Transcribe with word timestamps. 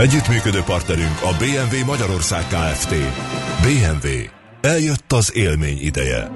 Együttműködő 0.00 0.62
partnerünk 0.62 1.22
a 1.22 1.36
BMW 1.38 1.84
Magyarország 1.84 2.46
Kft. 2.46 2.94
BMW. 3.62 4.08
Eljött 4.60 5.12
az 5.12 5.34
élmény 5.34 5.78
ideje. 5.80 6.30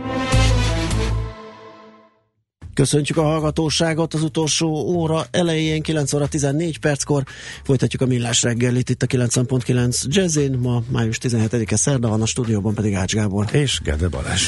Köszöntjük 2.75 3.19
a 3.19 3.23
hallgatóságot 3.23 4.15
az 4.15 4.23
utolsó 4.23 4.69
óra 4.69 5.27
elején, 5.31 5.83
9 5.83 6.13
óra 6.13 6.27
14 6.27 6.79
perckor. 6.79 7.25
Folytatjuk 7.65 8.03
a 8.03 8.07
millás 8.07 8.43
reggelit 8.43 8.91
itt 8.91 9.03
a 9.03 9.07
90.9 9.07 10.05
Jazzin. 10.07 10.59
Ma 10.59 10.83
május 10.89 11.19
17-e 11.23 11.77
szerda 11.77 12.09
van, 12.09 12.23
a 12.23 12.27
stúdióban 12.27 12.75
pedig 12.75 12.95
Ács 12.95 13.15
Gábor. 13.15 13.49
És 13.53 13.81
Gede 13.85 14.09
Balázs. 14.09 14.43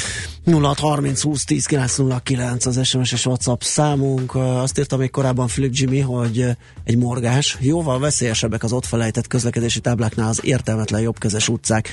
0630 0.45 1.21
20 1.21 1.43
10 1.43 1.65
909 1.65 2.65
az 2.65 2.85
SMS 2.85 3.11
és 3.11 3.25
WhatsApp 3.25 3.61
számunk. 3.61 4.35
Azt 4.35 4.79
írta 4.79 4.97
még 4.97 5.11
korábban 5.11 5.47
Philip 5.47 5.75
Jimmy, 5.75 5.99
hogy 5.99 6.45
egy 6.83 6.97
morgás. 6.97 7.57
Jóval 7.59 7.99
veszélyesebbek 7.99 8.63
az 8.63 8.71
ott 8.71 8.85
felejtett 8.85 9.27
közlekedési 9.27 9.79
tábláknál 9.79 10.29
az 10.29 10.39
értelmetlen 10.43 11.01
jobbkezes 11.01 11.49
utcák. 11.49 11.89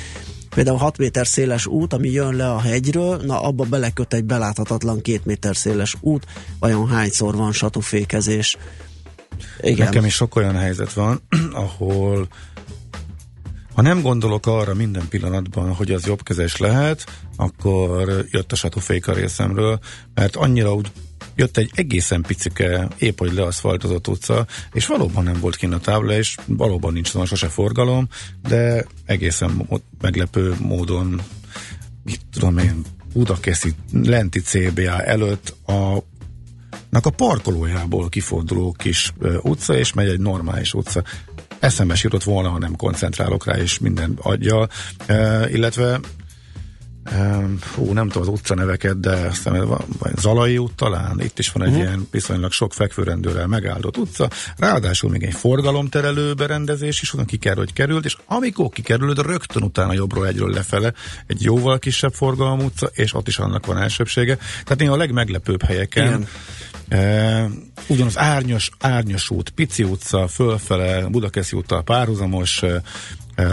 Például 0.55 0.79
6 0.79 0.99
méter 0.99 1.27
széles 1.27 1.67
út, 1.67 1.93
ami 1.93 2.11
jön 2.11 2.35
le 2.35 2.51
a 2.51 2.61
hegyről, 2.61 3.21
na 3.25 3.41
abba 3.41 3.65
beleköt 3.65 4.15
egy 4.15 4.25
beláthatatlan 4.25 5.01
2 5.01 5.21
méter 5.25 5.57
széles 5.57 5.97
út, 6.01 6.27
vajon 6.59 6.89
hányszor 6.89 7.35
van 7.35 7.53
satufékezés? 7.53 8.57
Igen. 9.61 9.87
Nekem 9.87 10.05
is 10.05 10.15
sok 10.15 10.37
olyan 10.37 10.57
helyzet 10.57 10.93
van, 10.93 11.23
ahol 11.53 12.29
ha 13.75 13.83
nem 13.83 14.03
gondolok 14.03 14.47
arra 14.47 14.75
minden 14.75 15.09
pillanatban, 15.09 15.75
hogy 15.75 15.93
az 15.93 16.07
jobbkezes 16.07 16.57
lehet, 16.57 17.05
akkor 17.37 18.25
jött 18.31 18.53
a 18.53 18.57
satufék 18.57 19.09
a 19.09 19.13
részemről, 19.13 19.79
mert 20.15 20.37
annyira 20.37 20.75
úgy 20.75 20.93
jött 21.37 21.57
egy 21.57 21.71
egészen 21.75 22.23
picike, 22.23 22.89
épp 22.99 23.19
hogy 23.19 23.33
leaszfaltozott 23.33 24.09
utca, 24.09 24.47
és 24.73 24.87
valóban 24.87 25.25
nem 25.25 25.41
volt 25.41 25.57
kint 25.57 25.75
a 25.75 25.79
tábla, 25.79 26.13
és 26.13 26.37
valóban 26.47 26.93
nincs 26.93 27.13
van 27.13 27.27
sose 27.27 27.49
forgalom, 27.49 28.09
de 28.49 28.85
egészen 29.05 29.69
meglepő 30.01 30.55
módon, 30.61 31.21
mit 32.05 32.21
tudom 32.33 32.59
én, 32.59 32.83
Budakeszi 33.13 33.75
lenti 33.93 34.41
CBA 34.41 35.03
előtt 35.03 35.57
a 35.67 36.03
a 37.03 37.11
parkolójából 37.11 38.09
kiforduló 38.09 38.73
kis 38.79 39.15
utca, 39.43 39.75
és 39.77 39.93
megy 39.93 40.09
egy 40.09 40.21
normális 40.21 40.75
utca. 40.75 41.03
Eszembe 41.59 41.95
jutott 42.03 42.23
volna, 42.23 42.49
ha 42.49 42.59
nem 42.59 42.77
koncentrálok 42.77 43.45
rá, 43.47 43.57
és 43.57 43.79
minden 43.79 44.19
adja, 44.23 44.69
e, 45.07 45.49
illetve 45.51 46.01
Hú, 47.75 47.93
nem 47.93 48.09
tudom 48.09 48.23
az 48.23 48.29
utca 48.29 48.55
neveket, 48.55 49.01
de 49.01 49.11
azt 49.11 49.37
hiszem, 49.37 49.77
Zalai 50.17 50.59
út 50.59 50.75
talán, 50.75 51.21
itt 51.21 51.39
is 51.39 51.53
van 51.53 51.63
egy 51.63 51.69
uh-huh. 51.69 51.85
ilyen 51.85 52.09
viszonylag 52.11 52.53
sok 52.53 52.73
fekvőrendőrrel 52.73 53.47
megáldott 53.47 53.97
utca, 53.97 54.29
ráadásul 54.57 55.11
még 55.11 55.23
egy 55.23 55.35
forgalomterelő 55.35 56.35
berendezés 56.35 57.03
is, 57.03 57.13
onnan 57.13 57.27
ki 57.27 57.37
kell, 57.37 57.55
hogy 57.55 57.73
került, 57.73 58.05
és 58.05 58.17
amikor 58.27 58.69
kikerülöd, 58.69 59.19
rögtön 59.19 59.63
utána 59.63 59.93
jobbról 59.93 60.27
egyről 60.27 60.51
lefele 60.51 60.93
egy 61.27 61.43
jóval 61.43 61.79
kisebb 61.79 62.13
forgalom 62.13 62.61
utca, 62.61 62.87
és 62.93 63.15
ott 63.15 63.29
is 63.29 63.39
annak 63.39 63.67
van 63.67 63.79
elsőbsége. 63.79 64.37
Tehát 64.37 64.79
néha 64.79 64.93
a 64.93 64.97
legmeglepőbb 64.97 65.63
helyeken 65.63 66.07
Igen. 66.07 66.29
E, 66.89 67.49
ugyanaz 67.87 68.19
árnyos, 68.19 68.71
árnyos 68.81 69.31
út, 69.31 69.51
Pici 69.51 69.83
utca, 69.83 70.29
fölfele, 70.29 71.07
Budakeszi 71.07 71.57
úttal 71.57 71.83
párhuzamos, 71.83 72.63
e, 72.63 72.83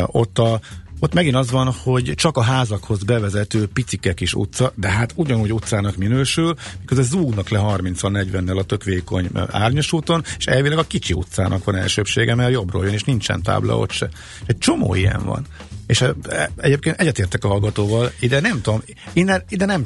ott 0.05 0.39
a 0.39 0.59
ott 1.03 1.13
megint 1.13 1.35
az 1.35 1.51
van, 1.51 1.73
hogy 1.83 2.13
csak 2.15 2.37
a 2.37 2.41
házakhoz 2.41 3.03
bevezető 3.03 3.67
picike 3.67 4.13
kis 4.13 4.33
utca, 4.33 4.73
de 4.75 4.89
hát 4.89 5.13
ugyanúgy 5.15 5.53
utcának 5.53 5.95
minősül, 5.95 6.55
miközben 6.79 7.05
zúgnak 7.05 7.49
le 7.49 7.59
30-40-nel 7.63 8.57
a 8.57 8.63
tök 8.63 8.83
vékony 8.83 9.29
árnyos 9.49 9.93
úton, 9.93 10.23
és 10.37 10.45
elvileg 10.45 10.77
a 10.77 10.83
kicsi 10.83 11.13
utcának 11.13 11.63
van 11.63 11.75
elsőbsége, 11.75 12.35
mert 12.35 12.51
jobbról 12.51 12.83
jön, 12.83 12.93
és 12.93 13.03
nincsen 13.03 13.41
tábla 13.41 13.77
ott 13.77 13.91
se. 13.91 14.09
Egy 14.45 14.57
csomó 14.57 14.95
ilyen 14.95 15.25
van. 15.25 15.45
És 15.87 16.01
e, 16.01 16.15
egyébként 16.57 16.99
egyetértek 16.99 17.43
a 17.43 17.47
hallgatóval, 17.47 18.11
ide 18.19 18.39
nem 18.39 18.61
tudom, 18.61 18.81
innen, 19.13 19.43
ide 19.49 19.65
nem 19.65 19.83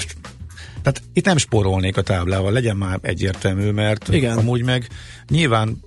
tehát 0.81 1.01
itt 1.13 1.25
nem 1.25 1.37
spórolnék 1.37 1.97
a 1.97 2.01
táblával, 2.01 2.51
legyen 2.51 2.77
már 2.77 2.99
egyértelmű, 3.01 3.71
mert 3.71 4.07
Igen. 4.09 4.37
amúgy 4.37 4.63
meg 4.63 4.87
nyilván 5.29 5.81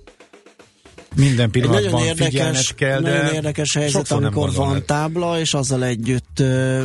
minden 1.15 1.51
pillanatban 1.51 1.91
nagyon 1.91 2.07
érdekes, 2.07 2.73
kell, 2.73 3.01
de 3.01 3.11
Nagyon 3.11 3.33
érdekes 3.33 3.73
helyzet, 3.73 4.11
amikor 4.11 4.53
van 4.53 4.67
lehet. 4.67 4.85
tábla, 4.85 5.39
és 5.39 5.53
azzal 5.53 5.83
együtt 5.83 6.39
ö, 6.39 6.83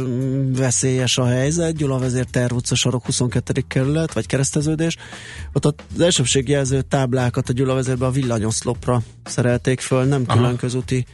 veszélyes 0.56 1.18
a 1.18 1.26
helyzet. 1.26 1.76
Gyula 1.76 1.98
vezér 1.98 2.24
Terv 2.24 2.54
utca 2.54 2.74
sarok 2.74 3.04
22. 3.04 3.64
kerület, 3.68 4.12
vagy 4.12 4.26
kereszteződés. 4.26 4.96
Ott 5.52 5.64
az 5.64 6.00
elsőbségjelző 6.00 6.82
táblákat 6.82 7.48
a 7.48 7.52
Gyula 7.52 7.74
vezérbe 7.74 8.06
a 8.06 8.10
villanyoszlopra 8.10 9.02
szerelték 9.24 9.80
föl, 9.80 10.04
nem 10.04 10.26
külön 10.26 10.44
Aha. 10.44 10.56
közúti 10.56 11.06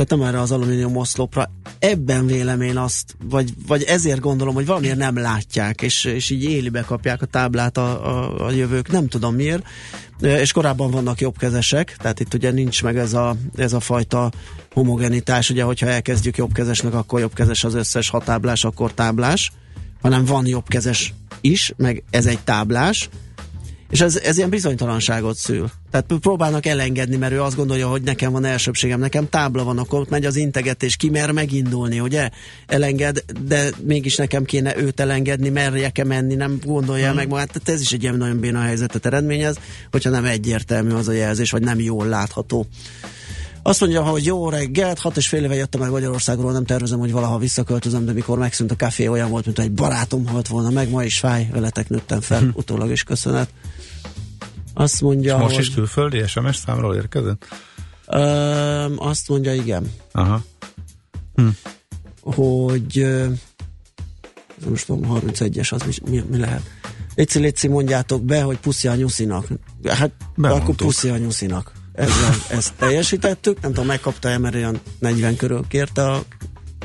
tehát 0.00 0.10
nem 0.10 0.34
erre 0.34 0.40
az 0.40 0.50
alumínium 0.50 0.96
oszlopra. 0.96 1.50
Ebben 1.80 2.26
vélem 2.26 2.60
én 2.60 2.76
azt, 2.76 3.16
vagy, 3.24 3.52
vagy 3.66 3.82
ezért 3.82 4.20
gondolom, 4.20 4.54
hogy 4.54 4.66
valamiért 4.66 4.96
nem 4.96 5.18
látják, 5.18 5.82
és, 5.82 6.04
és 6.04 6.30
így 6.30 6.44
élibe 6.44 6.80
kapják 6.80 7.22
a 7.22 7.26
táblát 7.26 7.76
a, 7.76 8.06
a, 8.06 8.46
a 8.46 8.50
jövők, 8.50 8.90
nem 8.90 9.08
tudom 9.08 9.34
miért, 9.34 9.66
és 10.20 10.52
korábban 10.52 10.90
vannak 10.90 11.20
jobbkezesek, 11.20 11.96
tehát 11.96 12.20
itt 12.20 12.34
ugye 12.34 12.50
nincs 12.50 12.82
meg 12.82 12.96
ez 12.96 13.14
a, 13.14 13.36
ez 13.56 13.72
a 13.72 13.80
fajta 13.80 14.30
homogenitás, 14.72 15.50
ugye 15.50 15.62
hogyha 15.62 15.86
elkezdjük 15.86 16.36
jobbkezesnek, 16.36 16.94
akkor 16.94 17.20
jobbkezes 17.20 17.64
az 17.64 17.74
összes 17.74 18.08
hatáblás, 18.08 18.64
akkor 18.64 18.92
táblás, 18.92 19.52
hanem 20.02 20.24
van 20.24 20.46
jobbkezes 20.46 21.14
is, 21.40 21.72
meg 21.76 22.02
ez 22.10 22.26
egy 22.26 22.40
táblás, 22.40 23.08
és 23.90 24.00
ez, 24.00 24.16
ez 24.16 24.36
ilyen 24.36 24.50
bizonytalanságot 24.50 25.36
szül. 25.36 25.70
Tehát 25.90 26.06
próbálnak 26.20 26.66
elengedni, 26.66 27.16
mert 27.16 27.32
ő 27.32 27.42
azt 27.42 27.56
gondolja, 27.56 27.88
hogy 27.88 28.02
nekem 28.02 28.32
van 28.32 28.44
elsőbségem, 28.44 29.00
nekem 29.00 29.28
tábla 29.28 29.64
van, 29.64 29.78
akkor 29.78 30.00
ott 30.00 30.08
megy 30.08 30.24
az 30.24 30.36
integetés, 30.36 30.96
ki 30.96 31.10
mer 31.10 31.30
megindulni, 31.30 32.00
ugye? 32.00 32.30
Elenged, 32.66 33.24
de 33.46 33.70
mégis 33.82 34.16
nekem 34.16 34.44
kéne 34.44 34.76
őt 34.76 35.00
elengedni, 35.00 35.48
merjek-e 35.48 36.04
menni, 36.04 36.34
nem 36.34 36.58
gondolja 36.64 37.06
hmm. 37.06 37.16
meg 37.16 37.28
magát. 37.28 37.46
Tehát 37.46 37.68
ez 37.68 37.80
is 37.80 37.92
egy 37.92 38.02
ilyen 38.02 38.16
nagyon 38.16 38.40
béna 38.40 38.60
helyzetet 38.60 39.06
eredményez, 39.06 39.58
hogyha 39.90 40.10
nem 40.10 40.24
egyértelmű 40.24 40.92
az 40.92 41.08
a 41.08 41.12
jelzés, 41.12 41.50
vagy 41.50 41.62
nem 41.62 41.80
jól 41.80 42.06
látható. 42.06 42.66
Azt 43.62 43.80
mondja, 43.80 44.02
hogy 44.02 44.24
jó 44.24 44.48
reggelt, 44.48 44.98
hat 44.98 45.16
és 45.16 45.28
fél 45.28 45.44
éve 45.44 45.54
jöttem 45.54 45.80
meg 45.80 45.90
Magyarországról, 45.90 46.52
nem 46.52 46.64
tervezem, 46.64 46.98
hogy 46.98 47.12
valaha 47.12 47.38
visszaköltözöm, 47.38 48.04
de 48.04 48.12
mikor 48.12 48.38
megszűnt 48.38 48.70
a 48.70 48.76
kávé, 48.76 49.06
olyan 49.06 49.30
volt, 49.30 49.44
mint 49.44 49.58
egy 49.58 49.72
barátom 49.72 50.26
halt 50.26 50.48
volna 50.48 50.70
meg, 50.70 50.90
ma 50.90 51.04
is 51.04 51.18
fáj, 51.18 51.48
veletek 51.52 51.88
nőttem 51.88 52.20
fel, 52.20 52.40
hm. 52.40 52.48
utólag 52.52 52.90
is 52.90 53.02
köszönet. 53.02 53.48
Azt 54.80 55.00
mondja, 55.00 55.36
Most 55.36 55.54
hogy... 55.54 55.64
is 55.64 55.74
külföldi 55.74 56.26
SMS 56.26 56.56
számról 56.56 56.94
érkezett? 56.94 57.46
Ö, 58.06 58.94
azt 58.96 59.28
mondja, 59.28 59.54
igen. 59.54 59.92
Aha. 60.12 60.42
Hm. 61.34 61.48
Hogy 62.20 63.06
most 64.68 64.86
tudom, 64.86 65.20
31-es, 65.24 65.72
az 65.72 65.82
mi, 65.82 66.10
mi, 66.10 66.24
mi 66.30 66.38
lehet? 66.38 66.62
Léci, 67.14 67.38
léci, 67.38 67.68
mondjátok 67.68 68.22
be, 68.22 68.42
hogy 68.42 68.58
puszi 68.58 68.88
a 68.88 68.94
nyuszinak. 68.94 69.46
Hát 69.84 70.10
Bemondtuk. 70.36 70.68
akkor 70.68 70.86
puszi 70.86 71.08
a 71.08 71.16
nyuszinak. 71.16 71.72
Ezzel, 71.92 72.34
ezt 72.48 72.74
teljesítettük, 72.74 73.60
nem 73.60 73.70
tudom, 73.70 73.86
megkapta-e, 73.86 74.38
mert 74.38 74.54
olyan 74.54 74.80
40 74.98 75.36
körül 75.36 75.64
kérte 75.68 76.10
a, 76.10 76.22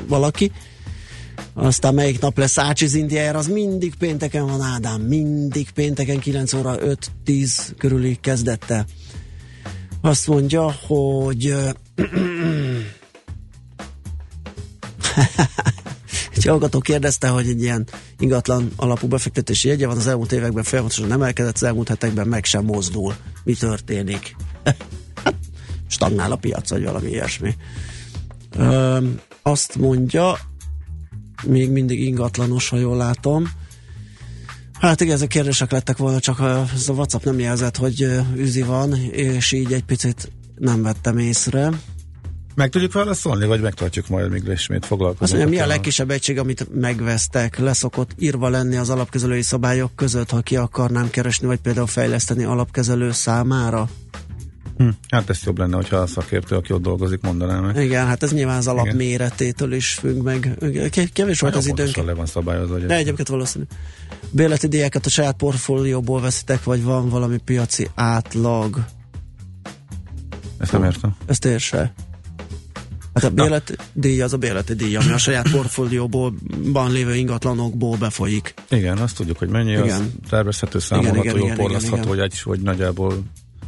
valaki. 0.08 0.52
Aztán 1.54 1.94
melyik 1.94 2.20
nap 2.20 2.38
lesz 2.38 2.58
Ácsiz 2.58 2.94
Indiájára, 2.94 3.38
az 3.38 3.46
mindig 3.46 3.94
pénteken 3.94 4.46
van 4.46 4.60
Ádám, 4.60 5.00
mindig 5.00 5.70
pénteken 5.70 6.18
9 6.18 6.52
óra 6.52 6.76
5-10 7.26 7.50
körüli 7.78 8.18
kezdette. 8.20 8.84
Azt 10.00 10.26
mondja, 10.26 10.72
hogy 10.72 11.46
egy 16.36 16.44
hallgató 16.44 16.80
kérdezte, 16.80 17.28
hogy 17.28 17.48
egy 17.48 17.62
ilyen 17.62 17.86
ingatlan 18.18 18.72
alapú 18.76 19.06
befektetési 19.06 19.68
jegye 19.68 19.86
van, 19.86 19.96
az 19.96 20.06
elmúlt 20.06 20.32
években 20.32 20.64
folyamatosan 20.64 21.12
emelkedett, 21.12 21.54
az 21.54 21.62
elmúlt 21.62 21.88
hetekben 21.88 22.28
meg 22.28 22.44
sem 22.44 22.64
mozdul. 22.64 23.14
Mi 23.44 23.54
történik? 23.54 24.36
Stagnál 25.88 26.32
a 26.32 26.36
piac, 26.36 26.70
vagy 26.70 26.84
valami 26.84 27.08
ilyesmi. 27.08 27.54
Ö, 28.56 28.98
azt 29.42 29.76
mondja, 29.76 30.38
még 31.44 31.70
mindig 31.70 32.00
ingatlanos, 32.00 32.68
ha 32.68 32.76
jól 32.76 32.96
látom. 32.96 33.50
Hát 34.80 35.00
igen, 35.00 35.14
ezek 35.14 35.28
kérdések 35.28 35.70
lettek 35.70 35.96
volna, 35.96 36.20
csak 36.20 36.40
ez 36.74 36.88
a 36.88 36.92
WhatsApp 36.92 37.24
nem 37.24 37.38
jelzett, 37.38 37.76
hogy 37.76 38.06
üzi 38.36 38.62
van, 38.62 38.94
és 39.10 39.52
így 39.52 39.72
egy 39.72 39.84
picit 39.84 40.32
nem 40.54 40.82
vettem 40.82 41.18
észre. 41.18 41.70
Meg 42.54 42.70
tudjuk 42.70 42.92
válaszolni, 42.92 43.46
vagy 43.46 43.60
megtartjuk 43.60 44.08
majd, 44.08 44.30
míg 44.30 44.42
ismét 44.46 44.86
foglalkozunk? 44.86 45.22
Azt 45.22 45.32
mondja, 45.32 45.48
mi 45.48 45.58
a 45.58 45.66
legkisebb 45.66 46.10
egység, 46.10 46.38
amit 46.38 46.74
megvesztek? 46.74 47.58
Leszokott 47.58 48.10
írva 48.18 48.48
lenni 48.48 48.76
az 48.76 48.90
alapkezelői 48.90 49.42
szabályok 49.42 49.96
között, 49.96 50.30
ha 50.30 50.40
ki 50.40 50.56
akarnám 50.56 51.10
keresni, 51.10 51.46
vagy 51.46 51.58
például 51.58 51.86
fejleszteni 51.86 52.44
alapkezelő 52.44 53.12
számára? 53.12 53.88
Hm, 54.76 54.88
hát 55.08 55.30
ez 55.30 55.40
jobb 55.44 55.58
lenne, 55.58 55.76
hogyha 55.76 55.96
a 55.96 56.06
szakértő, 56.06 56.56
aki 56.56 56.72
ott 56.72 56.82
dolgozik, 56.82 57.20
mondaná 57.20 57.60
meg. 57.60 57.76
Igen, 57.76 58.06
hát 58.06 58.22
ez 58.22 58.32
nyilván 58.32 58.56
az 58.56 58.66
alap 58.66 58.92
méretétől 58.92 59.72
is 59.72 59.92
függ 59.92 60.22
meg. 60.22 60.58
Kevés 61.12 61.40
volt 61.40 61.56
az 61.56 61.66
időnk. 61.66 61.96
le 61.96 62.14
van 62.14 62.26
szabályozva. 62.26 62.78
De 62.78 62.94
egyébként 62.94 63.28
valószínű. 63.28 63.64
Béleti 64.30 64.68
diákat 64.68 65.06
a 65.06 65.10
saját 65.10 65.36
portfólióból 65.36 66.20
veszitek, 66.20 66.64
vagy 66.64 66.82
van 66.82 67.08
valami 67.08 67.38
piaci 67.38 67.88
átlag? 67.94 68.84
Ezt 70.58 70.72
nem 70.72 70.84
értem. 70.84 71.16
Ezt 71.26 71.44
érse. 71.44 71.92
Hát 73.14 73.24
a 73.24 73.30
béleti 73.30 73.74
díj 73.92 74.22
az 74.22 74.32
a 74.32 74.36
béleti 74.36 74.96
ami 74.96 75.12
a 75.12 75.18
saját 75.18 75.50
portfólióból 75.50 76.34
van 76.62 76.92
lévő 76.92 77.14
ingatlanokból 77.14 77.96
befolyik. 77.96 78.54
Igen, 78.70 78.98
azt 78.98 79.16
tudjuk, 79.16 79.38
hogy 79.38 79.48
mennyi, 79.48 79.70
igen. 79.70 79.82
az 79.82 80.02
tervezhető, 80.28 80.78
számolható, 80.78 81.20
igen, 81.20 81.36
igen, 81.36 81.48
jó 81.48 81.54
porlasztható, 81.54 82.08
hogy, 82.08 82.18
egy, 82.18 82.40
hogy 82.40 82.60
nagyjából 82.60 83.22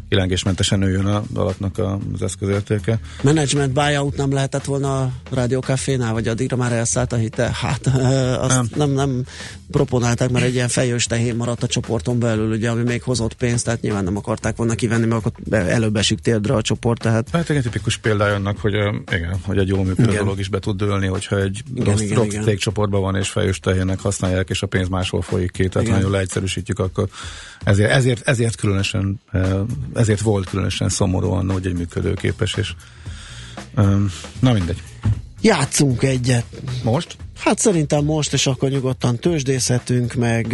kilengésmentesen 0.08 0.78
nőjön 0.78 1.06
a 1.06 1.22
alapnak 1.34 1.78
az 1.78 2.22
eszközértéke. 2.22 2.98
Management 3.22 3.72
buyout 3.72 4.16
nem 4.16 4.32
lehetett 4.32 4.64
volna 4.64 5.00
a 5.00 5.12
rádiókafénál, 5.30 6.12
vagy 6.12 6.28
addigra 6.28 6.56
már 6.56 6.72
elszállt 6.72 7.12
a 7.12 7.16
hite? 7.16 7.50
Hát 7.54 7.86
azt 8.40 8.54
nem, 8.54 8.68
nem, 8.76 8.90
nem 8.90 9.24
proponálták, 9.70 10.30
mert 10.30 10.44
egy 10.44 10.54
ilyen 10.54 10.68
fejős 10.68 11.04
tehén 11.04 11.36
maradt 11.36 11.62
a 11.62 11.66
csoporton 11.66 12.18
belül, 12.18 12.50
ugye, 12.50 12.70
ami 12.70 12.82
még 12.82 13.02
hozott 13.02 13.34
pénzt, 13.34 13.64
tehát 13.64 13.80
nyilván 13.80 14.04
nem 14.04 14.16
akarták 14.16 14.56
volna 14.56 14.74
kivenni, 14.74 15.06
mert 15.06 15.26
akkor 15.26 15.58
előbb 15.58 15.96
esik 15.96 16.18
térdre 16.18 16.54
a 16.54 16.62
csoport. 16.62 17.00
Tehát... 17.00 17.28
Hát 17.32 17.50
egy 17.50 17.62
tipikus 17.62 17.96
példája 17.96 18.34
annak, 18.34 18.58
hogy, 18.58 18.74
igen, 19.12 19.36
hogy 19.42 19.58
egy 19.58 19.68
jó 19.68 19.82
működő 19.82 20.10
igen. 20.10 20.24
dolog 20.24 20.38
is 20.38 20.48
be 20.48 20.58
tud 20.58 20.76
dőlni, 20.76 21.06
hogyha 21.06 21.40
egy 21.40 21.62
igen, 21.74 21.84
rossz, 21.84 22.00
igen, 22.00 22.16
rossz 22.16 22.26
igen. 22.26 22.42
cégcsoportban 22.42 23.00
van 23.00 23.16
és 23.16 23.28
fejős 23.28 23.60
tehének 23.60 24.00
használják, 24.00 24.50
és 24.50 24.62
a 24.62 24.66
pénz 24.66 24.88
máshol 24.88 25.22
folyik 25.22 25.50
ki, 25.50 25.68
tehát 25.68 25.86
igen. 25.86 25.98
nagyon 25.98 26.12
leegyszerűsítjük, 26.12 26.78
akkor 26.78 27.08
ezért, 27.64 27.90
ezért, 27.90 28.28
ezért 28.28 28.56
különösen 28.56 29.20
ezért 29.98 30.20
volt 30.20 30.48
különösen 30.48 30.88
szomorú 30.88 31.30
annó, 31.30 31.52
hogy 31.52 31.66
egy 31.66 31.76
működőképes, 31.76 32.54
és 32.54 32.74
na 34.40 34.52
mindegy. 34.52 34.82
Játszunk 35.40 36.02
egyet. 36.02 36.44
Most? 36.82 37.16
Hát 37.38 37.58
szerintem 37.58 38.04
most, 38.04 38.32
és 38.32 38.46
akkor 38.46 38.68
nyugodtan 38.68 39.16
tőzsdészhetünk, 39.16 40.14
meg 40.14 40.46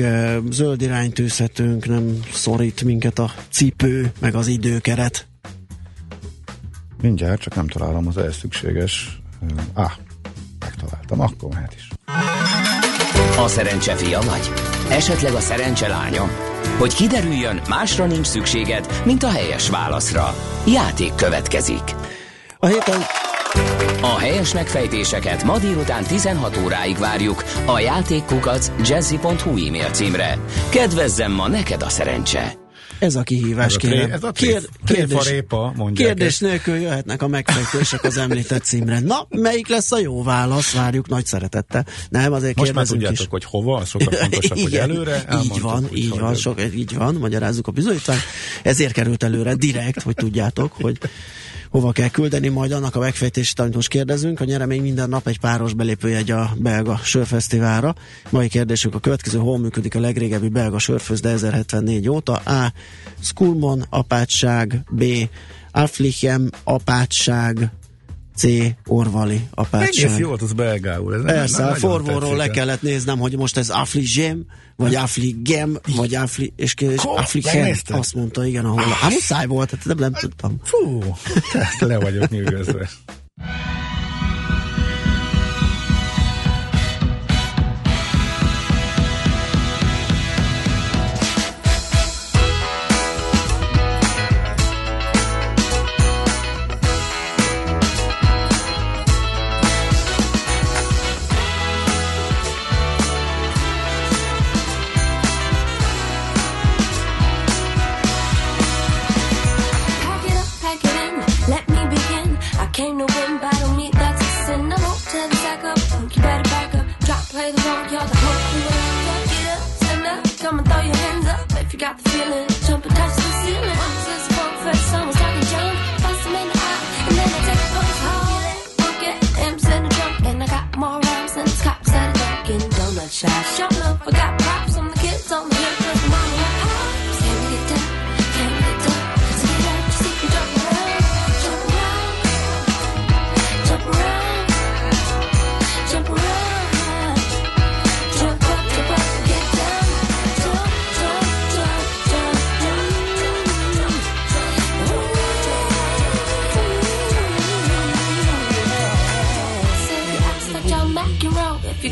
zöld 0.51 0.83
irányt 0.83 1.15
tűzhetünk, 1.15 1.87
nem 1.87 2.21
szorít 2.33 2.83
minket 2.83 3.19
a 3.19 3.33
cipő, 3.51 4.13
meg 4.21 4.35
az 4.35 4.47
időkeret. 4.47 5.27
Mindjárt, 7.01 7.41
csak 7.41 7.55
nem 7.55 7.67
találom 7.67 8.07
az 8.07 8.17
elszükséges. 8.17 9.21
Ah, 9.73 9.93
megtaláltam, 10.61 11.21
akkor 11.21 11.51
mehet 11.51 11.75
is. 11.75 11.89
A 13.39 13.49
szerencse 13.49 13.95
fia 13.97 14.21
vagy? 14.21 14.51
Esetleg 14.91 15.35
a 15.35 15.41
szerencse 15.41 15.89
lánya? 15.89 16.54
Hogy 16.79 16.95
kiderüljön, 16.95 17.61
másra 17.69 18.07
nincs 18.07 18.27
szükséged, 18.27 19.03
mint 19.05 19.23
a 19.23 19.31
helyes 19.31 19.71
válaszra. 19.71 20.35
Játék 20.67 21.15
következik. 21.15 21.95
A 22.59 22.67
héten 22.67 23.01
a 24.01 24.19
helyes 24.19 24.55
megfejtéseket 24.55 25.45
ma 25.45 25.59
délután 25.59 26.05
16 26.05 26.59
óráig 26.65 26.99
várjuk 26.99 27.45
a 27.67 27.79
játékkukac 27.79 28.71
jazzy.hu 28.89 29.67
e-mail 29.67 29.91
címre. 29.91 30.39
Kedvezzem 30.71 31.33
ma 31.33 31.49
neked 31.49 31.83
a 31.83 31.89
szerencse! 31.89 32.64
Ez 33.05 33.15
a 33.17 33.23
kihívás, 33.23 33.67
ez 33.67 33.75
a 33.75 33.79
kérem. 33.79 34.11
Ez 34.11 34.23
a 34.23 34.33
Kér, 34.33 34.69
kérdés, 34.85 35.29
répa, 35.29 35.75
kérdés 35.95 36.39
nélkül 36.39 36.77
jöhetnek 36.77 37.23
a 37.23 37.29
megfejtések 37.29 38.05
az 38.05 38.17
említett 38.17 38.63
címre. 38.63 39.01
Na, 39.01 39.27
melyik 39.29 39.69
lesz 39.69 39.93
a 39.93 39.99
jó 39.99 40.23
válasz? 40.23 40.73
Várjuk 40.73 41.09
nagy 41.09 41.27
szeretettel. 41.27 41.87
Nem, 42.09 42.33
azért 42.33 42.57
Most 42.57 42.73
már 42.73 42.87
tudjátok, 42.87 43.19
is. 43.19 43.27
hogy 43.31 43.45
hova, 43.45 43.85
sokkal 43.85 44.13
fontosabb, 44.13 44.59
hogy 44.59 44.75
előre. 44.87 45.25
Így 45.43 45.61
van, 45.61 45.85
úgy, 45.91 45.99
így 45.99 46.19
van, 46.19 46.35
sok, 46.35 46.61
így 46.75 46.95
van, 46.95 47.15
magyarázzuk 47.15 47.67
a 47.67 47.71
bizonyítványt. 47.71 48.23
Ezért 48.63 48.93
került 48.93 49.23
előre 49.23 49.55
direkt, 49.55 50.03
hogy 50.03 50.15
tudjátok, 50.15 50.73
hogy 50.73 50.99
hova 51.75 51.93
kell 51.93 52.09
küldeni, 52.09 52.49
majd 52.49 52.73
annak 52.73 52.97
a 52.97 52.99
megfejtését, 52.99 53.61
amit 53.61 53.75
most 53.75 53.89
kérdezünk. 53.89 54.41
A 54.41 54.45
nyeremény 54.45 54.83
minden 54.83 55.09
nap 55.09 55.27
egy 55.27 55.39
páros 55.41 55.73
belépőjegy 55.75 56.31
a 56.31 56.51
belga 56.59 56.97
sörfesztiválra. 56.97 57.95
Mai 58.31 58.49
kérdésünk 58.49 58.95
a 58.95 58.99
következő, 58.99 59.39
hol 59.39 59.59
működik 59.59 59.95
a 59.95 60.01
legrégebbi 60.01 60.49
belga 60.49 60.79
sörfőzde 60.79 61.29
1074 61.29 62.09
óta? 62.09 62.33
A. 62.33 62.73
Skulmon 63.21 63.85
apátság, 63.91 64.81
B. 64.91 65.05
Alflichem 65.71 66.51
apátság, 66.65 67.71
C. 68.37 68.47
Orvali 68.87 69.41
apátság. 69.55 70.05
Egész 70.05 70.19
jó 70.19 70.29
volt 70.29 70.43
az 70.43 70.53
belgául. 70.53 71.15
Ez 71.15 71.23
Persze, 71.23 71.67
a 71.67 71.75
forvóról 71.75 72.37
le 72.37 72.49
kellett 72.49 72.83
néznem, 72.83 73.19
hogy 73.19 73.37
most 73.37 73.57
ez 73.57 73.71
Affligem, 73.71 74.47
vagy 74.77 74.95
Affligem, 74.95 75.79
vagy 75.97 76.15
Affli, 76.15 76.53
és, 76.57 76.75
és 76.79 77.03
Affligem, 77.05 77.75
azt 77.87 78.15
mondta, 78.15 78.47
igen, 78.47 78.65
ahol. 78.65 78.83
Hát 78.83 79.13
muszáj 79.13 79.47
volt, 79.47 79.71
tehát 79.71 79.85
nem, 79.85 79.97
nem 79.97 80.13
tudtam. 80.13 80.61
Fú, 80.63 81.03
le 81.79 81.99
vagyok 81.99 82.29
nyűgözve. 82.31 82.89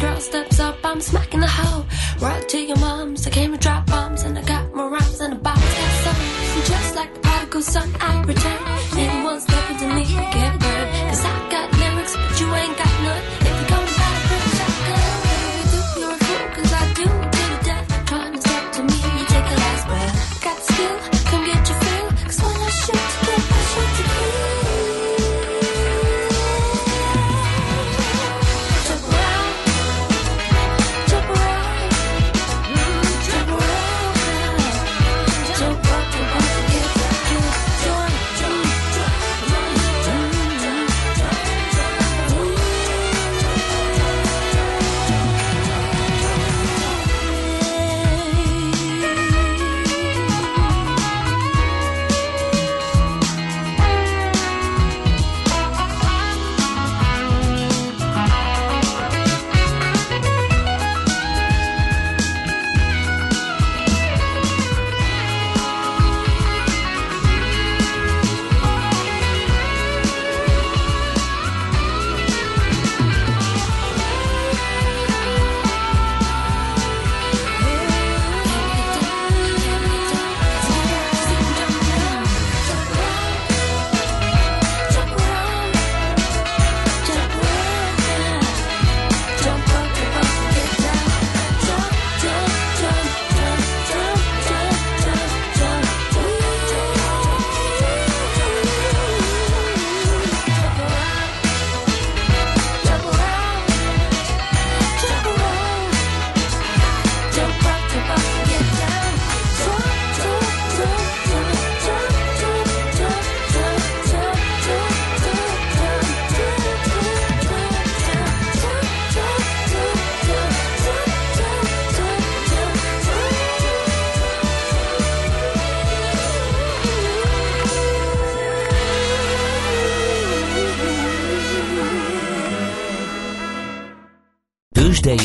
girl 0.02 0.20
steps 0.20 0.58
up, 0.58 0.76
I'm 0.82 1.00
smacking 1.00 1.38
the 1.38 1.46
hoe. 1.46 1.86
Right 2.18 2.48
to 2.48 2.58
your 2.58 2.76
moms, 2.78 3.24
I 3.24 3.30
came 3.30 3.52
to 3.52 3.58
drop 3.58 3.86
bombs, 3.86 4.24
and 4.24 4.36
I 4.36 4.42
got 4.42 4.74
more 4.74 4.90
rhymes 4.90 5.18
than 5.18 5.32
a 5.32 5.36
box. 5.36 5.60
Got 5.60 5.92
some, 6.04 6.64
just 6.72 6.96
like 6.96 7.14
the 7.14 7.20
prodigal 7.20 7.62
son, 7.62 7.88
I 8.00 8.22
return. 8.24 8.71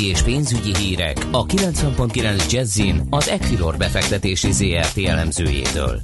És 0.07 0.21
pénzügyi 0.21 0.75
hírek 0.75 1.17
a 1.31 1.45
90.9 1.45 2.51
Jazzin 2.51 3.07
az 3.09 3.29
Equilor 3.29 3.77
befektetési 3.77 4.51
ZRT 4.51 4.97
elemzőjétől. 5.05 6.01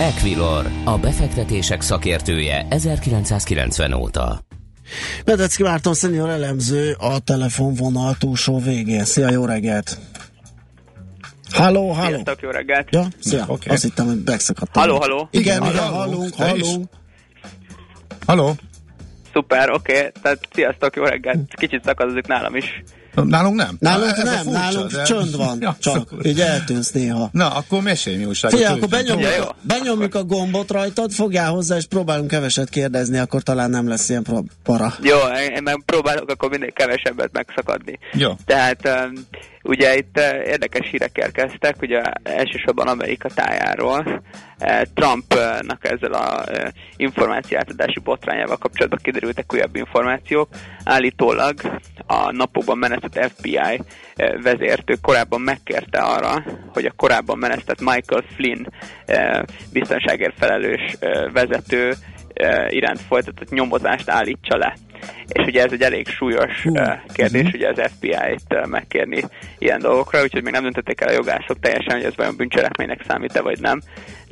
Equilor, 0.00 0.66
a 0.84 0.98
befektetések 0.98 1.80
szakértője 1.80 2.66
1990 2.70 3.92
óta. 3.92 4.40
Bedecki 5.24 5.62
Márton 5.62 5.94
szenior 5.94 6.28
elemző 6.28 6.96
a 6.98 7.18
telefonvonal 7.18 8.16
túlsó 8.18 8.58
végén. 8.58 9.04
Szia, 9.04 9.30
jó 9.30 9.44
reggelt! 9.44 9.98
Halló, 11.52 11.90
halló! 11.90 12.08
Sziasztok, 12.08 12.40
jó 12.40 12.50
reggelt! 12.50 12.88
Ja, 12.90 13.06
szia, 13.20 13.44
okay. 13.46 13.74
azt 13.74 13.82
hittem, 13.82 14.06
hogy 14.06 14.22
megszakadtam. 14.24 14.82
Halló, 14.82 14.98
halló! 14.98 15.28
Igen, 15.30 15.62
igen, 15.62 15.88
hallunk, 15.88 16.34
hallunk. 16.34 16.88
Halló! 18.26 18.54
Szuper, 19.32 19.70
oké, 19.70 19.98
okay. 19.98 20.10
tehát 20.22 20.48
sziasztok, 20.52 20.96
jó 20.96 21.04
reggelt! 21.04 21.54
Kicsit 21.54 21.84
szakadozik 21.84 22.26
nálam 22.26 22.56
is. 22.56 22.82
Nálunk 23.24 23.54
nem? 23.54 23.76
Nálunk 23.78 24.10
ez 24.10 24.22
nem, 24.22 24.34
furcsa, 24.36 24.58
nálunk 24.58 24.90
de... 24.90 25.02
csönd 25.02 25.36
van, 25.36 25.58
ja, 25.66 25.76
csak 25.80 26.10
így 26.22 26.40
eltűnsz 26.40 26.90
néha. 26.90 27.28
Na, 27.32 27.48
akkor 27.48 27.82
mesélj 27.82 28.16
mi 28.16 28.24
újságot. 28.24 28.58
Figyelj, 28.58 28.76
akkor 28.76 28.88
benyomjuk, 28.88 29.30
ja, 29.36 29.56
benyomjuk 29.62 30.14
a 30.14 30.24
gombot 30.24 30.70
rajtad, 30.70 31.12
fogjál 31.12 31.50
hozzá, 31.50 31.76
és 31.76 31.86
próbálunk 31.86 32.28
keveset 32.28 32.68
kérdezni, 32.68 33.18
akkor 33.18 33.42
talán 33.42 33.70
nem 33.70 33.88
lesz 33.88 34.08
ilyen 34.08 34.26
para. 34.62 34.94
Jó, 35.02 35.16
én 35.56 35.62
meg 35.62 35.82
próbálok 35.86 36.30
akkor 36.30 36.50
minél 36.50 36.72
kevesebbet 36.72 37.32
megszakadni. 37.32 37.98
Jó. 38.12 38.32
Tehát 38.44 38.88
um, 38.88 39.12
Ugye 39.66 39.96
itt 39.96 40.18
eh, 40.18 40.46
érdekes 40.46 40.88
hírek 40.90 41.16
érkeztek, 41.16 41.76
ugye 41.80 42.02
elsősorban 42.22 42.86
Amerika 42.86 43.28
tájáról. 43.28 44.22
Eh, 44.58 44.80
Trumpnak 44.94 45.78
ezzel 45.90 46.12
a 46.12 46.50
eh, 46.50 46.70
információátadási 46.96 48.00
botrányával 48.00 48.56
kapcsolatban 48.56 48.98
kiderültek 49.02 49.52
újabb 49.52 49.76
információk. 49.76 50.48
Állítólag 50.84 51.54
a 52.06 52.32
napokban 52.32 52.78
menesztett 52.78 53.30
FBI 53.30 53.80
vezértő 54.42 54.94
korábban 55.02 55.40
megkérte 55.40 55.98
arra, 55.98 56.44
hogy 56.72 56.84
a 56.84 56.92
korábban 56.96 57.38
menesztett 57.38 57.80
Michael 57.80 58.24
Flynn 58.36 58.66
biztonságért 59.72 60.38
felelős 60.38 60.96
vezető 61.32 61.94
iránt 62.68 63.00
folytatott 63.00 63.50
nyomozást 63.50 64.10
állítsa 64.10 64.56
le. 64.56 64.76
És 65.26 65.46
ugye 65.46 65.64
ez 65.64 65.72
egy 65.72 65.82
elég 65.82 66.08
súlyos 66.08 66.64
uh, 66.64 66.88
kérdés, 67.12 67.42
uh-huh. 67.42 67.54
ugye 67.54 67.68
az 67.68 67.90
FBI-t 67.96 68.66
megkérni 68.66 69.22
ilyen 69.58 69.80
dolgokra, 69.80 70.22
úgyhogy 70.22 70.42
még 70.42 70.52
nem 70.52 70.62
döntötték 70.62 71.00
el 71.00 71.08
a 71.08 71.12
jogászok 71.12 71.60
teljesen, 71.60 71.94
hogy 71.94 72.04
ez 72.04 72.16
vajon 72.16 72.36
bűncselekménynek 72.36 73.04
számít-e 73.06 73.40
vagy 73.40 73.60
nem, 73.60 73.80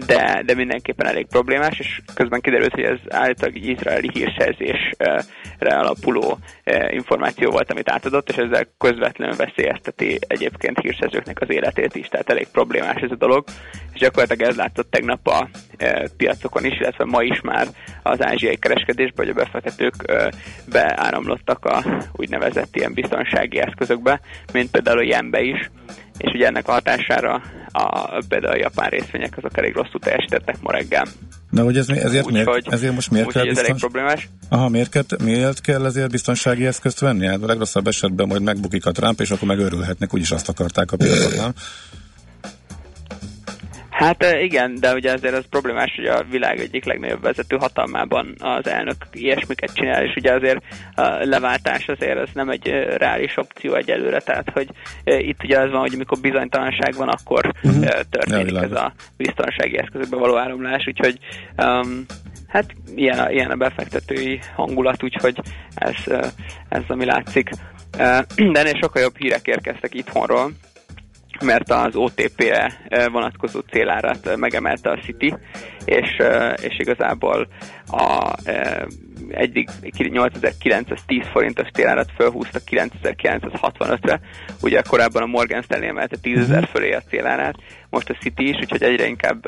de, 0.07 0.43
de 0.47 0.55
mindenképpen 0.55 1.07
elég 1.07 1.27
problémás, 1.27 1.79
és 1.79 2.01
közben 2.15 2.41
kiderült, 2.41 2.75
hogy 2.75 2.85
ez 2.85 2.99
állítólag 3.09 3.57
egy 3.57 3.69
izraeli 3.69 4.11
hírszerzésre 4.13 5.25
alapuló 5.59 6.39
információ 6.91 7.51
volt, 7.51 7.71
amit 7.71 7.91
átadott, 7.91 8.29
és 8.29 8.37
ezzel 8.37 8.67
közvetlenül 8.79 9.37
veszélyezteti 9.37 10.19
egyébként 10.27 10.81
hírszerzőknek 10.81 11.41
az 11.41 11.51
életét 11.51 11.95
is, 11.95 12.09
tehát 12.09 12.31
elég 12.31 12.47
problémás 12.53 13.03
ez 13.03 13.11
a 13.11 13.17
dolog, 13.17 13.45
és 13.93 14.01
gyakorlatilag 14.01 14.49
ez 14.51 14.57
látszott 14.57 14.91
tegnap 14.91 15.27
a 15.27 15.49
piacokon 16.17 16.65
is, 16.65 16.79
illetve 16.79 17.05
ma 17.05 17.23
is 17.23 17.41
már 17.41 17.67
az 18.03 18.23
ázsiai 18.23 18.57
kereskedésben, 18.57 19.27
hogy 19.27 19.35
a 19.37 19.45
befektetők 19.45 19.95
beáramlottak 20.71 21.65
a 21.65 21.85
úgynevezett 22.13 22.77
ilyen 22.77 22.95
biztonsági 22.95 23.59
eszközökbe, 23.59 24.21
mint 24.53 24.71
például 24.71 24.99
a 24.99 25.03
jenbe 25.03 25.41
is, 25.41 25.71
és 26.19 26.33
ugye 26.33 26.47
ennek 26.47 26.69
a 26.69 26.73
hatására 26.73 27.43
a, 27.73 28.23
például 28.29 28.53
a 28.53 28.59
japán 28.59 28.89
részvények 28.89 29.37
azok 29.37 29.57
elég 29.57 29.75
rosszul 29.75 30.01
teljesítettek 30.01 30.57
ma 30.61 30.73
reggel. 30.73 31.07
Na, 31.51 31.63
hogy 31.63 31.77
ez, 31.77 31.89
ezért, 31.89 32.27
úgy, 32.27 32.33
miért, 32.33 32.49
hogy, 32.49 32.67
ezért 32.71 32.95
most 32.95 33.11
miért 33.11 33.27
úgy, 33.27 33.33
kell 33.33 33.45
biztons... 33.45 33.81
problémás. 33.81 34.29
Aha, 34.49 34.69
miért, 34.69 34.91
kell, 34.91 35.03
miért 35.25 35.61
kell 35.61 35.85
ezért 35.85 36.11
biztonsági 36.11 36.67
eszközt 36.67 37.01
venni? 37.01 37.27
Hát 37.27 37.43
a 37.43 37.47
legrosszabb 37.47 37.87
esetben 37.87 38.27
majd 38.27 38.43
megbukik 38.43 38.87
a 38.87 38.91
Trump, 38.91 39.21
és 39.21 39.31
akkor 39.31 39.49
megörülhetnek, 39.49 40.15
úgyis 40.15 40.31
azt 40.31 40.49
akarták 40.49 40.93
a 40.93 40.97
piacot, 40.97 41.37
nem? 41.37 41.53
Hát 43.95 44.27
igen, 44.43 44.75
de 44.81 44.95
ugye 44.95 45.13
azért 45.13 45.35
az 45.35 45.45
problémás, 45.51 45.93
hogy 45.97 46.07
a 46.07 46.25
világ 46.31 46.61
egyik 46.61 46.85
legnagyobb 46.85 47.23
vezető 47.23 47.57
hatalmában 47.57 48.35
az 48.39 48.67
elnök 48.67 48.97
ilyesmiket 49.13 49.75
csinál, 49.75 50.05
és 50.05 50.15
ugye 50.17 50.33
azért 50.33 50.63
a 50.95 51.03
leváltás 51.03 51.89
azért 51.89 52.19
az 52.19 52.29
nem 52.33 52.49
egy 52.49 52.69
reális 52.97 53.37
opció 53.37 53.75
egyelőre, 53.75 54.21
tehát 54.21 54.51
hogy 54.51 54.69
itt 55.05 55.45
ugye 55.45 55.61
az 55.61 55.71
van, 55.71 55.81
hogy 55.81 55.95
amikor 55.95 56.19
bizonytalanság 56.19 56.95
van, 56.95 57.09
akkor 57.09 57.53
uh-huh. 57.63 57.85
történik 58.11 58.55
ja, 58.55 58.63
ez 58.63 58.73
a 58.73 58.93
biztonsági 59.17 59.79
eszközökbe 59.79 60.17
való 60.17 60.37
áramlás, 60.37 60.87
úgyhogy 60.87 61.19
um, 61.57 62.05
hát 62.49 62.75
ilyen 62.95 63.19
a, 63.19 63.31
ilyen 63.31 63.51
a 63.51 63.57
befektetői 63.57 64.41
hangulat, 64.55 65.03
úgyhogy 65.03 65.41
ez, 65.75 65.95
ez 66.69 66.83
ami 66.89 67.05
látszik. 67.05 67.51
De 68.53 68.61
ennél 68.61 68.79
sokkal 68.81 69.03
jobb 69.03 69.17
hírek 69.17 69.47
érkeztek 69.47 69.95
itthonról, 69.95 70.53
mert 71.41 71.71
az 71.71 71.97
OTP-re 71.97 72.73
vonatkozó 73.13 73.61
célárat 73.61 74.37
megemelte 74.37 74.91
a 74.91 74.99
City, 75.05 75.35
és, 75.85 76.23
és 76.63 76.79
igazából 76.79 77.49
a 77.95 78.35
egyik 79.31 79.69
8910 79.81 81.27
forintos 81.33 81.69
télárat 81.73 82.13
felhúzta 82.17 82.59
9965-re, 82.71 84.21
ugye 84.63 84.83
korábban 84.83 85.23
a 85.23 85.27
Morgan 85.27 85.63
Stanley 85.63 85.89
emelte 85.89 86.17
10.000 86.23 86.47
mhm. 86.49 86.63
fölé 86.63 86.93
a 86.93 87.03
célárát, 87.09 87.55
most 87.91 88.11
a 88.11 88.15
City 88.21 88.49
is, 88.49 88.57
úgyhogy 88.61 88.83
egyre 88.83 89.07
inkább 89.07 89.47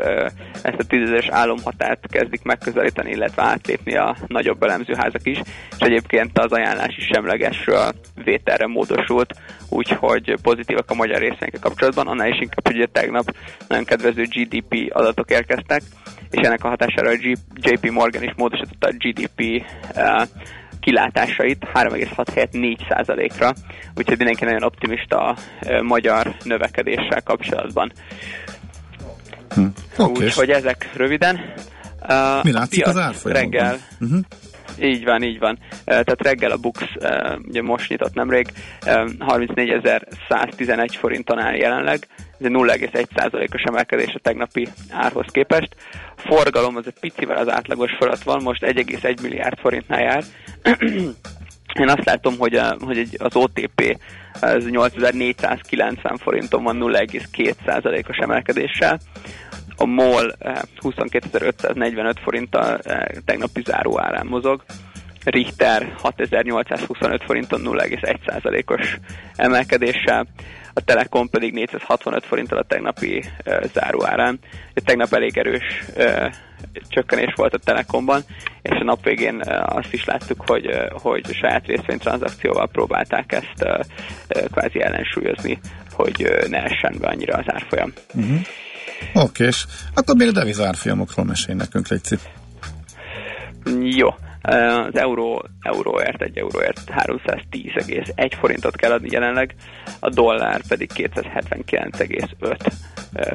ezt 0.62 0.78
a 0.78 0.86
10.000-es 0.88 1.26
álomhatárt 1.30 2.06
kezdik 2.06 2.42
megközelíteni, 2.42 3.10
illetve 3.10 3.42
átlépni 3.42 3.96
a 3.96 4.16
nagyobb 4.26 4.62
elemzőházak 4.62 5.26
is, 5.26 5.38
és 5.70 5.78
egyébként 5.78 6.38
az 6.38 6.52
ajánlás 6.52 6.96
is 6.96 7.06
semlegesről 7.12 7.92
vételre 8.24 8.66
módosult, 8.66 9.34
úgyhogy 9.68 10.36
pozitívak 10.42 10.90
a 10.90 10.94
magyar 10.94 11.18
részvényekkel 11.18 11.60
kapcsolatban, 11.60 12.06
annál 12.06 12.28
is 12.28 12.40
inkább, 12.40 12.66
hogy 12.66 12.88
tegnap 12.92 13.34
nagyon 13.68 13.84
kedvező 13.84 14.22
GDP 14.22 14.90
adatok 14.92 15.30
érkeztek, 15.30 15.82
és 16.30 16.46
ennek 16.46 16.64
a 16.64 16.68
hatására 16.68 17.10
a 17.10 17.36
JP 17.54 17.90
Morgan 17.90 18.22
is 18.22 18.32
módosította 18.36 18.88
a 18.88 18.92
GDP 18.98 19.64
uh, 19.96 20.22
kilátásait 20.80 21.66
3,6 21.74 22.26
helyett 22.34 22.52
4 22.52 22.86
ra 23.38 23.52
úgyhogy 23.94 24.16
mindenki 24.16 24.44
nagyon 24.44 24.62
optimista 24.62 25.18
a 25.18 25.36
uh, 25.62 25.82
magyar 25.82 26.34
növekedéssel 26.42 27.22
kapcsolatban. 27.24 27.92
Hm. 29.54 29.66
Okay. 29.98 30.26
Úgyhogy 30.26 30.50
ezek 30.50 30.90
röviden. 30.94 31.40
Uh, 32.08 32.44
Mi 32.44 32.52
látszik 32.52 32.86
az 32.86 32.96
árfolyamokban? 32.96 33.60
Reggel. 33.60 33.78
Uh-huh. 34.00 34.20
Így 34.80 35.04
van, 35.04 35.22
így 35.22 35.38
van. 35.38 35.58
Tehát 35.84 36.22
reggel 36.22 36.50
a 36.50 36.56
Bux 36.56 36.80
ugye 37.48 37.62
most 37.62 37.88
nyitott 37.88 38.14
nemrég, 38.14 38.46
34.111 38.80 40.94
forinton 40.98 41.38
áll 41.38 41.54
jelenleg, 41.54 42.06
egy 42.38 42.50
0,1%-os 42.50 43.62
emelkedés 43.62 44.14
a 44.14 44.20
tegnapi 44.22 44.68
árhoz 44.90 45.26
képest. 45.30 45.76
A 46.16 46.20
forgalom 46.20 46.76
az 46.76 46.86
egy 46.86 46.98
picivel 47.00 47.36
az 47.36 47.50
átlagos 47.50 47.90
fölött 47.98 48.22
van, 48.22 48.42
most 48.42 48.64
1,1 48.64 49.22
milliárd 49.22 49.58
forintnál 49.58 50.00
jár. 50.00 50.24
Én 51.80 51.88
azt 51.88 52.04
látom, 52.04 52.38
hogy, 52.38 52.54
a, 52.54 52.76
hogy 52.80 53.08
az 53.18 53.36
OTP 53.36 53.98
ez 54.40 54.64
8490 54.64 56.16
forinton 56.16 56.62
van 56.62 56.76
0,2%-os 56.80 58.16
emelkedéssel. 58.16 58.98
A 59.76 59.86
MOL 59.86 60.36
22.545 60.80 62.14
forinttal 62.22 62.78
tegnapi 63.24 63.62
záró 63.64 64.00
árán 64.00 64.26
mozog. 64.26 64.62
Richter 65.24 65.94
6825 65.98 67.22
forinton 67.24 67.60
0,1%-os 67.64 68.98
emelkedéssel 69.36 70.26
a 70.78 70.80
Telekom 70.80 71.28
pedig 71.28 71.52
465 71.52 72.24
forinttal 72.24 72.58
a 72.58 72.62
tegnapi 72.62 73.24
uh, 73.46 73.64
záróárán. 73.72 74.38
Tegnap 74.74 75.12
elég 75.12 75.38
erős 75.38 75.84
uh, 75.96 76.32
csökkenés 76.88 77.32
volt 77.36 77.54
a 77.54 77.58
Telekomban, 77.58 78.22
és 78.62 78.78
a 78.80 78.84
nap 78.84 79.04
végén 79.04 79.40
azt 79.64 79.92
is 79.92 80.04
láttuk, 80.04 80.42
hogy, 80.46 80.70
hogy 80.90 81.24
saját 81.32 81.66
részvénytranszakcióval 81.66 82.68
próbálták 82.68 83.32
ezt 83.32 83.86
kvázi 84.50 84.82
ellensúlyozni, 84.82 85.58
hogy 85.92 86.46
ne 86.48 86.62
essen 86.62 86.96
be 87.00 87.08
annyira 87.08 87.36
az 87.36 87.44
árfolyam. 87.46 87.92
Uh-huh. 88.14 88.40
Oké, 89.14 89.44
és 89.44 89.64
akkor 89.94 90.16
még 90.16 90.28
a 90.28 90.32
devizárfolyamokról 90.32 91.24
mesélj 91.24 91.58
nekünk, 91.58 91.88
Légy 91.88 92.18
Jó. 93.96 94.08
Az 94.46 94.96
euró, 94.96 95.44
euróért, 95.60 96.22
egy 96.22 96.36
euróért 96.36 96.80
310,1 96.90 98.32
forintot 98.38 98.76
kell 98.76 98.92
adni 98.92 99.08
jelenleg, 99.10 99.54
a 100.00 100.08
dollár 100.08 100.60
pedig 100.68 100.90
279,5 100.94 102.72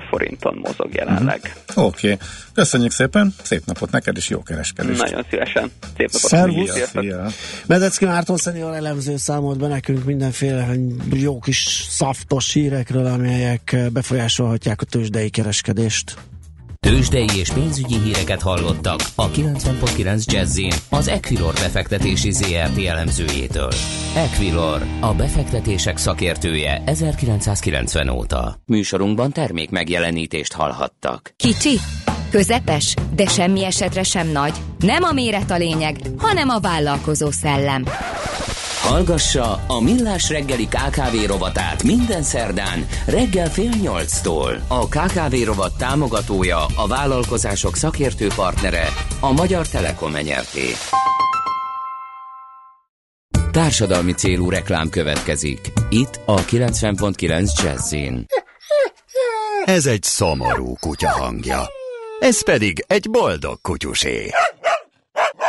forinton 0.09 0.59
mozog 0.63 0.93
jelenleg. 0.93 1.39
Uh-huh. 1.67 1.85
Oké, 1.85 2.13
okay. 2.13 2.27
köszönjük 2.53 2.91
szépen, 2.91 3.33
szép 3.41 3.65
napot 3.65 3.91
neked, 3.91 4.17
és 4.17 4.29
jó 4.29 4.43
kereskedést. 4.43 5.01
Nagyon 5.01 5.25
szívesen, 5.29 5.71
szép 5.97 6.11
napot. 6.11 6.29
Szervusz! 6.29 6.95
Medecki 7.65 8.05
Márton 8.05 8.37
szenior 8.37 8.73
elemző 8.73 9.17
számolt 9.17 9.57
be 9.57 9.67
nekünk 9.67 10.03
mindenféle 10.05 10.67
jó 11.13 11.39
kis 11.39 11.85
szaftos 11.89 12.53
hírekről, 12.53 13.05
amelyek 13.05 13.75
befolyásolhatják 13.93 14.81
a 14.81 14.85
tőzsdei 14.85 15.29
kereskedést. 15.29 16.17
Tőzsdei 16.87 17.27
és 17.37 17.49
pénzügyi 17.49 17.97
híreket 17.97 18.41
hallottak 18.41 18.99
a 19.15 19.29
90.9 19.29 20.25
jazz 20.25 20.59
az 20.89 21.07
Equilor 21.07 21.53
befektetési 21.53 22.31
ZRT 22.31 22.85
elemzőjétől. 22.85 23.71
Equilor, 24.15 24.85
a 24.99 25.13
befektetések 25.13 25.97
szakértője 25.97 26.81
1990 26.85 28.09
óta. 28.09 28.55
Műsorunkban 28.65 29.31
termék 29.31 29.69
megjelenítést 29.69 30.53
hallhattak. 30.53 31.33
Kicsi, 31.35 31.77
közepes, 32.29 32.93
de 33.15 33.25
semmi 33.25 33.65
esetre 33.65 34.03
sem 34.03 34.27
nagy. 34.27 34.53
Nem 34.79 35.03
a 35.03 35.11
méret 35.11 35.51
a 35.51 35.57
lényeg, 35.57 35.95
hanem 36.17 36.49
a 36.49 36.59
vállalkozó 36.59 37.31
szellem. 37.31 37.83
Hallgassa 38.81 39.63
a 39.67 39.81
Millás 39.81 40.29
reggeli 40.29 40.67
KKV 40.67 41.25
rovatát 41.27 41.83
minden 41.83 42.23
szerdán 42.23 42.87
reggel 43.05 43.49
fél 43.49 43.71
nyolctól. 43.81 44.65
A 44.67 44.87
KKV 44.87 45.35
rovat 45.43 45.77
támogatója, 45.77 46.65
a 46.75 46.87
vállalkozások 46.87 47.75
szakértő 47.75 48.27
partnere, 48.35 48.87
a 49.19 49.31
Magyar 49.31 49.67
Telekom 49.67 50.15
enyerté. 50.15 50.65
Társadalmi 53.51 54.11
célú 54.11 54.49
reklám 54.49 54.89
következik. 54.89 55.71
Itt 55.89 56.19
a 56.25 56.35
90.9 56.35 57.63
Jazzin. 57.63 58.25
Ez 59.65 59.85
egy 59.85 60.03
szomorú 60.03 60.75
kutya 60.79 61.09
hangja. 61.09 61.69
Ez 62.19 62.43
pedig 62.43 62.83
egy 62.87 63.09
boldog 63.09 63.61
kutyusé. 63.61 64.29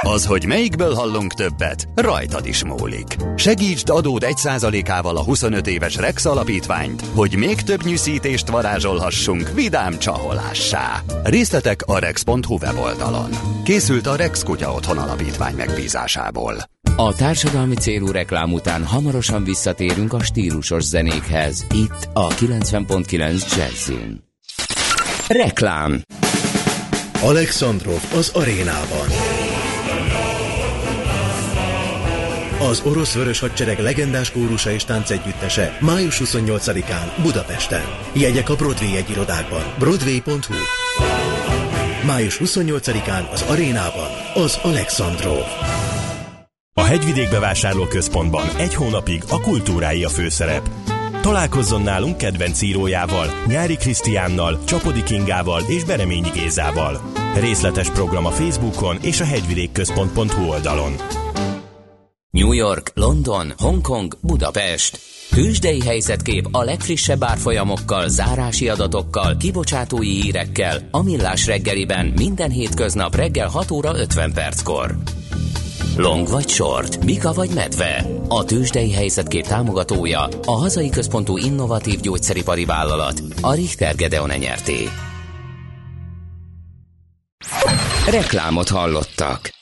Az, 0.04 0.26
hogy 0.26 0.47
melyikből 0.47 0.94
hallunk 0.94 1.35
többet, 1.35 1.88
rajtad 1.94 2.47
is 2.47 2.64
múlik. 2.64 3.16
Segítsd 3.37 3.88
adód 3.88 4.23
1%-ával 4.26 5.16
a 5.16 5.25
25 5.25 5.66
éves 5.66 5.97
Rex 5.97 6.25
alapítványt, 6.25 7.02
hogy 7.14 7.37
még 7.37 7.61
több 7.61 7.82
nyűszítést 7.82 8.49
varázsolhassunk 8.49 9.50
vidám 9.55 9.98
csaholássá. 9.98 11.00
Részletek 11.22 11.83
a 11.87 11.98
rex.hu 11.98 12.57
weboldalon. 12.61 13.31
Készült 13.64 14.07
a 14.07 14.16
Rex 14.16 14.42
Kutya 14.42 14.72
Otthon 14.72 14.98
Alapítvány 14.98 15.55
megbízásából. 15.55 16.55
A 16.96 17.14
társadalmi 17.14 17.74
célú 17.74 18.11
reklám 18.11 18.53
után 18.53 18.85
hamarosan 18.85 19.44
visszatérünk 19.44 20.12
a 20.12 20.22
stílusos 20.22 20.83
zenékhez. 20.83 21.66
Itt 21.74 22.09
a 22.12 22.29
90.9 22.29 23.57
Jazzin. 23.57 24.24
Reklám 25.29 26.03
Alexandrov 27.22 28.00
az 28.14 28.31
arénában. 28.35 29.32
Az 32.70 32.83
orosz 32.85 33.14
vörös 33.14 33.38
hadsereg 33.38 33.79
legendás 33.79 34.31
kórusa 34.31 34.70
és 34.70 34.85
táncegyüttese 34.85 35.77
május 35.81 36.20
28-án 36.25 37.12
Budapesten. 37.22 37.83
Jegyek 38.12 38.48
a 38.48 38.57
Broadway 38.57 38.96
egyirodákban. 38.96 39.62
Broadway.hu 39.79 40.55
Május 42.07 42.40
28-án 42.44 43.31
az 43.33 43.42
arénában 43.42 44.09
az 44.35 44.59
Alexandrov. 44.62 45.44
A 46.75 46.83
Hegyvidék 46.83 47.31
bevásárlóközpontban 47.31 48.48
egy 48.57 48.75
hónapig 48.75 49.22
a 49.29 49.40
kultúrái 49.40 50.05
a 50.05 50.09
főszerep. 50.09 50.68
Találkozzon 51.20 51.83
nálunk 51.83 52.16
kedvenc 52.16 52.62
írójával, 52.62 53.27
Nyári 53.46 53.77
Krisztiánnal, 53.77 54.64
Csapodi 54.64 55.03
Kingával 55.03 55.62
és 55.68 55.85
Bereményi 55.85 56.31
Gézával. 56.31 57.01
Részletes 57.40 57.90
program 57.90 58.27
a 58.27 58.31
Facebookon 58.31 58.98
és 59.03 59.20
a 59.20 59.25
hegyvidékközpont.hu 59.25 60.48
oldalon. 60.48 60.92
New 62.38 62.53
York, 62.53 62.90
London, 62.95 63.53
Hongkong, 63.59 64.14
Budapest. 64.21 65.01
Hősdei 65.31 65.81
helyzetkép 65.81 66.49
a 66.53 66.62
legfrissebb 66.62 67.25
árfolyamokkal, 67.25 68.09
zárási 68.09 68.68
adatokkal, 68.68 69.37
kibocsátói 69.37 70.09
hírekkel 70.09 70.88
a 70.90 71.03
Millás 71.03 71.47
reggeliben 71.47 72.07
minden 72.16 72.51
hétköznap 72.51 73.14
reggel 73.14 73.49
6 73.49 73.71
óra 73.71 73.99
50 73.99 74.33
perckor. 74.33 74.97
Long 75.97 76.29
vagy 76.29 76.49
short, 76.49 77.05
Mika 77.05 77.33
vagy 77.33 77.51
medve. 77.55 78.07
A 78.29 78.45
tőzsdei 78.45 78.92
helyzetkép 78.92 79.47
támogatója, 79.47 80.29
a 80.45 80.53
hazai 80.53 80.88
központú 80.90 81.37
innovatív 81.37 82.01
gyógyszeripari 82.01 82.64
vállalat, 82.64 83.23
a 83.40 83.55
Richter 83.55 83.95
Gedeon 83.95 84.31
nyerté. 84.38 84.88
Reklámot 88.11 88.68
hallottak. 88.68 89.62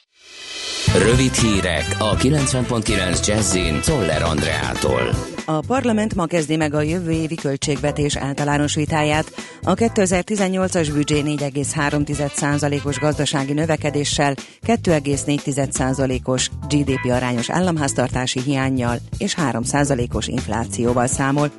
Rövid 0.99 1.35
hírek 1.35 1.97
a 1.99 2.17
90.9 2.17 3.27
Jazzin 3.27 3.81
Toller 3.85 4.23
Andreától. 4.23 5.11
A 5.45 5.61
parlament 5.61 6.15
ma 6.15 6.27
kezdi 6.27 6.57
meg 6.57 6.75
a 6.75 6.81
jövő 6.81 7.11
évi 7.11 7.35
költségvetés 7.35 8.17
általános 8.17 8.75
vitáját. 8.75 9.33
A 9.63 9.75
2018-as 9.75 10.91
büdzsé 10.93 11.23
4,3%-os 11.25 12.99
gazdasági 12.99 13.53
növekedéssel, 13.53 14.35
2,4%-os 14.67 16.51
GDP 16.69 17.11
arányos 17.11 17.51
államháztartási 17.51 18.41
hiányjal 18.41 18.99
és 19.19 19.35
3%-os 19.39 20.27
inflációval 20.27 21.07
számol. 21.07 21.51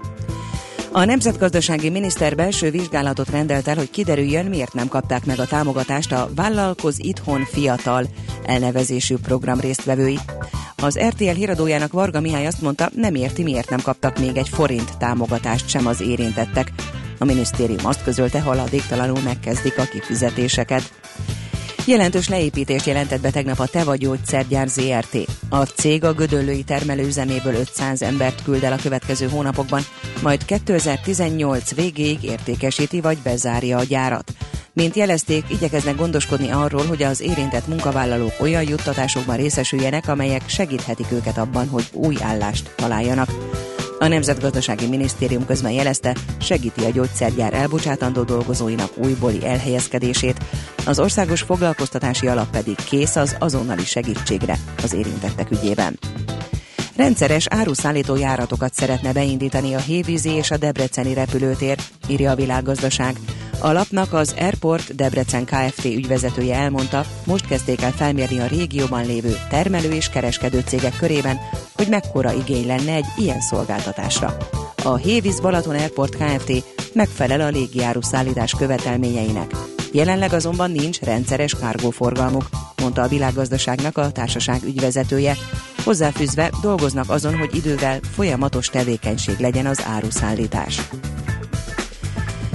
A 0.93 1.05
Nemzetgazdasági 1.05 1.89
Miniszter 1.89 2.35
belső 2.35 2.69
vizsgálatot 2.69 3.29
rendelt 3.29 3.67
el, 3.67 3.75
hogy 3.75 3.89
kiderüljön, 3.89 4.45
miért 4.45 4.73
nem 4.73 4.87
kapták 4.87 5.25
meg 5.25 5.39
a 5.39 5.45
támogatást 5.45 6.11
a 6.11 6.29
Vállalkoz 6.35 6.99
Itthon 6.99 7.45
Fiatal 7.45 8.05
elnevezésű 8.43 9.15
program 9.15 9.59
résztvevői. 9.59 10.19
Az 10.75 10.99
RTL 10.99 11.29
híradójának 11.29 11.91
Varga 11.91 12.21
Mihály 12.21 12.45
azt 12.45 12.61
mondta, 12.61 12.89
nem 12.95 13.15
érti, 13.15 13.43
miért 13.43 13.69
nem 13.69 13.81
kaptak 13.81 14.19
még 14.19 14.37
egy 14.37 14.49
forint 14.49 14.97
támogatást 14.97 15.69
sem 15.69 15.87
az 15.87 16.01
érintettek. 16.01 16.71
A 17.19 17.25
minisztérium 17.25 17.85
azt 17.85 18.03
közölte, 18.03 18.41
haladéktalanul 18.41 19.21
megkezdik 19.23 19.77
a 19.77 19.83
kifizetéseket. 19.83 20.93
Jelentős 21.85 22.27
leépítést 22.27 22.85
jelentett 22.85 23.21
be 23.21 23.31
tegnap 23.31 23.59
a 23.59 23.65
Teva 23.65 23.95
Gyógyszergyár 23.95 24.67
ZRT. 24.67 25.17
A 25.49 25.63
cég 25.63 26.03
a 26.03 26.13
gödöllői 26.13 26.63
termelőüzeméből 26.63 27.53
500 27.53 28.01
embert 28.01 28.43
küld 28.43 28.63
el 28.63 28.73
a 28.73 28.81
következő 28.81 29.27
hónapokban, 29.27 29.81
majd 30.21 30.45
2018 30.45 31.75
végéig 31.75 32.23
értékesíti 32.23 33.01
vagy 33.01 33.17
bezárja 33.17 33.77
a 33.77 33.83
gyárat. 33.83 34.31
Mint 34.73 34.95
jelezték, 34.95 35.43
igyekeznek 35.49 35.95
gondoskodni 35.95 36.49
arról, 36.49 36.85
hogy 36.85 37.03
az 37.03 37.21
érintett 37.21 37.67
munkavállalók 37.67 38.33
olyan 38.39 38.63
juttatásokban 38.63 39.37
részesüljenek, 39.37 40.07
amelyek 40.07 40.49
segíthetik 40.49 41.11
őket 41.11 41.37
abban, 41.37 41.67
hogy 41.67 41.89
új 41.93 42.15
állást 42.21 42.73
találjanak. 42.75 43.29
A 44.01 44.07
Nemzetgazdasági 44.07 44.87
Minisztérium 44.87 45.45
közben 45.45 45.71
jelezte, 45.71 46.15
segíti 46.39 46.83
a 46.85 46.89
gyógyszergyár 46.89 47.53
elbocsátandó 47.53 48.23
dolgozóinak 48.23 48.97
újbóli 48.97 49.45
elhelyezkedését, 49.45 50.39
az 50.85 50.99
Országos 50.99 51.41
Foglalkoztatási 51.41 52.27
Alap 52.27 52.49
pedig 52.51 52.75
kész 52.75 53.15
az 53.15 53.35
azonnali 53.39 53.85
segítségre 53.85 54.57
az 54.83 54.93
érintettek 54.93 55.51
ügyében. 55.51 55.99
Rendszeres 56.95 57.45
áruszállító 57.49 58.15
járatokat 58.15 58.73
szeretne 58.73 59.13
beindítani 59.13 59.73
a 59.73 59.79
Hévízi 59.79 60.29
és 60.29 60.51
a 60.51 60.57
Debreceni 60.57 61.13
repülőtér, 61.13 61.77
írja 62.07 62.31
a 62.31 62.35
világgazdaság. 62.35 63.15
A 63.59 63.71
lapnak 63.71 64.13
az 64.13 64.35
Airport 64.39 64.95
Debrecen 64.95 65.45
Kft. 65.45 65.85
ügyvezetője 65.85 66.55
elmondta, 66.55 67.05
most 67.25 67.47
kezdték 67.47 67.81
el 67.81 67.91
felmérni 67.91 68.39
a 68.39 68.47
régióban 68.47 69.05
lévő 69.05 69.37
termelő 69.49 69.91
és 69.91 70.09
kereskedő 70.09 70.63
cégek 70.65 70.97
körében, 70.97 71.39
hogy 71.75 71.87
mekkora 71.87 72.33
igény 72.33 72.67
lenne 72.67 72.93
egy 72.93 73.07
ilyen 73.17 73.41
szolgáltatásra. 73.41 74.37
A 74.83 74.95
Hévíz 74.95 75.39
Balaton 75.39 75.75
Airport 75.75 76.15
Kft. 76.15 76.51
megfelel 76.93 77.41
a 77.41 77.49
légiáru 77.49 78.01
szállítás 78.01 78.55
követelményeinek. 78.57 79.55
Jelenleg 79.91 80.33
azonban 80.33 80.71
nincs 80.71 80.99
rendszeres 80.99 81.55
kárgóforgalmuk, 81.59 82.49
mondta 82.81 83.01
a 83.01 83.07
világgazdaságnak 83.07 83.97
a 83.97 84.11
társaság 84.11 84.63
ügyvezetője. 84.63 85.37
Hozzáfűzve 85.83 86.51
dolgoznak 86.61 87.09
azon, 87.09 87.37
hogy 87.37 87.55
idővel 87.55 87.99
folyamatos 88.11 88.67
tevékenység 88.67 89.39
legyen 89.39 89.65
az 89.65 89.83
áruszállítás. 89.85 90.81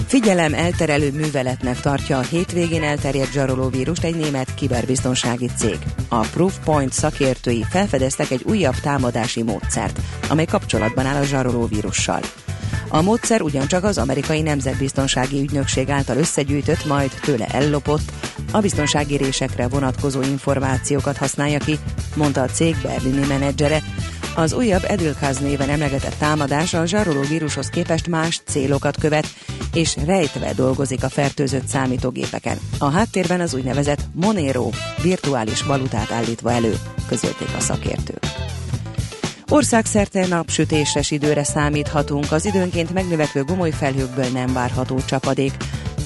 Figyelem 0.06 0.54
elterelő 0.54 1.12
műveletnek 1.12 1.80
tartja 1.80 2.18
a 2.18 2.22
hétvégén 2.22 2.82
elterjedt 2.82 3.32
zsarolóvírust 3.32 4.04
egy 4.04 4.16
német 4.16 4.54
kiberbiztonsági 4.54 5.50
cég. 5.56 5.78
A 6.08 6.20
Proofpoint 6.20 6.92
szakértői 6.92 7.64
felfedeztek 7.70 8.30
egy 8.30 8.42
újabb 8.44 8.74
támadási 8.74 9.42
módszert, 9.42 10.00
amely 10.28 10.44
kapcsolatban 10.44 11.06
áll 11.06 11.22
a 11.22 11.24
zsarolóvírussal. 11.24 12.20
A 12.96 13.02
módszer 13.02 13.42
ugyancsak 13.42 13.84
az 13.84 13.98
amerikai 13.98 14.42
nemzetbiztonsági 14.42 15.40
ügynökség 15.40 15.90
által 15.90 16.16
összegyűjtött, 16.16 16.84
majd 16.84 17.10
tőle 17.22 17.46
ellopott, 17.46 18.12
a 18.52 18.60
biztonsági 18.60 19.16
résekre 19.16 19.68
vonatkozó 19.68 20.22
információkat 20.22 21.16
használja 21.16 21.58
ki, 21.58 21.78
mondta 22.14 22.42
a 22.42 22.46
cég 22.46 22.76
berlini 22.82 23.26
menedzsere, 23.26 23.82
az 24.36 24.52
újabb 24.52 24.84
Edelkaz 24.84 25.38
néven 25.38 25.68
emlegetett 25.68 26.18
támadás 26.18 26.74
a 26.74 26.86
zsaroló 26.86 27.20
vírushoz 27.20 27.68
képest 27.68 28.08
más 28.08 28.40
célokat 28.46 28.96
követ, 29.00 29.26
és 29.72 29.96
rejtve 30.06 30.52
dolgozik 30.52 31.04
a 31.04 31.08
fertőzött 31.08 31.66
számítógépeken. 31.66 32.58
A 32.78 32.90
háttérben 32.90 33.40
az 33.40 33.54
úgynevezett 33.54 34.00
Monero 34.12 34.70
virtuális 35.02 35.62
valutát 35.62 36.10
állítva 36.10 36.52
elő, 36.52 36.74
közölték 37.08 37.48
a 37.56 37.60
szakértők. 37.60 38.45
Országszerte 39.50 40.26
napsütéses 40.26 41.10
időre 41.10 41.44
számíthatunk, 41.44 42.32
az 42.32 42.44
időnként 42.44 42.92
megnövekvő 42.92 43.42
gomoly 43.42 43.70
felhőkből 43.70 44.28
nem 44.32 44.52
várható 44.52 45.00
csapadék. 45.06 45.52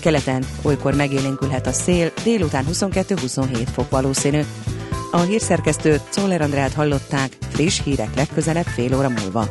Keleten 0.00 0.44
olykor 0.62 0.94
megélénkülhet 0.94 1.66
a 1.66 1.72
szél, 1.72 2.12
délután 2.24 2.64
22-27 2.72 3.66
fok 3.72 3.90
valószínű. 3.90 4.40
A 5.10 5.20
hírszerkesztőt 5.20 6.00
Czoller 6.10 6.40
Andrát 6.40 6.72
hallották, 6.72 7.36
friss 7.48 7.80
hírek 7.84 8.14
legközelebb 8.14 8.66
fél 8.66 8.96
óra 8.96 9.08
múlva. 9.08 9.48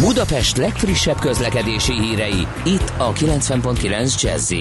Budapest 0.00 0.56
legfrissebb 0.56 1.18
közlekedési 1.18 1.92
hírei, 1.92 2.46
itt 2.64 2.92
a 2.96 3.12
90.9 3.12 4.22
jazz 4.22 4.52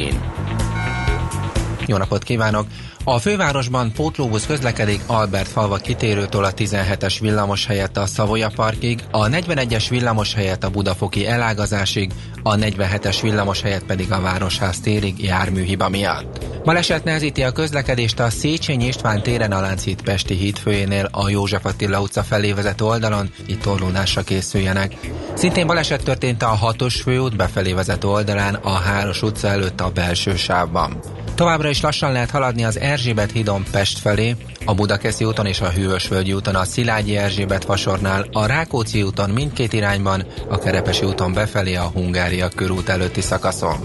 Jó 1.86 1.98
napot 1.98 2.24
kívánok! 2.24 2.68
A 3.10 3.20
fővárosban 3.20 3.92
pótlóbusz 3.92 4.46
közlekedik 4.46 5.02
Albert 5.06 5.48
falva 5.48 5.76
kitérőtől 5.76 6.44
a 6.44 6.54
17-es 6.54 7.18
villamos 7.20 7.66
helyett 7.66 7.98
a 7.98 8.06
Szavoya 8.06 8.50
Parkig, 8.56 9.04
a 9.12 9.28
41-es 9.28 9.86
villamos 9.90 10.34
helyett 10.34 10.64
a 10.64 10.70
Budafoki 10.70 11.28
elágazásig, 11.28 12.12
a 12.44 12.56
47-es 12.56 13.18
villamos 13.22 13.62
helyett 13.62 13.84
pedig 13.84 14.12
a 14.12 14.22
Városház 14.22 14.80
térig 14.80 15.24
járműhiba 15.24 15.90
miatt. 15.90 16.46
Baleset 16.64 17.04
nehezíti 17.04 17.44
a 17.44 17.52
közlekedést 17.52 18.20
a 18.20 18.30
Széchenyi 18.30 18.86
István 18.86 19.22
téren 19.22 19.52
a 19.52 19.62
Lánchíd 19.62 20.02
Pesti 20.02 20.34
hídfőjénél 20.34 21.10
a 21.12 21.30
József 21.30 21.66
Attila 21.66 22.02
utca 22.02 22.24
felé 22.24 22.52
vezető 22.52 22.86
oldalon, 22.86 23.30
itt 23.46 23.62
torlódásra 23.62 24.22
készüljenek. 24.22 24.98
Szintén 25.34 25.68
baleset 25.68 26.04
történt 26.04 26.44
a 26.44 26.60
6-os 26.64 27.00
főút 27.04 27.36
befelé 27.36 27.74
vezető 27.74 28.08
oldalán 28.08 28.54
a 28.54 28.74
Háros 28.74 29.22
utca 29.22 29.48
előtt 29.48 29.82
a 29.82 29.90
belső 29.90 30.36
sávban. 30.36 31.00
Továbbra 31.38 31.70
is 31.70 31.82
lassan 31.82 32.12
lehet 32.12 32.30
haladni 32.30 32.64
az 32.64 32.80
Erzsébet 32.80 33.32
hídon 33.32 33.64
Pest 33.72 34.00
felé, 34.00 34.36
a 34.66 34.74
Budakeszi 34.74 35.26
úton 35.26 35.46
és 35.46 35.62
a 35.62 35.70
Hűvösvölgyi 35.70 36.34
úton 36.34 36.56
a 36.56 36.64
Szilágyi 36.64 37.18
Erzsébet 37.18 37.66
vasornál, 37.66 38.26
a 38.32 38.46
Rákóczi 38.46 39.02
úton 39.02 39.30
mindkét 39.30 39.74
irányban, 39.74 40.26
a 40.48 40.58
Kerepesi 40.58 41.06
úton 41.06 41.34
befelé 41.34 41.76
a 41.76 41.92
Hungária 41.94 42.50
körút 42.50 42.90
előtti 42.90 43.22
szakaszon. 43.22 43.78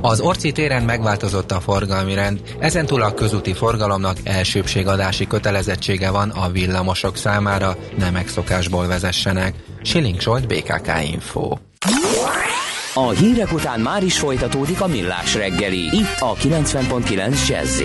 Az 0.00 0.20
Orci 0.20 0.52
téren 0.52 0.82
megváltozott 0.82 1.52
a 1.52 1.60
forgalmi 1.60 2.14
rend, 2.14 2.40
ezentúl 2.58 3.02
a 3.02 3.14
közúti 3.14 3.52
forgalomnak 3.52 4.16
elsőbségadási 4.24 5.26
kötelezettsége 5.26 6.10
van 6.10 6.30
a 6.30 6.50
villamosok 6.50 7.16
számára, 7.16 7.76
nem 7.98 8.12
megszokásból 8.12 8.86
vezessenek. 8.86 9.54
Siling 9.82 10.20
Zsolt, 10.20 10.46
BKK 10.46 10.90
Info. 11.12 11.56
A 12.94 13.10
hírek 13.10 13.52
után 13.52 13.80
már 13.80 14.04
is 14.04 14.18
folytatódik 14.18 14.80
a 14.80 14.86
millás 14.86 15.34
reggeli, 15.34 15.78
itt 15.78 16.16
a 16.18 16.34
90.9 16.34 17.48
jazz 17.48 17.82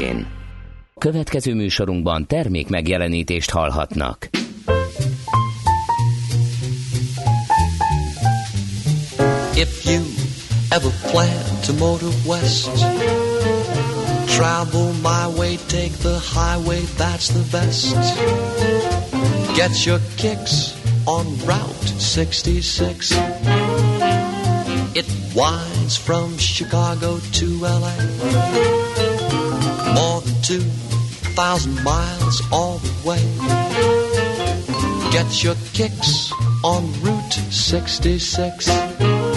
Következő 0.97 1.53
műsorunkban 1.53 2.27
termék 2.27 2.67
megjelenítést 2.67 3.49
hallhatnak. 3.49 4.29
If 9.53 9.85
you 9.85 10.03
ever 10.69 10.91
plan 11.11 11.59
to 11.65 11.73
motor 11.73 12.09
west 12.25 12.69
Travel 14.25 14.91
my 15.01 15.37
way, 15.37 15.55
take 15.67 15.97
the 16.01 16.19
highway, 16.19 16.81
that's 16.97 17.27
the 17.27 17.43
best. 17.51 17.95
Get 19.55 19.85
your 19.85 19.99
kicks 20.15 20.73
on 21.05 21.25
Route 21.45 21.99
66 21.99 23.96
It 24.99 25.05
winds 25.35 25.95
from 25.95 26.39
Chicago 26.39 27.19
to 27.19 27.45
LA. 27.61 27.95
More 29.93 30.21
than 30.21 30.41
2,000 30.41 31.83
miles 31.83 32.41
all 32.51 32.79
the 32.79 33.07
way. 33.07 33.21
Get 35.11 35.43
your 35.43 35.53
kicks 35.73 36.31
on 36.63 36.91
Route 37.03 37.33
66. 37.51 39.36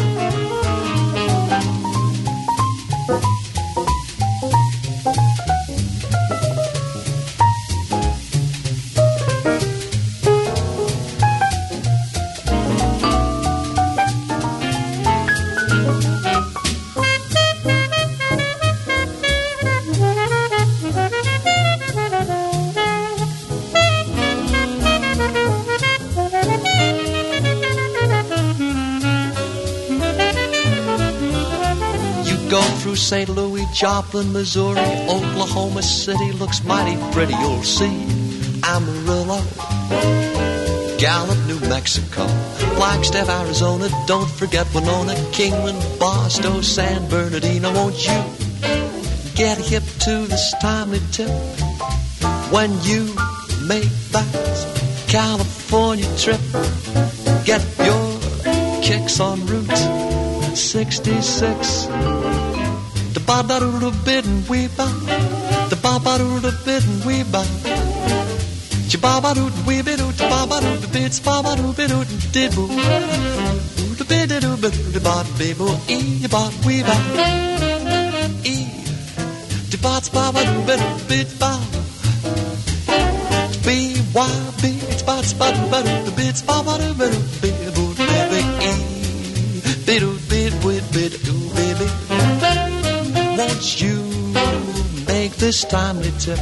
Joplin, 33.81 34.31
Missouri, 34.31 34.79
Oklahoma 35.09 35.83
City 35.83 36.33
looks 36.33 36.62
mighty 36.64 37.01
pretty. 37.12 37.33
You'll 37.33 37.62
see 37.62 38.05
Amarillo, 38.62 39.40
Gallup, 40.99 41.38
New 41.47 41.59
Mexico, 41.66 42.27
Flagstaff, 42.77 43.31
Arizona. 43.31 43.88
Don't 44.07 44.29
forget 44.29 44.66
Winona, 44.75 45.14
Kingman, 45.33 45.81
Boston, 45.99 46.62
San 46.62 47.09
Bernardino. 47.09 47.73
Won't 47.73 48.07
you 48.07 48.23
get 49.35 49.57
hip 49.57 49.85
to 50.01 50.27
this 50.27 50.55
timely 50.61 51.01
tip 51.11 51.31
when 52.53 52.71
you 52.83 53.07
make 53.66 53.88
that 54.12 55.07
California 55.09 56.05
trip? 56.19 56.40
Get 57.47 57.64
your 57.79 58.21
kicks 58.83 59.21
on 59.21 59.47
Route 59.47 60.55
66 60.55 62.20
ba 63.31 63.43
ba 63.49 63.57
doo 63.61 63.79
doo 63.83 63.93
bit 64.05 64.27
and 64.27 64.49
wee 64.49 64.66
ba, 64.77 64.87
the 65.71 65.77
ba 65.85 65.93
ba 66.05 66.19
doo 66.19 66.40
doo 66.45 66.53
bit 66.66 66.85
and 66.90 67.05
wee 67.07 67.23
ba. 67.33 67.43
Chi 68.90 68.97
ba 69.05 69.12
ba 69.23 69.31
doo 69.38 69.47
wee 69.66 69.83
bit 69.87 69.99
doo, 70.01 70.11
ba 70.33 70.40
ba 70.51 70.59
doo 70.64 70.88
bits 70.95 71.21
ba 71.27 71.35
ba 71.45 71.53
doo 71.61 71.73
bit 71.79 71.88
doo 71.93 72.03
did 72.35 72.51
boo. 72.57 72.66
The 73.99 74.05
bit 74.11 74.29
doo 74.45 74.57
bit 74.62 74.75
the 74.95 75.01
ba 75.07 75.14
be 75.38 75.49
boo 75.61 75.71
e 75.97 75.99
ba 76.35 76.43
wee 76.66 76.83
ba 76.88 76.97
e. 78.55 78.57
The 79.71 79.79
bats 79.85 80.09
ba 80.09 80.25
ba 80.35 80.43
doo 80.51 80.62
bit 80.69 80.83
bit 81.11 81.31
ba. 81.43 81.53
B 83.64 83.69
Y 84.27 84.33
B 84.61 84.64
it's 84.90 85.03
bats 85.09 85.33
ba 85.38 85.53
doo 85.55 85.69
ba 85.73 85.79
doo 85.87 86.12
bits 86.19 86.43
ba 86.43 86.57
ba 86.66 86.75
doo 86.83 86.95
bit 87.01 87.14
be 87.43 87.51
boo 87.77 87.90
baby 87.95 88.43
e. 88.71 88.75
Bit 89.87 90.01
doo 90.03 90.19
bit 90.31 90.53
with 90.64 90.87
bit 90.97 91.12
doo 91.27 91.38
baby 91.59 91.88
you 93.61 93.96
make 95.07 95.33
this 95.37 95.64
timely 95.64 96.11
tip 96.18 96.38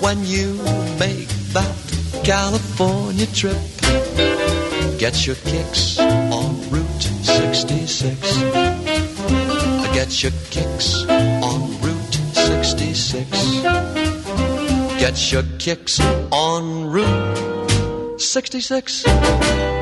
when 0.00 0.24
you 0.24 0.54
make 0.96 1.28
that 1.52 1.74
California 2.22 3.26
trip? 3.26 3.56
Get 4.98 5.26
your 5.26 5.34
kicks 5.36 5.98
on 5.98 6.70
Route 6.70 7.02
66. 7.02 8.36
Get 9.92 10.22
your 10.22 10.32
kicks 10.50 10.94
on 11.08 11.80
Route 11.80 12.14
66. 12.34 13.28
Get 15.00 15.32
your 15.32 15.42
kicks 15.58 15.98
on 16.30 16.86
Route 16.86 18.20
66. 18.20 19.81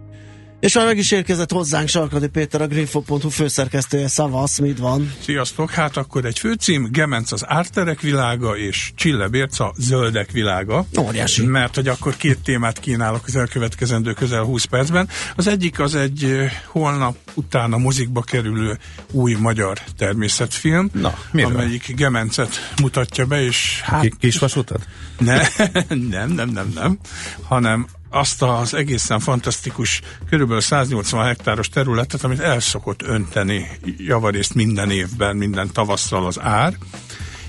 És 0.61 0.73
már 0.73 0.85
meg 0.85 0.97
is 0.97 1.11
érkezett 1.11 1.51
hozzánk 1.51 1.87
Sarkadi 1.87 2.27
Péter, 2.27 2.61
a 2.61 2.67
Greenfo.hu 2.67 3.29
főszerkesztője. 3.29 4.07
Szavasz, 4.07 4.57
mit 4.57 4.77
van? 4.77 5.13
Sziasztok! 5.21 5.71
Hát 5.71 5.97
akkor 5.97 6.25
egy 6.25 6.39
főcím, 6.39 6.87
Gemenc 6.91 7.31
az 7.31 7.43
árterek 7.47 8.01
világa, 8.01 8.57
és 8.57 8.91
Csille 8.95 9.27
Bérca 9.27 9.73
zöldek 9.77 10.31
világa. 10.31 10.85
Óriási. 10.99 11.45
Mert 11.45 11.75
hogy 11.75 11.87
akkor 11.87 12.17
két 12.17 12.39
témát 12.39 12.79
kínálok 12.79 13.23
az 13.25 13.35
elkövetkezendő 13.35 14.13
közel 14.13 14.43
20 14.43 14.63
percben. 14.63 15.09
Az 15.35 15.47
egyik 15.47 15.79
az 15.79 15.95
egy 15.95 16.49
holnap 16.65 17.17
után 17.33 17.73
a 17.73 17.77
mozikba 17.77 18.21
kerülő 18.21 18.77
új 19.11 19.33
magyar 19.33 19.79
természetfilm, 19.97 20.89
Na, 20.93 21.13
miről? 21.31 21.51
amelyik 21.53 21.95
Gemencet 21.95 22.73
mutatja 22.81 23.25
be, 23.25 23.43
és 23.43 23.81
hát... 23.83 24.09
Kisvasutat? 24.19 24.87
Ne, 25.19 25.41
nem, 26.09 26.31
nem, 26.31 26.49
nem, 26.49 26.71
nem, 26.75 26.99
hanem 27.41 27.87
azt 28.11 28.41
az 28.41 28.73
egészen 28.73 29.19
fantasztikus, 29.19 30.01
körülbelül 30.29 30.61
180 30.61 31.25
hektáros 31.25 31.69
területet, 31.69 32.23
amit 32.23 32.39
el 32.39 32.59
szokott 32.59 33.01
önteni 33.01 33.67
javarészt 33.97 34.53
minden 34.53 34.91
évben, 34.91 35.35
minden 35.35 35.69
tavasszal 35.73 36.25
az 36.25 36.39
ár, 36.39 36.77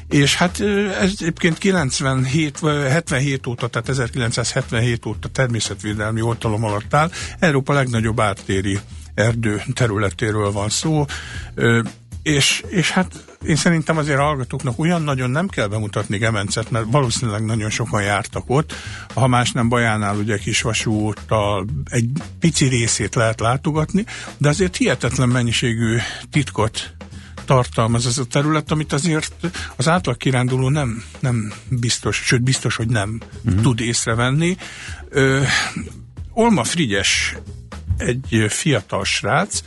És 0.08 0.36
hát 0.36 0.60
ez 1.00 1.10
egyébként 1.20 1.58
97, 1.58 2.58
77 2.60 3.46
óta, 3.46 3.66
tehát 3.66 3.88
1977 3.88 5.06
óta 5.06 5.28
természetvédelmi 5.28 6.20
oltalom 6.20 6.64
alatt 6.64 6.94
áll. 6.94 7.10
Európa 7.38 7.72
legnagyobb 7.72 8.20
ártéri 8.20 8.78
erdő 9.14 9.62
területéről 9.74 10.52
van 10.52 10.68
szó, 10.68 11.04
és, 12.22 12.64
és 12.68 12.90
hát 12.90 13.31
én 13.46 13.56
szerintem 13.56 13.96
azért 13.96 14.18
hallgatóknak 14.18 14.78
olyan 14.78 15.02
nagyon 15.02 15.30
nem 15.30 15.48
kell 15.48 15.66
bemutatni 15.66 16.18
Gemencet, 16.18 16.70
mert 16.70 16.86
valószínűleg 16.90 17.44
nagyon 17.44 17.70
sokan 17.70 18.02
jártak 18.02 18.44
ott. 18.46 18.72
Ha 19.14 19.26
más 19.26 19.52
nem 19.52 19.68
Bajánál 19.68 20.16
ugye 20.16 20.38
kisvasúttal 20.38 21.66
egy 21.84 22.10
pici 22.38 22.68
részét 22.68 23.14
lehet 23.14 23.40
látogatni, 23.40 24.04
de 24.36 24.48
azért 24.48 24.76
hihetetlen 24.76 25.28
mennyiségű 25.28 25.96
titkot 26.30 26.94
tartalmaz 27.44 28.06
ez 28.06 28.18
a 28.18 28.24
terület, 28.24 28.70
amit 28.70 28.92
azért 28.92 29.34
az 29.76 29.88
átlag 29.88 30.16
kiránduló 30.16 30.68
nem, 30.68 31.04
nem 31.20 31.52
biztos, 31.68 32.16
sőt 32.16 32.42
biztos, 32.42 32.76
hogy 32.76 32.88
nem 32.88 33.20
uh-huh. 33.44 33.62
tud 33.62 33.80
észrevenni. 33.80 34.56
Ö, 35.08 35.42
Olma 36.32 36.64
Frigyes 36.64 37.36
egy 37.96 38.44
fiatal 38.48 39.04
srác, 39.04 39.62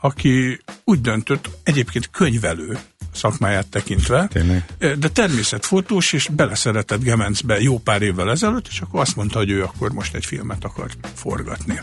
aki 0.00 0.60
úgy 0.84 1.00
döntött, 1.00 1.50
egyébként 1.62 2.10
könyvelő 2.10 2.78
szakmáját 3.18 3.66
tekintve, 3.66 4.28
Tényleg. 4.32 4.64
de 4.78 5.08
természetfotós, 5.08 6.12
és 6.12 6.28
beleszeretett 6.28 7.02
Gemencbe 7.02 7.60
jó 7.60 7.78
pár 7.78 8.02
évvel 8.02 8.30
ezelőtt, 8.30 8.66
és 8.68 8.80
akkor 8.80 9.00
azt 9.00 9.16
mondta, 9.16 9.38
hogy 9.38 9.50
ő 9.50 9.62
akkor 9.62 9.92
most 9.92 10.14
egy 10.14 10.26
filmet 10.26 10.64
akar 10.64 10.90
forgatni. 11.14 11.80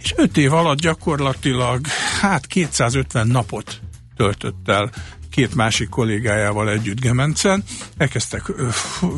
És 0.00 0.14
öt 0.16 0.36
év 0.36 0.52
alatt 0.52 0.78
gyakorlatilag 0.78 1.86
hát 2.20 2.46
250 2.46 3.26
napot 3.26 3.80
töltött 4.16 4.68
el 4.68 4.90
két 5.30 5.54
másik 5.54 5.88
kollégájával 5.88 6.70
együtt 6.70 7.00
Gemencen, 7.00 7.64
elkezdtek 7.96 8.42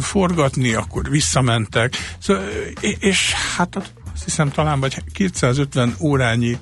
forgatni, 0.01 0.75
akkor 0.75 1.11
visszamentek, 1.11 1.97
szóval, 2.19 2.49
és 2.81 3.33
hát 3.57 3.77
azt 3.77 4.25
hiszem 4.25 4.51
talán 4.51 4.81
vagy 4.81 5.03
250 5.13 5.95
órányi 6.01 6.59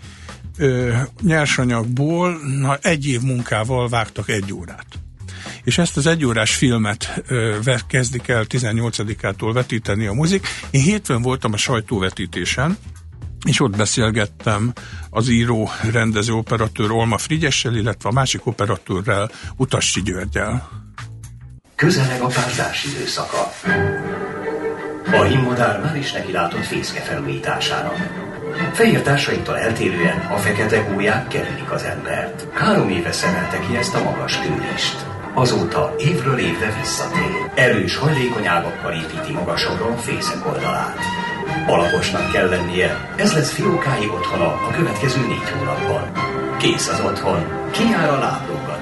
ö, 0.59 0.93
nyersanyagból 1.23 2.41
na, 2.61 2.77
egy 2.77 3.07
év 3.07 3.21
munkával 3.21 3.89
vágtak 3.89 4.29
egy 4.29 4.53
órát. 4.53 4.87
És 5.65 5.79
ezt 5.79 5.97
az 5.97 6.07
egyórás 6.07 6.55
filmet 6.55 7.23
ö, 7.29 7.57
kezdik 7.87 8.29
el 8.29 8.45
18-ától 8.49 9.51
vetíteni 9.53 10.07
a 10.07 10.13
mozik. 10.13 10.47
Én 10.71 10.83
hétfőn 10.83 11.23
voltam 11.23 11.53
a 11.53 11.57
sajtóvetítésen, 11.57 12.77
és 13.45 13.61
ott 13.61 13.77
beszélgettem 13.77 14.73
az 15.11 15.29
író, 15.29 15.71
rendező 15.93 16.33
operatőr 16.33 16.91
Olma 16.91 17.19
Frigyessel, 17.19 17.75
illetve 17.75 18.09
a 18.09 18.13
másik 18.13 18.47
operatőrrel, 18.47 19.31
Utassi 19.57 20.03
Györgyel. 20.03 20.69
Közeleg 21.77 22.21
a 22.21 22.27
pártás 22.27 22.85
időszaka. 22.85 23.53
A 25.13 25.23
himmodár 25.23 25.81
már 25.81 25.97
is 25.97 26.13
neki 26.13 26.33
látott 26.33 26.65
fészke 26.65 27.01
felújításának. 27.01 27.97
Fehér 28.73 29.03
társaiktól 29.03 29.59
eltérően 29.59 30.19
a 30.19 30.37
fekete 30.37 30.81
gólyák 30.81 31.29
kerülik 31.29 31.71
az 31.71 31.83
embert. 31.83 32.47
Három 32.53 32.89
éve 32.89 33.13
szemelte 33.13 33.59
ki 33.59 33.77
ezt 33.77 33.95
a 33.95 34.03
magas 34.03 34.39
kőrist. 34.39 34.97
Azóta 35.35 35.95
évről 35.99 36.39
évre 36.39 36.75
visszatér. 36.81 37.51
Erős, 37.55 37.97
hajlékony 37.97 38.47
ágakkal 38.47 38.93
építi 38.93 39.33
magasabbra 39.33 39.87
a 39.87 39.97
fészek 39.97 40.47
oldalát. 40.47 40.99
Alaposnak 41.67 42.33
kell 42.33 42.49
lennie, 42.49 43.09
ez 43.17 43.35
lesz 43.35 43.53
fiókái 43.53 44.09
otthona 44.09 44.47
a 44.47 44.71
következő 44.73 45.27
négy 45.27 45.51
hónapban. 45.51 46.11
Kész 46.59 46.89
az 46.89 47.01
otthon, 47.01 47.71
kijár 47.71 48.09
a 48.09 48.19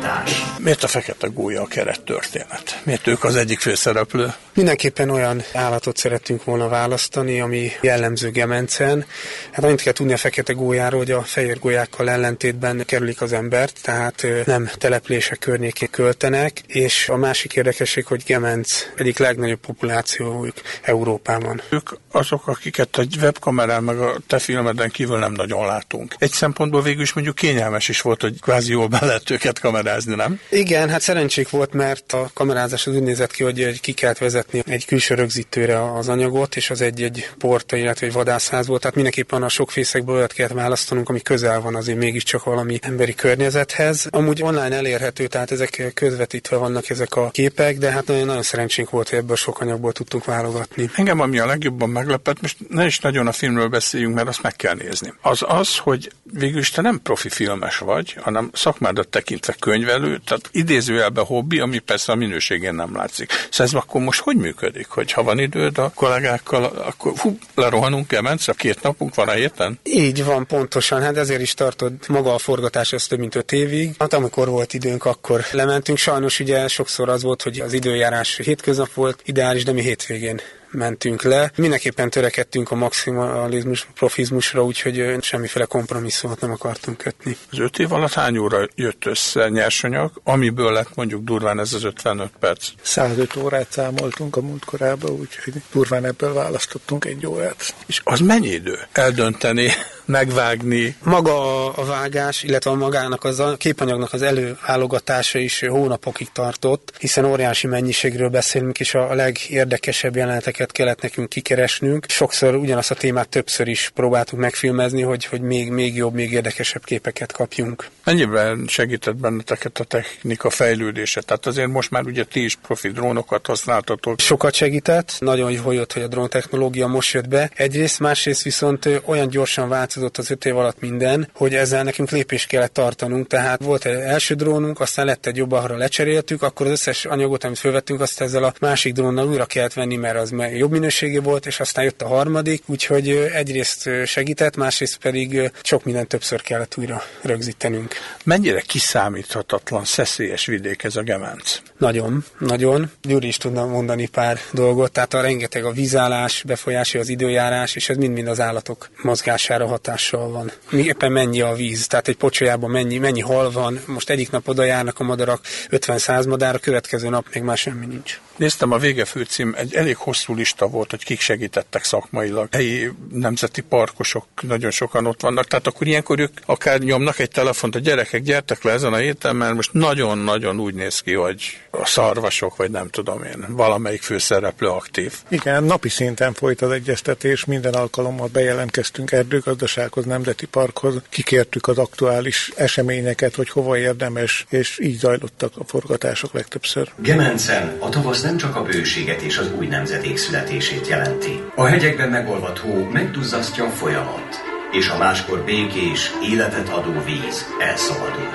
lábrógatás. 0.02 0.42
Miért 0.58 0.82
a 0.82 0.88
fekete 0.88 1.26
gólya 1.26 1.62
a 1.62 1.66
keret 1.66 2.00
történet? 2.00 2.80
Miért 2.84 3.06
ők 3.06 3.24
az 3.24 3.36
egyik 3.36 3.60
főszereplő? 3.60 4.32
Mindenképpen 4.54 5.10
olyan 5.10 5.42
állatot 5.54 5.96
szerettünk 5.96 6.44
volna 6.44 6.68
választani, 6.68 7.40
ami 7.40 7.70
jellemző 7.80 8.30
Gemencen. 8.30 9.06
Hát 9.52 9.64
annyit 9.64 9.80
kell 9.80 9.92
tudni 9.92 10.12
a 10.12 10.16
fekete 10.16 10.52
gólyáról, 10.52 10.98
hogy 10.98 11.10
a 11.10 11.22
fehér 11.22 11.58
gólyákkal 11.58 12.10
ellentétben 12.10 12.82
kerülik 12.86 13.20
az 13.20 13.32
embert, 13.32 13.78
tehát 13.82 14.26
nem 14.44 14.70
teleplése 14.78 15.34
környékén 15.34 15.90
költenek, 15.90 16.62
és 16.66 17.08
a 17.08 17.16
másik 17.16 17.54
érdekesség, 17.54 18.06
hogy 18.06 18.22
Gemenc 18.26 18.86
egyik 18.96 19.18
legnagyobb 19.18 19.60
populációjuk 19.60 20.56
Európában. 20.82 21.62
Ők 21.68 21.90
azok, 22.10 22.46
akiket 22.46 22.98
egy 22.98 23.16
webkamerán 23.20 23.82
meg 23.82 23.98
a 23.98 24.16
te 24.26 24.38
filmeden 24.38 24.90
kívül 24.90 25.18
nem 25.18 25.32
nagyon 25.32 25.66
látunk. 25.66 26.14
Egy 26.18 26.30
szempontból 26.30 26.82
végül 26.82 27.02
is 27.02 27.12
mondjuk 27.12 27.34
kényelmes 27.34 27.88
is 27.88 28.00
volt, 28.00 28.20
hogy 28.20 28.40
kvázi 28.40 28.72
jól 28.72 28.86
be 28.86 28.98
lehet 29.00 29.30
őket 29.30 29.58
kamerázni, 29.92 30.14
nem? 30.14 30.60
Igen, 30.60 30.88
hát 30.88 31.00
szerencsék 31.00 31.50
volt, 31.50 31.72
mert 31.72 32.12
a 32.12 32.30
kamerázás 32.34 32.86
az 32.86 32.94
úgy 32.94 33.02
nézett 33.02 33.30
ki, 33.30 33.42
hogy 33.42 33.80
ki 33.80 33.92
kellett 33.92 34.18
vezetni 34.18 34.62
egy 34.66 34.84
külső 34.84 35.14
rögzítőre 35.14 35.94
az 35.94 36.08
anyagot, 36.08 36.56
és 36.56 36.70
az 36.70 36.80
egy, 36.80 37.02
egy 37.02 37.30
porta, 37.38 37.76
illetve 37.76 38.06
egy 38.06 38.12
vadászház 38.12 38.66
volt, 38.66 38.80
tehát 38.80 38.94
mindenképpen 38.94 39.42
a 39.42 39.48
sok 39.48 39.70
fészekből 39.70 40.14
olyat 40.14 40.32
kellett 40.32 40.52
választanunk, 40.52 41.08
ami 41.08 41.20
közel 41.20 41.60
van 41.60 41.74
azért 41.74 41.98
mégiscsak 41.98 42.44
valami 42.44 42.78
emberi 42.82 43.14
környezethez. 43.14 44.06
Amúgy 44.10 44.42
online 44.42 44.76
elérhető, 44.76 45.26
tehát 45.26 45.50
ezek 45.50 45.90
közvetítve 45.94 46.56
vannak 46.56 46.90
ezek 46.90 47.16
a 47.16 47.30
képek, 47.30 47.78
de 47.78 47.90
hát 47.90 48.06
nagyon, 48.06 48.26
nagyon 48.26 48.42
szerencsénk 48.42 48.90
volt, 48.90 49.08
hogy 49.08 49.18
ebből 49.18 49.36
sok 49.36 49.60
anyagból 49.60 49.92
tudtunk 49.92 50.24
válogatni. 50.24 50.90
Engem 50.94 51.20
ami 51.20 51.38
a 51.38 51.46
legjobban 51.46 51.88
meglepett, 51.88 52.40
most 52.40 52.56
ne 52.68 52.86
is 52.86 52.98
nagyon 52.98 53.26
a 53.26 53.32
filmről 53.32 53.68
beszéljünk, 53.68 54.14
mert 54.14 54.28
azt 54.28 54.42
meg 54.42 54.56
kell 54.56 54.74
nézni. 54.74 55.12
Az 55.20 55.42
az, 55.46 55.76
hogy 55.76 56.12
végül 56.32 56.58
is 56.58 56.70
te 56.70 56.82
nem 56.82 57.00
profi 57.02 57.28
filmes 57.28 57.78
vagy, 57.78 58.16
hanem 58.20 58.50
szakmádat 58.52 59.08
tekintve 59.08 59.54
könyvelő, 59.84 60.20
tehát 60.24 60.48
idézőjelben 60.52 61.24
hobbi, 61.24 61.58
ami 61.58 61.78
persze 61.78 62.12
a 62.12 62.14
minőségén 62.14 62.74
nem 62.74 62.96
látszik. 62.96 63.30
Szóval 63.30 63.66
ez 63.66 63.74
akkor 63.74 64.00
most 64.00 64.20
hogy 64.20 64.36
működik, 64.36 64.88
hogy 64.88 65.12
ha 65.12 65.22
van 65.22 65.38
időd 65.38 65.78
a 65.78 65.92
kollégákkal, 65.94 66.64
akkor 66.64 67.12
hú, 67.16 67.38
lerohanunk 67.54 68.08
Kemence, 68.08 68.52
két 68.56 68.82
napunk 68.82 69.14
van 69.14 69.28
a 69.28 69.32
héten? 69.32 69.78
Így 69.82 70.24
van, 70.24 70.46
pontosan, 70.46 71.02
hát 71.02 71.16
ezért 71.16 71.40
is 71.40 71.54
tartod 71.54 71.92
maga 72.08 72.34
a 72.34 72.38
forgatás, 72.38 72.92
ez 72.92 73.06
több 73.06 73.18
mint 73.18 73.34
öt 73.34 73.52
évig. 73.52 73.94
Hát 73.98 74.12
amikor 74.12 74.48
volt 74.48 74.74
időnk, 74.74 75.04
akkor 75.04 75.44
lementünk. 75.52 75.98
Sajnos 75.98 76.40
ugye 76.40 76.68
sokszor 76.68 77.08
az 77.08 77.22
volt, 77.22 77.42
hogy 77.42 77.60
az 77.60 77.72
időjárás 77.72 78.36
hétköznap 78.36 78.92
volt, 78.92 79.22
ideális, 79.24 79.64
de 79.64 79.72
mi 79.72 79.82
hétvégén 79.82 80.40
mentünk 80.72 81.22
le. 81.22 81.50
Mindenképpen 81.56 82.10
törekedtünk 82.10 82.70
a 82.70 82.74
maximalizmus, 82.74 83.86
profizmusra, 83.94 84.64
úgyhogy 84.64 85.16
semmiféle 85.20 85.64
kompromisszumot 85.64 86.40
nem 86.40 86.50
akartunk 86.50 86.96
kötni. 86.96 87.36
Az 87.50 87.58
öt 87.58 87.78
év 87.78 87.92
alatt 87.92 88.12
hány 88.12 88.36
óra 88.36 88.68
jött 88.74 89.06
össze 89.06 89.48
nyersanyag, 89.48 90.10
amiből 90.24 90.72
lett 90.72 90.94
mondjuk 90.94 91.24
durván 91.24 91.58
ez 91.58 91.72
az 91.72 91.84
55 91.84 92.30
perc? 92.40 92.68
105 92.82 93.36
órát 93.36 93.66
számoltunk 93.70 94.36
a 94.36 94.40
múltkorában, 94.40 95.10
úgyhogy 95.10 95.52
durván 95.72 96.04
ebből 96.04 96.32
választottunk 96.32 97.04
egy 97.04 97.26
órát. 97.26 97.74
És 97.86 98.00
az 98.04 98.20
mennyi 98.20 98.48
idő? 98.48 98.78
Eldönteni, 98.92 99.68
megvágni. 100.04 100.96
Maga 101.02 101.68
a 101.72 101.84
vágás, 101.84 102.42
illetve 102.42 102.70
a 102.70 102.74
magának 102.74 103.24
az 103.24 103.40
a 103.40 103.56
képanyagnak 103.56 104.12
az 104.12 104.22
előálogatása 104.22 105.38
is 105.38 105.60
hónapokig 105.60 106.28
tartott, 106.32 106.92
hiszen 106.98 107.24
óriási 107.24 107.66
mennyiségről 107.66 108.28
beszélünk, 108.28 108.80
és 108.80 108.94
a 108.94 109.14
legérdekesebb 109.14 110.16
jeleneteket 110.16 110.61
kellett 110.70 111.00
nekünk 111.00 111.28
kikeresnünk. 111.28 112.06
Sokszor 112.08 112.54
ugyanazt 112.54 112.90
a 112.90 112.94
témát 112.94 113.28
többször 113.28 113.68
is 113.68 113.90
próbáltuk 113.94 114.38
megfilmezni, 114.38 115.02
hogy, 115.02 115.24
hogy 115.24 115.40
még, 115.40 115.70
még 115.70 115.96
jobb, 115.96 116.14
még 116.14 116.32
érdekesebb 116.32 116.84
képeket 116.84 117.32
kapjunk. 117.32 117.88
Mennyiben 118.04 118.64
segített 118.68 119.16
benneteket 119.16 119.78
a 119.78 119.84
technika 119.84 120.50
fejlődése? 120.50 121.20
Tehát 121.20 121.46
azért 121.46 121.68
most 121.68 121.90
már 121.90 122.04
ugye 122.04 122.24
ti 122.24 122.44
is 122.44 122.56
profi 122.56 122.88
drónokat 122.88 123.46
használtatok. 123.46 124.20
Sokat 124.20 124.54
segített, 124.54 125.16
nagyon 125.18 125.50
jó 125.50 125.70
jött, 125.70 125.92
hogy 125.92 126.02
a 126.02 126.08
drón 126.08 126.28
technológia 126.28 126.86
most 126.86 127.12
jött 127.12 127.28
be. 127.28 127.50
Egyrészt, 127.54 128.00
másrészt 128.00 128.42
viszont 128.42 128.88
olyan 129.04 129.28
gyorsan 129.28 129.68
változott 129.68 130.18
az 130.18 130.30
öt 130.30 130.44
év 130.44 130.56
alatt 130.56 130.80
minden, 130.80 131.28
hogy 131.34 131.54
ezzel 131.54 131.82
nekünk 131.82 132.10
lépést 132.10 132.48
kellett 132.48 132.72
tartanunk. 132.72 133.26
Tehát 133.26 133.62
volt 133.62 133.84
egy 133.84 134.00
első 134.00 134.34
drónunk, 134.34 134.80
aztán 134.80 135.06
lett 135.06 135.26
egy 135.26 135.36
jobb, 135.36 135.52
arra 135.52 135.76
lecseréltük, 135.76 136.42
akkor 136.42 136.66
az 136.66 136.72
összes 136.72 137.04
anyagot, 137.04 137.44
amit 137.44 137.58
felvettünk, 137.58 138.00
azt 138.00 138.20
ezzel 138.20 138.44
a 138.44 138.52
másik 138.60 138.92
drónnal 138.92 139.28
újra 139.28 139.44
kellett 139.44 139.72
venni, 139.72 139.96
mert 139.96 140.18
az 140.18 140.30
jobb 140.56 140.70
minőségű 140.70 141.20
volt, 141.20 141.46
és 141.46 141.60
aztán 141.60 141.84
jött 141.84 142.02
a 142.02 142.06
harmadik, 142.06 142.62
úgyhogy 142.66 143.08
egyrészt 143.08 143.88
segített, 144.04 144.56
másrészt 144.56 144.96
pedig 144.96 145.50
sok 145.62 145.84
mindent 145.84 146.08
többször 146.08 146.42
kellett 146.42 146.76
újra 146.76 147.02
rögzítenünk. 147.22 147.94
Mennyire 148.24 148.60
kiszámíthatatlan, 148.60 149.84
szeszélyes 149.84 150.46
vidék 150.46 150.82
ez 150.82 150.96
a 150.96 151.02
Gemenc? 151.02 151.58
Nagyon, 151.78 152.24
nagyon. 152.38 152.90
Gyuri 153.02 153.26
is 153.26 153.36
tudna 153.36 153.66
mondani 153.66 154.06
pár 154.06 154.38
dolgot, 154.52 154.92
tehát 154.92 155.14
a 155.14 155.20
rengeteg 155.20 155.64
a 155.64 155.70
vízállás, 155.70 156.42
befolyási 156.46 156.98
az 156.98 157.08
időjárás, 157.08 157.74
és 157.74 157.88
ez 157.88 157.96
mind-mind 157.96 158.28
az 158.28 158.40
állatok 158.40 158.88
mozgására 159.02 159.66
hatással 159.66 160.30
van. 160.30 160.52
Éppen 160.72 161.12
mennyi 161.12 161.40
a 161.40 161.54
víz, 161.54 161.86
tehát 161.86 162.08
egy 162.08 162.16
pocsolyában 162.16 162.70
mennyi, 162.70 162.98
mennyi 162.98 163.20
hal 163.20 163.50
van, 163.50 163.80
most 163.86 164.10
egyik 164.10 164.30
nap 164.30 164.48
oda 164.48 164.64
járnak 164.64 165.00
a 165.00 165.04
madarak 165.04 165.40
50-100 165.70 166.28
madár, 166.28 166.54
a 166.54 166.58
következő 166.58 167.08
nap 167.08 167.26
még 167.32 167.42
már 167.42 167.56
semmi 167.56 167.86
nincs. 167.86 168.20
Néztem 168.42 168.72
a 168.72 168.78
vége 168.78 169.04
főcím, 169.04 169.54
egy 169.56 169.74
elég 169.74 169.96
hosszú 169.96 170.34
lista 170.34 170.66
volt, 170.66 170.90
hogy 170.90 171.04
kik 171.04 171.20
segítettek 171.20 171.84
szakmailag. 171.84 172.48
Helyi 172.52 172.90
nemzeti 173.12 173.60
parkosok, 173.60 174.26
nagyon 174.40 174.70
sokan 174.70 175.06
ott 175.06 175.20
vannak, 175.20 175.46
tehát 175.46 175.66
akkor 175.66 175.86
ilyenkor 175.86 176.20
ők 176.20 176.32
akár 176.46 176.78
nyomnak 176.78 177.18
egy 177.18 177.30
telefont 177.30 177.74
a 177.74 177.78
gyerekek, 177.78 178.22
gyertek 178.22 178.62
le 178.62 178.72
ezen 178.72 178.92
a 178.92 178.96
héten, 178.96 179.36
mert 179.36 179.54
most 179.54 179.72
nagyon-nagyon 179.72 180.60
úgy 180.60 180.74
néz 180.74 181.00
ki, 181.00 181.12
hogy 181.12 181.42
a 181.70 181.86
szarvasok, 181.86 182.56
vagy 182.56 182.70
nem 182.70 182.88
tudom 182.88 183.22
én, 183.22 183.44
valamelyik 183.48 184.02
főszereplő 184.02 184.68
aktív. 184.68 185.12
Igen, 185.28 185.64
napi 185.64 185.88
szinten 185.88 186.32
folyt 186.32 186.62
az 186.62 186.70
egyeztetés, 186.70 187.44
minden 187.44 187.74
alkalommal 187.74 188.28
bejelentkeztünk 188.32 189.12
erdőgazdasághoz, 189.12 190.04
nemzeti 190.04 190.46
parkhoz, 190.46 190.94
kikértük 191.08 191.66
az 191.66 191.78
aktuális 191.78 192.52
eseményeket, 192.56 193.34
hogy 193.34 193.48
hova 193.50 193.78
érdemes, 193.78 194.46
és 194.48 194.78
így 194.78 194.98
zajlottak 194.98 195.52
a 195.58 195.64
forgatások 195.64 196.32
legtöbbször. 196.32 196.92
Gemencen 196.96 197.76
a 197.78 197.88
tavasz 197.88 198.22
nem 198.22 198.31
csak 198.36 198.56
a 198.56 198.62
bőséget 198.62 199.20
és 199.20 199.38
az 199.38 199.52
új 199.58 199.66
nemzedék 199.66 200.16
születését 200.16 200.88
jelenti. 200.88 201.42
A 201.54 201.64
hegyekben 201.64 202.08
megolvadt 202.08 202.58
hó 202.58 202.88
megduzzasztja 202.92 203.64
a 203.64 203.70
folyamat, 203.70 204.42
és 204.72 204.88
a 204.88 204.96
máskor 204.96 205.44
békés, 205.44 206.10
életet 206.30 206.68
adó 206.68 206.92
víz 207.04 207.46
elszabadul. 207.60 208.28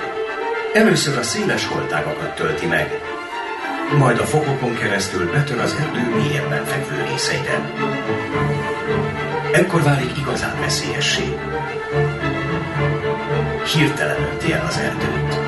Először 0.74 1.18
a 1.18 1.22
széles 1.22 1.66
holtágakat 1.66 2.34
tölti 2.34 2.66
meg, 2.66 3.00
majd 3.96 4.18
a 4.18 4.24
fokokon 4.24 4.74
keresztül 4.74 5.30
betör 5.30 5.58
az 5.58 5.76
erdő 5.80 6.14
mélyebben 6.14 6.64
fekvő 6.64 7.04
részeire. 7.10 7.72
Ekkor 9.52 9.82
válik 9.82 10.18
igazán 10.18 10.60
veszélyessé. 10.60 11.38
Hirtelen 13.74 14.22
önti 14.22 14.52
el 14.52 14.66
az 14.66 14.76
erdőt. 14.78 15.47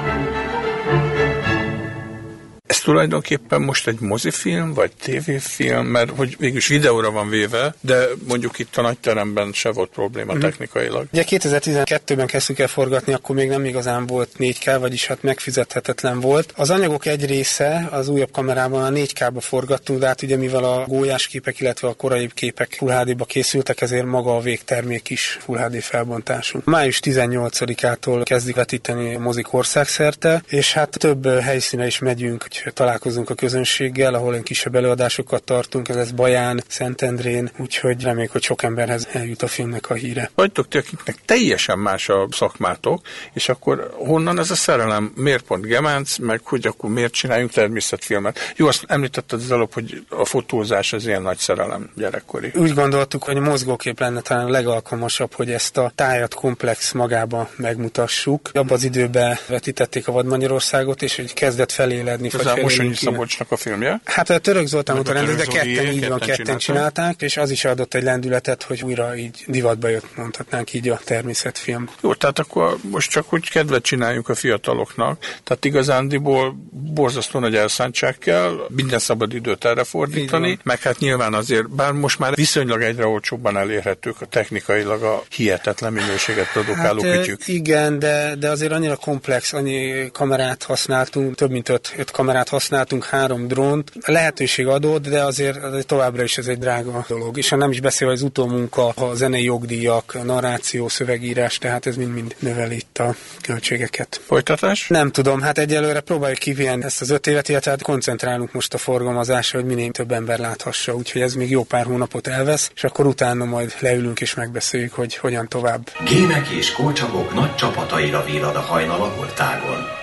Ez 2.70 2.78
tulajdonképpen 2.78 3.62
most 3.62 3.86
egy 3.86 4.00
mozifilm, 4.00 4.74
vagy 4.74 4.92
tévéfilm, 5.00 5.86
mert 5.86 6.10
hogy 6.16 6.36
végülis 6.38 6.66
videóra 6.66 7.10
van 7.10 7.28
véve, 7.28 7.74
de 7.80 8.06
mondjuk 8.28 8.58
itt 8.58 8.76
a 8.76 8.82
nagyteremben 8.82 9.52
se 9.52 9.70
volt 9.70 9.90
probléma 9.90 10.34
mm. 10.34 10.38
technikailag. 10.38 11.06
Ugye 11.12 11.24
2012-ben 11.28 12.26
kezdtük 12.26 12.58
el 12.58 12.66
forgatni, 12.68 13.12
akkor 13.12 13.36
még 13.36 13.48
nem 13.48 13.64
igazán 13.64 14.06
volt 14.06 14.30
4K, 14.38 14.76
vagyis 14.80 15.06
hát 15.06 15.22
megfizethetetlen 15.22 16.20
volt. 16.20 16.52
Az 16.56 16.70
anyagok 16.70 17.06
egy 17.06 17.26
része 17.26 17.88
az 17.90 18.08
újabb 18.08 18.30
kamerában 18.30 18.82
a 18.84 18.98
4K-ba 18.98 19.40
forgattunk, 19.40 20.00
de 20.00 20.06
hát 20.06 20.22
ugye 20.22 20.36
mivel 20.36 20.64
a 20.64 20.84
gólyás 20.86 21.26
képek, 21.26 21.60
illetve 21.60 21.88
a 21.88 21.94
korai 21.94 22.30
képek 22.34 22.74
Full 22.78 22.92
HD-ba 22.92 23.24
készültek, 23.24 23.80
ezért 23.80 24.06
maga 24.06 24.36
a 24.36 24.40
végtermék 24.40 25.10
is 25.10 25.38
Full 25.40 25.58
HD 25.58 25.82
felbontású. 25.82 26.60
Május 26.64 27.00
18-ától 27.04 28.20
kezdik 28.24 28.54
vetíteni 28.54 29.14
a 29.14 29.18
mozik 29.18 29.52
országszerte, 29.52 30.42
és 30.48 30.72
hát 30.72 30.98
több 30.98 31.26
helyszíne 31.40 31.86
is 31.86 31.98
megyünk, 31.98 32.42
hogy 32.42 32.58
találkozunk 32.72 33.30
a 33.30 33.34
közönséggel, 33.34 34.14
ahol 34.14 34.34
én 34.34 34.42
kisebb 34.42 34.74
előadásokat 34.74 35.42
tartunk, 35.42 35.88
ez 35.88 35.96
lesz 35.96 36.10
Baján, 36.10 36.62
Szentendrén, 36.68 37.50
úgyhogy 37.58 38.02
reméljük, 38.02 38.32
hogy 38.32 38.42
sok 38.42 38.62
emberhez 38.62 39.08
eljut 39.12 39.42
a 39.42 39.46
filmnek 39.46 39.90
a 39.90 39.94
híre. 39.94 40.30
Vagytok 40.34 40.68
ti, 40.68 40.78
akiknek 40.78 41.16
teljesen 41.24 41.78
más 41.78 42.08
a 42.08 42.28
szakmátok, 42.30 43.00
és 43.32 43.48
akkor 43.48 43.90
honnan 43.94 44.38
ez 44.38 44.50
a 44.50 44.54
szerelem? 44.54 45.12
Miért 45.16 45.42
pont 45.42 45.66
Gemánc, 45.66 46.18
meg 46.18 46.40
hogy 46.44 46.66
akkor 46.66 46.90
miért 46.90 47.12
csináljunk 47.12 47.50
természetfilmet? 47.50 48.38
Jó, 48.56 48.66
azt 48.66 48.84
említetted 48.86 49.40
az 49.40 49.50
előbb, 49.50 49.72
hogy 49.72 50.04
a 50.08 50.24
fotózás 50.24 50.92
az 50.92 51.06
ilyen 51.06 51.22
nagy 51.22 51.38
szerelem 51.38 51.90
gyerekkori. 51.96 52.52
Úgy 52.54 52.74
gondoltuk, 52.74 53.24
hogy 53.24 53.36
a 53.36 53.40
mozgókép 53.40 54.00
lenne 54.00 54.20
talán 54.20 54.46
a 54.46 54.50
legalkalmasabb, 54.50 55.32
hogy 55.34 55.50
ezt 55.50 55.76
a 55.76 55.92
tájat 55.94 56.34
komplex 56.34 56.92
magába 56.92 57.50
megmutassuk. 57.56 58.50
Abban 58.52 58.76
az 58.76 58.84
időben 58.84 59.38
vetítették 59.46 60.08
a 60.08 60.12
Vad 60.12 60.26
Magyarországot, 60.26 61.02
és 61.02 61.16
hogy 61.16 61.32
kezdett 61.32 61.72
feléledni, 61.72 62.28
a 62.52 62.60
Mosonyi 62.60 62.94
Szabolcsnak 62.94 63.50
a 63.50 63.56
filmje? 63.56 64.00
Hát 64.04 64.30
a 64.30 64.38
Török 64.38 64.66
Zoltán 64.66 64.96
volt 64.96 65.08
a 65.08 65.12
rendező, 65.12 65.36
de 65.36 65.44
ketten 65.44 65.86
így 65.86 66.08
van, 66.08 66.18
ketten 66.18 66.58
csinálták. 66.58 66.58
csinálták, 66.58 67.22
és 67.22 67.36
az 67.36 67.50
is 67.50 67.64
adott 67.64 67.94
egy 67.94 68.02
lendületet, 68.02 68.62
hogy 68.62 68.82
újra 68.82 69.16
így 69.16 69.44
divatba 69.46 69.88
jött, 69.88 70.16
mondhatnánk 70.16 70.72
így 70.72 70.88
a 70.88 71.00
természetfilm. 71.04 71.88
Jó, 72.00 72.14
tehát 72.14 72.38
akkor 72.38 72.76
most 72.90 73.10
csak 73.10 73.32
úgy 73.32 73.50
kedvet 73.50 73.82
csináljuk 73.82 74.28
a 74.28 74.34
fiataloknak. 74.34 75.18
Tehát 75.44 75.64
igazándiból 75.64 76.56
borzasztó 76.70 77.38
nagy 77.38 77.54
elszántság 77.54 78.18
kell, 78.18 78.66
minden 78.68 78.98
szabad 78.98 79.34
időt 79.34 79.64
erre 79.64 79.84
fordítani, 79.84 80.58
meg 80.62 80.80
hát 80.80 80.98
nyilván 80.98 81.34
azért, 81.34 81.70
bár 81.70 81.92
most 81.92 82.18
már 82.18 82.34
viszonylag 82.34 82.82
egyre 82.82 83.06
olcsóbban 83.06 83.56
elérhetők 83.56 84.20
a 84.20 84.26
technikailag 84.26 85.02
a 85.02 85.22
hihetetlen 85.30 85.92
minőséget 85.92 86.52
produkáló 86.52 87.02
hát, 87.02 87.16
kütyük. 87.16 87.48
Igen, 87.48 87.98
de, 87.98 88.34
de 88.38 88.48
azért 88.48 88.72
annyira 88.72 88.96
komplex, 88.96 89.52
annyi 89.52 90.10
kamerát 90.12 90.62
használtunk, 90.62 91.34
több 91.34 91.50
mint 91.50 91.68
öt, 91.68 91.94
öt 91.96 92.10
kamerát 92.10 92.39
használtunk, 92.48 93.04
három 93.04 93.48
drónt. 93.48 93.92
A 94.00 94.10
lehetőség 94.10 94.66
adott, 94.66 95.08
de 95.08 95.24
azért, 95.24 95.62
azért 95.62 95.86
továbbra 95.86 96.22
is 96.22 96.38
ez 96.38 96.46
egy 96.46 96.58
drága 96.58 97.04
dolog. 97.08 97.38
És 97.38 97.48
ha 97.48 97.56
nem 97.56 97.70
is 97.70 97.80
beszél 97.80 98.08
az 98.08 98.22
utómunka, 98.22 98.88
a 98.88 99.14
zenei 99.14 99.44
jogdíjak, 99.44 100.14
a 100.20 100.22
narráció, 100.22 100.88
szövegírás, 100.88 101.58
tehát 101.58 101.86
ez 101.86 101.96
mind-mind 101.96 102.34
növeli 102.38 102.74
itt 102.74 102.98
a 102.98 103.14
költségeket. 103.40 104.20
Folytatás? 104.26 104.88
Nem 104.88 105.10
tudom, 105.10 105.40
hát 105.40 105.58
egyelőre 105.58 106.00
próbáljuk 106.00 106.38
kivihen 106.38 106.84
ezt 106.84 107.00
az 107.00 107.10
öt 107.10 107.26
évet, 107.26 107.48
illetve 107.48 107.70
hát 107.70 107.82
koncentrálunk 107.82 108.52
most 108.52 108.74
a 108.74 108.78
forgalmazásra, 108.78 109.58
hogy 109.58 109.68
minél 109.68 109.90
több 109.90 110.12
ember 110.12 110.38
láthassa, 110.38 110.94
úgyhogy 110.94 111.20
ez 111.20 111.34
még 111.34 111.50
jó 111.50 111.62
pár 111.64 111.84
hónapot 111.84 112.26
elvesz, 112.26 112.70
és 112.74 112.84
akkor 112.84 113.06
utána 113.06 113.44
majd 113.44 113.74
leülünk 113.78 114.20
és 114.20 114.34
megbeszéljük, 114.34 114.92
hogy 114.92 115.16
hogyan 115.16 115.48
tovább. 115.48 115.90
Gémek 116.04 116.48
és 116.48 116.72
kócsagok 116.72 117.34
nagy 117.34 117.54
csapataira 117.54 118.24
villad 118.24 118.56
a 118.56 118.60
hajnal 118.60 119.02
a 119.02 119.08
holtágon. 119.08 119.99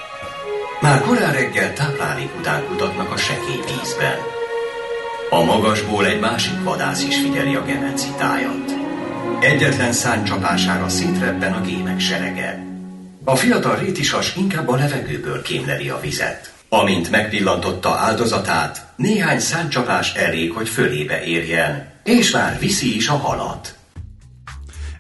Már 0.82 1.02
korán 1.02 1.34
reggel 1.34 1.74
táplálék 1.74 2.30
után 2.40 2.66
kutatnak 2.66 3.12
a 3.12 3.18
sekély 3.18 3.62
vízben. 3.66 4.18
A 5.30 5.44
magasból 5.44 6.06
egy 6.06 6.20
másik 6.20 6.64
vadász 6.64 7.04
is 7.04 7.16
figyeli 7.16 7.56
a 7.56 7.64
gemenci 7.64 8.08
tájat. 8.18 8.76
Egyetlen 9.40 9.92
száncsapására 9.92 10.90
szintrebben 10.90 11.54
a 11.54 11.62
gémek 11.62 12.00
serege. 12.00 12.66
A 13.24 13.36
fiatal 13.36 13.78
rétisas 13.78 14.36
inkább 14.36 14.68
a 14.68 14.76
levegőből 14.76 15.42
kémleli 15.42 15.90
a 15.90 16.00
vizet. 16.00 16.54
Amint 16.70 17.12
megpillantotta 17.12 17.96
áldozatát, 17.96 18.86
néhány 18.96 19.40
száncsapás 19.40 20.14
elég, 20.14 20.52
hogy 20.52 20.70
fölébe 20.70 21.24
érjen, 21.24 21.88
és 22.04 22.32
már 22.32 22.60
viszi 22.60 22.96
is 22.96 23.08
a 23.08 23.18
halat. 23.18 23.77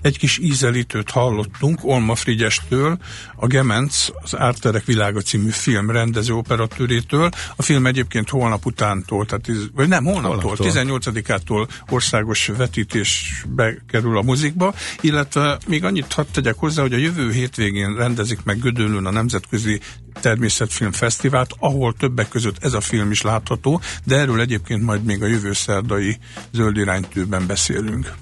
Egy 0.01 0.17
kis 0.17 0.37
ízelítőt 0.37 1.09
hallottunk 1.09 1.79
Olma 1.83 2.15
Frigyestől, 2.15 2.97
a 3.35 3.47
Gemenc, 3.47 4.07
az 4.21 4.37
Árterek 4.37 4.85
világa 4.85 5.21
című 5.21 5.49
film 5.49 5.89
rendező 5.89 6.33
operatőrétől. 6.33 7.29
A 7.55 7.61
film 7.61 7.85
egyébként 7.85 8.29
holnap 8.29 8.65
utántól, 8.65 9.25
tehát, 9.25 9.45
vagy 9.73 9.87
nem, 9.87 10.03
holnaptól, 10.03 10.55
18-ától 10.59 11.67
országos 11.89 12.47
vetítésbe 12.57 13.75
kerül 13.87 14.17
a 14.17 14.21
muzikba, 14.21 14.73
illetve 15.01 15.57
még 15.67 15.83
annyit 15.83 16.13
hadd 16.13 16.25
tegyek 16.31 16.55
hozzá, 16.55 16.81
hogy 16.81 16.93
a 16.93 16.97
jövő 16.97 17.31
hétvégén 17.31 17.95
rendezik 17.95 18.43
meg 18.43 18.59
Gödöllőn 18.59 19.05
a 19.05 19.11
Nemzetközi 19.11 19.79
Természetfilm 20.21 20.91
Fesztivált, 20.91 21.53
ahol 21.59 21.93
többek 21.93 22.29
között 22.29 22.63
ez 22.63 22.73
a 22.73 22.81
film 22.81 23.11
is 23.11 23.21
látható, 23.21 23.81
de 24.03 24.15
erről 24.15 24.39
egyébként 24.39 24.83
majd 24.83 25.03
még 25.03 25.23
a 25.23 25.27
jövő 25.27 25.53
szerdai 25.53 26.17
zöld 26.51 26.77
iránytűben 26.77 27.47
beszélünk. 27.47 28.13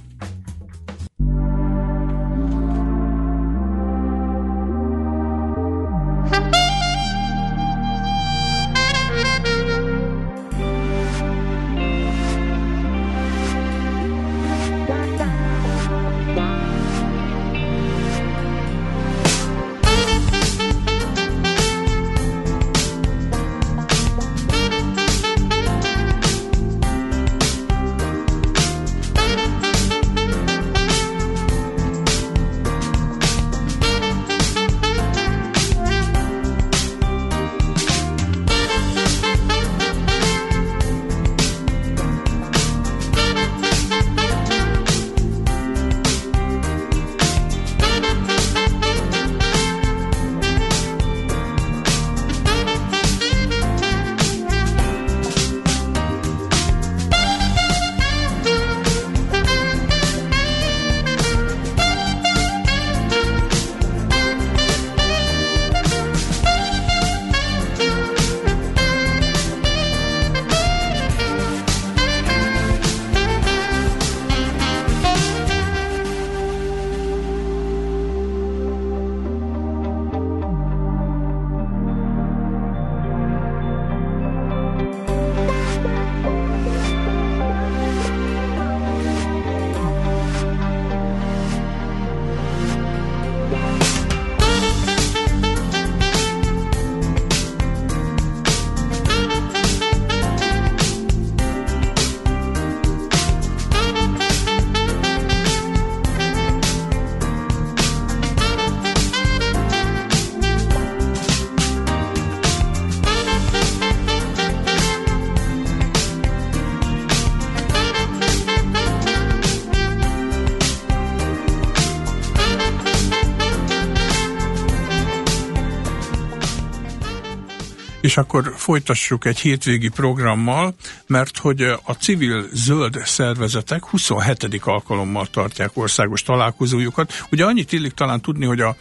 És 128.16 128.22
akkor 128.22 128.54
folytassuk 128.56 129.26
egy 129.26 129.40
hétvégi 129.40 129.90
programmal, 129.90 130.76
mert 131.08 131.38
hogy 131.38 131.62
a 131.62 131.94
civil 132.00 132.46
zöld 132.54 133.02
szervezetek 133.06 133.86
27. 133.86 134.60
alkalommal 134.62 135.26
tartják 135.26 135.70
országos 135.74 136.24
találkozójukat. 136.24 137.26
Ugye 137.32 137.46
annyit 137.46 137.72
illik 137.72 137.92
talán 137.92 138.22
tudni, 138.22 138.46
hogy 138.46 138.62
a 138.62 138.76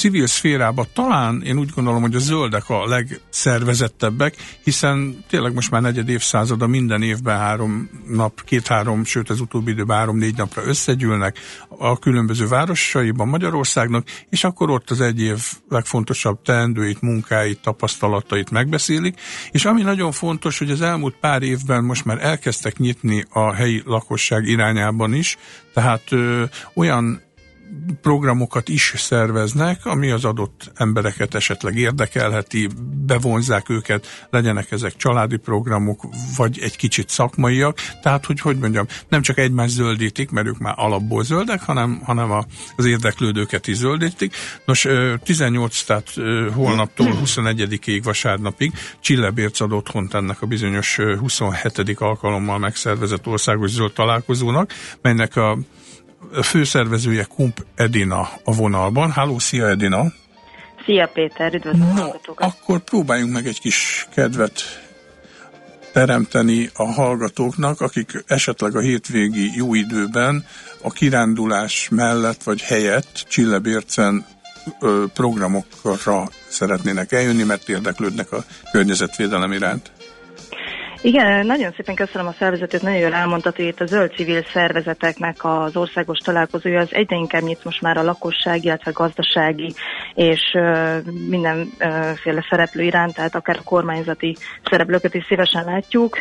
civil 0.00 0.26
szférában 0.26 0.86
talán 0.92 1.42
én 1.42 1.58
úgy 1.58 1.70
gondolom, 1.74 2.00
hogy 2.00 2.14
a 2.14 2.18
zöldek 2.18 2.68
a 2.68 2.86
legszervezettebbek, 2.86 4.36
hiszen 4.64 5.24
tényleg 5.28 5.54
most 5.54 5.70
már 5.70 5.82
negyed 5.82 6.08
évszázada 6.08 6.66
minden 6.66 7.02
évben 7.02 7.38
három 7.38 7.90
nap, 8.06 8.44
két-három, 8.44 9.04
sőt 9.04 9.30
az 9.30 9.40
utóbbi 9.40 9.70
időben 9.70 9.96
három-négy 9.96 10.36
napra 10.36 10.64
összegyűlnek 10.64 11.38
a 11.68 11.98
különböző 11.98 12.46
városaiban 12.46 13.28
Magyarországnak, 13.28 14.06
és 14.30 14.44
akkor 14.44 14.70
ott 14.70 14.90
az 14.90 15.00
egy 15.00 15.20
év 15.20 15.38
legfontosabb 15.68 16.42
teendőit, 16.42 17.00
munkáit, 17.00 17.60
tapasztalatait 17.62 18.50
megbeszélik, 18.50 19.20
és 19.50 19.64
ami 19.64 19.82
nagyon 19.82 20.12
fontos, 20.12 20.58
hogy 20.58 20.70
az 20.70 20.80
elmúlt 20.80 21.16
pár 21.20 21.42
évben 21.42 21.84
most 21.84 22.04
már 22.04 22.24
elkezdtek 22.24 22.76
nyitni 22.76 23.24
a 23.30 23.52
helyi 23.52 23.82
lakosság 23.84 24.46
irányában 24.46 25.14
is, 25.14 25.38
tehát 25.74 26.12
ö, 26.12 26.44
olyan 26.74 27.28
programokat 28.02 28.68
is 28.68 28.92
szerveznek, 28.96 29.86
ami 29.86 30.10
az 30.10 30.24
adott 30.24 30.72
embereket 30.74 31.34
esetleg 31.34 31.76
érdekelheti, 31.76 32.68
bevonzák 33.06 33.68
őket, 33.68 34.26
legyenek 34.30 34.70
ezek 34.70 34.96
családi 34.96 35.36
programok, 35.36 36.06
vagy 36.36 36.58
egy 36.62 36.76
kicsit 36.76 37.08
szakmaiak, 37.08 37.78
tehát 38.02 38.24
hogy 38.26 38.40
hogy 38.40 38.58
mondjam, 38.58 38.86
nem 39.08 39.22
csak 39.22 39.38
egymást 39.38 39.74
zöldítik, 39.74 40.30
mert 40.30 40.46
ők 40.46 40.58
már 40.58 40.74
alapból 40.76 41.24
zöldek, 41.24 41.62
hanem, 41.62 42.00
hanem 42.04 42.30
a, 42.30 42.44
az 42.76 42.84
érdeklődőket 42.84 43.66
is 43.66 43.76
zöldítik. 43.76 44.34
Nos, 44.64 44.86
18, 45.22 45.82
tehát 45.82 46.12
holnaptól 46.54 47.18
21-ig 47.24 48.00
vasárnapig 48.04 48.72
Csillebérc 49.00 49.60
ad 49.60 49.72
otthont 49.72 50.14
ennek 50.14 50.42
a 50.42 50.46
bizonyos 50.46 50.96
27. 50.96 52.00
alkalommal 52.00 52.58
megszervezett 52.58 53.26
országos 53.26 53.70
zöld 53.70 53.92
találkozónak, 53.92 54.72
melynek 55.02 55.36
a 55.36 55.58
főszervezője 56.42 57.24
Kump 57.24 57.64
Edina 57.74 58.28
a 58.44 58.52
vonalban. 58.52 59.10
Háló, 59.10 59.38
szia 59.38 59.68
Edina! 59.68 60.12
Szia 60.84 61.10
Péter, 61.12 61.54
üdvözlöm 61.54 61.94
no, 61.94 62.08
akkor 62.36 62.80
próbáljunk 62.80 63.32
meg 63.32 63.46
egy 63.46 63.60
kis 63.60 64.06
kedvet 64.14 64.62
teremteni 65.92 66.70
a 66.74 66.84
hallgatóknak, 66.84 67.80
akik 67.80 68.24
esetleg 68.26 68.76
a 68.76 68.80
hétvégi 68.80 69.50
jó 69.54 69.74
időben 69.74 70.44
a 70.82 70.90
kirándulás 70.90 71.88
mellett 71.90 72.42
vagy 72.42 72.60
helyett 72.60 73.24
Csillebércen 73.28 74.26
programokra 75.14 76.28
szeretnének 76.48 77.12
eljönni, 77.12 77.42
mert 77.42 77.68
érdeklődnek 77.68 78.32
a 78.32 78.44
környezetvédelem 78.72 79.52
iránt. 79.52 79.92
Igen, 81.02 81.46
nagyon 81.46 81.72
szépen 81.76 81.94
köszönöm 81.94 82.26
a 82.26 82.34
szervezetét, 82.38 82.82
nagyon 82.82 82.98
jól 82.98 83.14
elmondtad, 83.14 83.56
hogy 83.56 83.64
itt 83.64 83.80
a 83.80 83.86
zöld 83.86 84.12
civil 84.12 84.42
szervezeteknek 84.52 85.44
az 85.44 85.76
országos 85.76 86.18
találkozója 86.18 86.80
az 86.80 86.94
egyre 86.94 87.16
inkább 87.16 87.42
nyit 87.42 87.64
most 87.64 87.80
már 87.80 87.96
a 87.96 88.02
lakosság, 88.02 88.64
illetve 88.64 88.90
gazdasági 88.90 89.74
és 90.14 90.40
mindenféle 91.28 92.46
szereplő 92.50 92.82
iránt, 92.82 93.14
tehát 93.14 93.34
akár 93.34 93.56
a 93.58 93.64
kormányzati 93.64 94.36
szereplőket 94.70 95.14
is 95.14 95.24
szívesen 95.28 95.64
látjuk, 95.64 96.18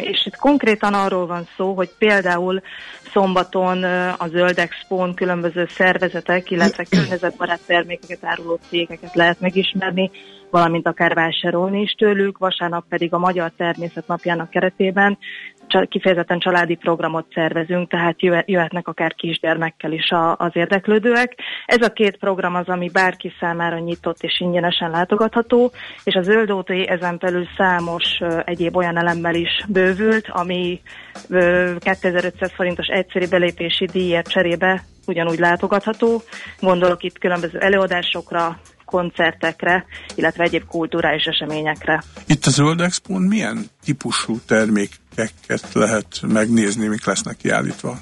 és 0.00 0.26
itt 0.26 0.36
konkrétan 0.36 0.94
arról 0.94 1.26
van 1.26 1.48
szó, 1.56 1.74
hogy 1.74 1.90
például 1.98 2.62
szombaton 3.12 3.82
a 4.18 4.28
Zöld 4.28 4.58
Expo-n 4.58 5.14
különböző 5.14 5.66
szervezetek, 5.70 6.50
illetve 6.50 6.84
környezetbarát 6.90 7.60
termékeket 7.66 8.24
áruló 8.24 8.58
cégeket 8.68 9.14
lehet 9.14 9.40
megismerni, 9.40 10.10
valamint 10.50 10.86
akár 10.86 11.14
vásárolni 11.14 11.80
is 11.80 11.92
tőlük, 11.92 12.38
vasárnap 12.38 12.84
pedig 12.88 13.12
a 13.12 13.18
Magyar 13.18 13.52
Természet 13.56 14.06
Napjának 14.06 14.50
keretében 14.50 15.18
kifejezetten 15.88 16.38
családi 16.38 16.74
programot 16.74 17.26
szervezünk, 17.34 17.90
tehát 17.90 18.22
jöhetnek 18.46 18.88
akár 18.88 19.14
kisgyermekkel 19.14 19.92
is 19.92 20.08
az 20.36 20.50
érdeklődőek. 20.52 21.34
Ez 21.66 21.86
a 21.86 21.92
két 21.92 22.16
program 22.16 22.54
az, 22.54 22.68
ami 22.68 22.90
bárki 22.92 23.32
számára 23.40 23.78
nyitott 23.78 24.22
és 24.22 24.40
ingyenesen 24.40 24.90
látogatható, 24.90 25.72
és 26.04 26.14
a 26.14 26.22
Zöld 26.22 26.50
OT 26.50 26.70
ezen 26.70 27.16
belül 27.20 27.46
számos 27.56 28.18
egyéb 28.44 28.76
olyan 28.76 28.96
elemmel 28.96 29.34
is 29.34 29.64
bővült, 29.68 30.28
ami 30.28 30.80
2500 31.78 32.52
forintos 32.54 32.86
egyszerű 32.86 33.28
belépési 33.28 33.84
díjért 33.84 34.28
cserébe 34.28 34.82
ugyanúgy 35.06 35.38
látogatható. 35.38 36.22
Gondolok 36.60 37.02
itt 37.02 37.18
különböző 37.18 37.58
előadásokra, 37.58 38.58
koncertekre, 38.88 39.84
illetve 40.14 40.44
egyéb 40.44 40.64
kulturális 40.64 41.24
eseményekre. 41.24 42.02
Itt 42.26 42.46
a 42.46 42.50
Zöld 42.50 42.80
Expo 42.80 43.18
milyen 43.18 43.70
típusú 43.84 44.38
termékeket 44.46 45.72
lehet 45.72 46.20
megnézni, 46.26 46.86
mik 46.86 47.06
lesznek 47.06 47.36
kiállítva? 47.36 47.98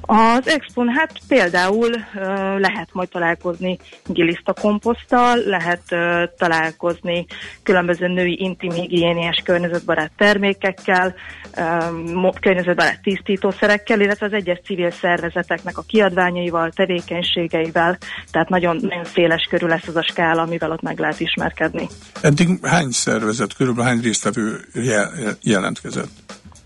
Az 0.00 0.48
expon 0.48 0.88
hát 0.88 1.12
például 1.28 1.90
uh, 1.90 2.22
lehet 2.58 2.88
majd 2.92 3.08
találkozni 3.08 3.78
giliszta 4.06 4.52
komposzttal, 4.52 5.38
lehet 5.44 5.82
uh, 5.90 6.22
találkozni 6.38 7.26
különböző 7.62 8.06
női 8.06 8.36
intim 8.40 8.70
higiéniás 8.70 9.42
környezetbarát 9.44 10.10
termékekkel, 10.16 11.14
um, 11.56 12.30
környezetbarát 12.40 13.02
tisztítószerekkel, 13.02 14.00
illetve 14.00 14.26
az 14.26 14.32
egyes 14.32 14.60
civil 14.64 14.90
szervezeteknek 14.90 15.78
a 15.78 15.84
kiadványaival, 15.86 16.70
tevékenységeivel, 16.70 17.98
tehát 18.30 18.48
nagyon, 18.48 18.78
nagyon 18.80 19.04
széles 19.04 19.46
körül 19.50 19.68
lesz 19.68 19.88
az 19.88 19.96
a 19.96 20.02
skála, 20.02 20.42
amivel 20.42 20.70
ott 20.70 20.82
meg 20.82 20.98
lehet 20.98 21.20
ismerkedni. 21.20 21.86
Eddig 22.22 22.48
hány 22.62 22.90
szervezet, 22.90 23.54
körülbelül 23.54 23.90
hány 23.90 24.00
résztvevő 24.00 24.60
jelentkezett? 25.42 26.10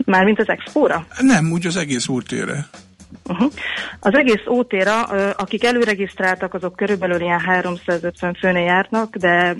Mármint 0.04 0.38
az 0.38 0.48
expóra? 0.48 1.06
Nem, 1.20 1.52
úgy 1.52 1.66
az 1.66 1.76
egész 1.76 2.08
úrtére. 2.08 2.68
Uh-huh. 3.28 3.52
Az 4.00 4.14
egész 4.14 4.46
ótéra, 4.48 5.02
akik 5.32 5.64
előregisztráltak, 5.64 6.54
azok 6.54 6.76
körülbelül 6.76 7.20
ilyen 7.20 7.40
350 7.40 8.34
főnél 8.34 8.64
járnak, 8.64 9.16
de 9.16 9.54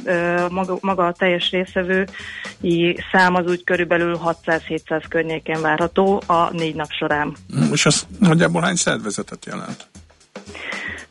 maga, 0.51 0.79
maga 0.81 1.07
a 1.07 1.13
teljes 1.13 1.51
részevői 1.51 2.99
szám 3.13 3.35
az 3.35 3.47
úgy 3.47 3.65
körülbelül 3.65 4.21
600-700 4.25 5.05
környékén 5.09 5.61
várható 5.61 6.23
a 6.27 6.51
négy 6.53 6.75
nap 6.75 6.91
során. 6.91 7.37
És 7.73 7.87
az 7.87 8.07
nagyjából 8.19 8.63
hány 8.63 8.77
szervezetet 8.77 9.45
jelent? 9.47 9.87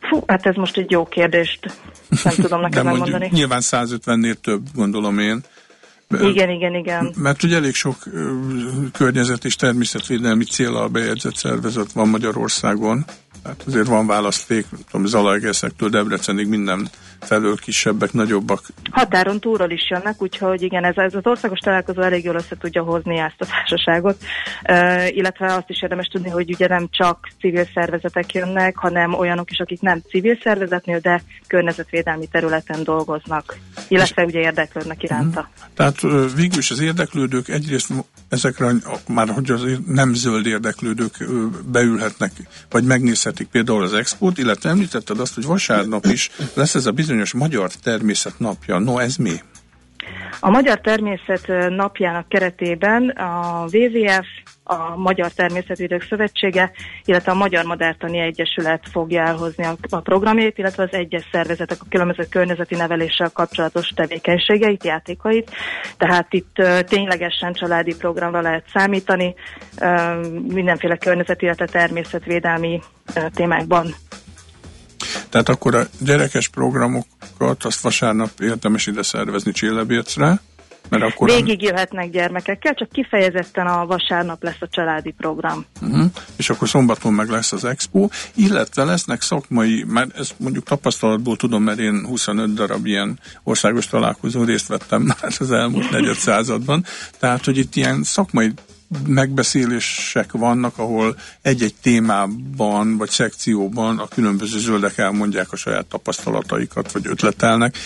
Fú, 0.00 0.22
hát 0.26 0.46
ez 0.46 0.54
most 0.54 0.76
egy 0.76 0.90
jó 0.90 1.04
kérdést. 1.04 1.78
Nem 2.22 2.34
tudom 2.34 2.60
neked 2.66 2.84
megmondani. 2.84 3.28
Nyilván 3.32 3.60
150-nél 3.62 4.34
több, 4.34 4.62
gondolom 4.74 5.18
én. 5.18 5.40
Igen, 6.10 6.50
igen, 6.50 6.74
igen. 6.74 7.12
Mert 7.16 7.42
ugye 7.42 7.56
elég 7.56 7.74
sok 7.74 7.96
környezet 8.92 9.44
és 9.44 9.56
természetvédelmi 9.56 10.44
célral 10.44 10.88
bejegyzett 10.88 11.36
szervezet 11.36 11.92
van 11.92 12.08
Magyarországon. 12.08 13.04
Tehát 13.42 13.62
azért 13.66 13.86
van 13.86 14.06
választék, 14.06 14.66
tudom, 14.90 15.06
Zalaegeszektől 15.06 15.88
Debrecenig 15.88 16.46
minden 16.46 16.88
felől 17.20 17.56
kisebbek, 17.56 18.12
nagyobbak. 18.12 18.60
Határon 18.90 19.40
túlról 19.40 19.70
is 19.70 19.90
jönnek, 19.90 20.22
úgyhogy 20.22 20.62
igen, 20.62 20.84
ez, 20.84 20.96
ez 20.96 21.14
az 21.14 21.26
országos 21.26 21.58
találkozó 21.58 22.00
elég 22.00 22.24
jól 22.24 22.34
össze 22.34 22.56
tudja 22.56 22.82
hozni 22.82 23.18
ezt 23.18 23.36
a 23.38 23.46
társaságot, 23.46 24.16
uh, 24.68 25.16
illetve 25.16 25.54
azt 25.54 25.68
is 25.70 25.82
érdemes 25.82 26.06
tudni, 26.06 26.28
hogy 26.28 26.50
ugye 26.50 26.68
nem 26.68 26.88
csak 26.90 27.28
civil 27.40 27.66
szervezetek 27.74 28.32
jönnek, 28.32 28.76
hanem 28.76 29.14
olyanok 29.14 29.50
is, 29.50 29.58
akik 29.58 29.80
nem 29.80 30.02
civil 30.08 30.38
szervezetnél, 30.42 30.98
de 30.98 31.22
környezetvédelmi 31.46 32.26
területen 32.26 32.84
dolgoznak, 32.84 33.56
illetve 33.88 34.22
És, 34.22 34.28
ugye 34.28 34.40
érdeklődnek 34.40 35.02
iránta. 35.02 35.40
Uh-huh. 35.40 35.74
Tehát 35.74 36.00
végül 36.34 36.58
is 36.58 36.70
az 36.70 36.80
érdeklődők 36.80 37.48
egyrészt 37.48 37.92
ezekre 38.28 38.72
már, 39.08 39.28
hogy 39.28 39.50
az 39.50 39.62
nem 39.86 40.14
zöld 40.14 40.46
érdeklődők 40.46 41.28
beülhetnek, 41.66 42.32
vagy 42.70 42.84
megnézhetik 42.84 43.46
például 43.46 43.82
az 43.82 43.92
expót, 43.92 44.38
illetve 44.38 44.70
említetted 44.70 45.20
azt, 45.20 45.34
hogy 45.34 45.44
vasárnap 45.44 46.06
is 46.06 46.30
lesz 46.54 46.74
ez 46.74 46.86
a 46.86 46.90
bizonyos 46.90 47.07
bizonyos 47.08 47.32
Magyar 47.32 47.70
Természet 47.82 48.38
Napja. 48.38 48.78
No, 48.78 48.98
ez 48.98 49.16
mi? 49.16 49.32
A 50.40 50.50
Magyar 50.50 50.80
Természet 50.80 51.46
Napjának 51.68 52.28
keretében 52.28 53.08
a 53.08 53.64
WWF, 53.72 54.26
a 54.64 54.96
Magyar 54.96 55.30
Természetvédők 55.32 56.06
Szövetsége, 56.08 56.70
illetve 57.04 57.32
a 57.32 57.34
Magyar 57.34 57.64
Madártani 57.64 58.18
Egyesület 58.18 58.84
fogja 58.90 59.22
elhozni 59.22 59.64
a, 59.90 60.00
programjait, 60.00 60.58
illetve 60.58 60.82
az 60.82 60.92
egyes 60.92 61.28
szervezetek 61.32 61.78
a 61.80 61.86
különböző 61.88 62.26
környezeti 62.30 62.74
neveléssel 62.74 63.30
kapcsolatos 63.30 63.88
tevékenységeit, 63.88 64.84
játékait. 64.84 65.50
Tehát 65.96 66.32
itt 66.32 66.62
ténylegesen 66.86 67.52
családi 67.52 67.96
programra 67.96 68.40
lehet 68.40 68.64
számítani, 68.72 69.34
mindenféle 70.48 70.96
környezeti, 70.96 71.44
illetve 71.44 71.66
természetvédelmi 71.66 72.80
témákban 73.34 73.94
tehát 75.28 75.48
akkor 75.48 75.74
a 75.74 75.86
gyerekes 76.00 76.48
programokat 76.48 77.64
azt 77.64 77.80
vasárnap 77.80 78.30
érdemes 78.40 78.86
ide 78.86 79.02
szervezni 79.02 79.52
Csillebércre. 79.52 80.40
Mert 80.88 81.02
akkor 81.02 81.28
Végig 81.28 81.62
jöhetnek 81.62 82.10
gyermekekkel, 82.10 82.74
csak 82.74 82.88
kifejezetten 82.88 83.66
a 83.66 83.86
vasárnap 83.86 84.42
lesz 84.42 84.60
a 84.60 84.68
családi 84.68 85.14
program. 85.16 85.64
Uh-huh. 85.80 86.10
És 86.36 86.50
akkor 86.50 86.68
szombaton 86.68 87.12
meg 87.12 87.28
lesz 87.28 87.52
az 87.52 87.64
expo, 87.64 88.08
illetve 88.34 88.84
lesznek 88.84 89.22
szakmai, 89.22 89.84
mert 89.88 90.18
ezt 90.18 90.34
mondjuk 90.36 90.64
tapasztalatból 90.64 91.36
tudom, 91.36 91.62
mert 91.62 91.78
én 91.78 92.04
25 92.06 92.54
darab 92.54 92.86
ilyen 92.86 93.18
országos 93.42 93.86
találkozó 93.86 94.44
részt 94.44 94.68
vettem 94.68 95.02
már 95.02 95.32
az 95.38 95.50
elmúlt 95.52 95.90
negyed 95.90 96.16
században, 96.16 96.84
tehát 97.18 97.44
hogy 97.44 97.56
itt 97.56 97.76
ilyen 97.76 98.02
szakmai 98.02 98.52
megbeszélések 99.06 100.32
vannak, 100.32 100.78
ahol 100.78 101.18
egy-egy 101.42 101.74
témában 101.82 102.96
vagy 102.96 103.10
szekcióban 103.10 103.98
a 103.98 104.08
különböző 104.08 104.58
zöldek 104.58 104.98
elmondják 104.98 105.52
a 105.52 105.56
saját 105.56 105.86
tapasztalataikat, 105.86 106.92
vagy 106.92 107.06
ötletelnek. 107.06 107.78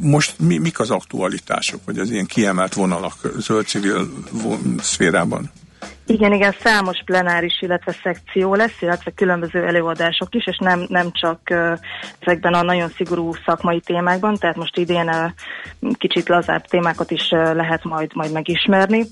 Most 0.00 0.34
mi, 0.38 0.58
mik 0.58 0.80
az 0.80 0.90
aktualitások, 0.90 1.80
vagy 1.84 1.98
az 1.98 2.10
ilyen 2.10 2.26
kiemelt 2.26 2.74
vonalak 2.74 3.32
zöld 3.38 3.66
civil 3.66 4.12
szférában? 4.80 5.50
Igen, 6.06 6.32
igen, 6.32 6.54
számos 6.60 7.02
plenáris, 7.04 7.60
illetve 7.60 7.96
szekció 8.02 8.54
lesz, 8.54 8.80
illetve 8.80 9.10
különböző 9.10 9.64
előadások 9.66 10.34
is, 10.34 10.46
és 10.46 10.56
nem, 10.58 10.84
nem 10.88 11.12
csak 11.12 11.40
ezekben 12.18 12.52
a 12.52 12.62
nagyon 12.62 12.88
szigorú 12.88 13.32
szakmai 13.46 13.80
témákban, 13.80 14.34
tehát 14.34 14.56
most 14.56 14.78
idén 14.78 15.08
uh, 15.08 15.30
kicsit 15.98 16.28
lazább 16.28 16.64
témákat 16.64 17.10
is 17.10 17.30
lehet 17.30 17.84
majd, 17.84 18.14
majd 18.14 18.32
megismerni. 18.32 19.04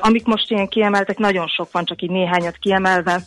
Amik 0.00 0.24
most 0.24 0.50
ilyen 0.50 0.68
kiemeltek, 0.68 1.18
nagyon 1.18 1.46
sok 1.46 1.72
van, 1.72 1.84
csak 1.84 2.02
így 2.02 2.10
néhányat 2.10 2.56
kiemelve. 2.56 3.20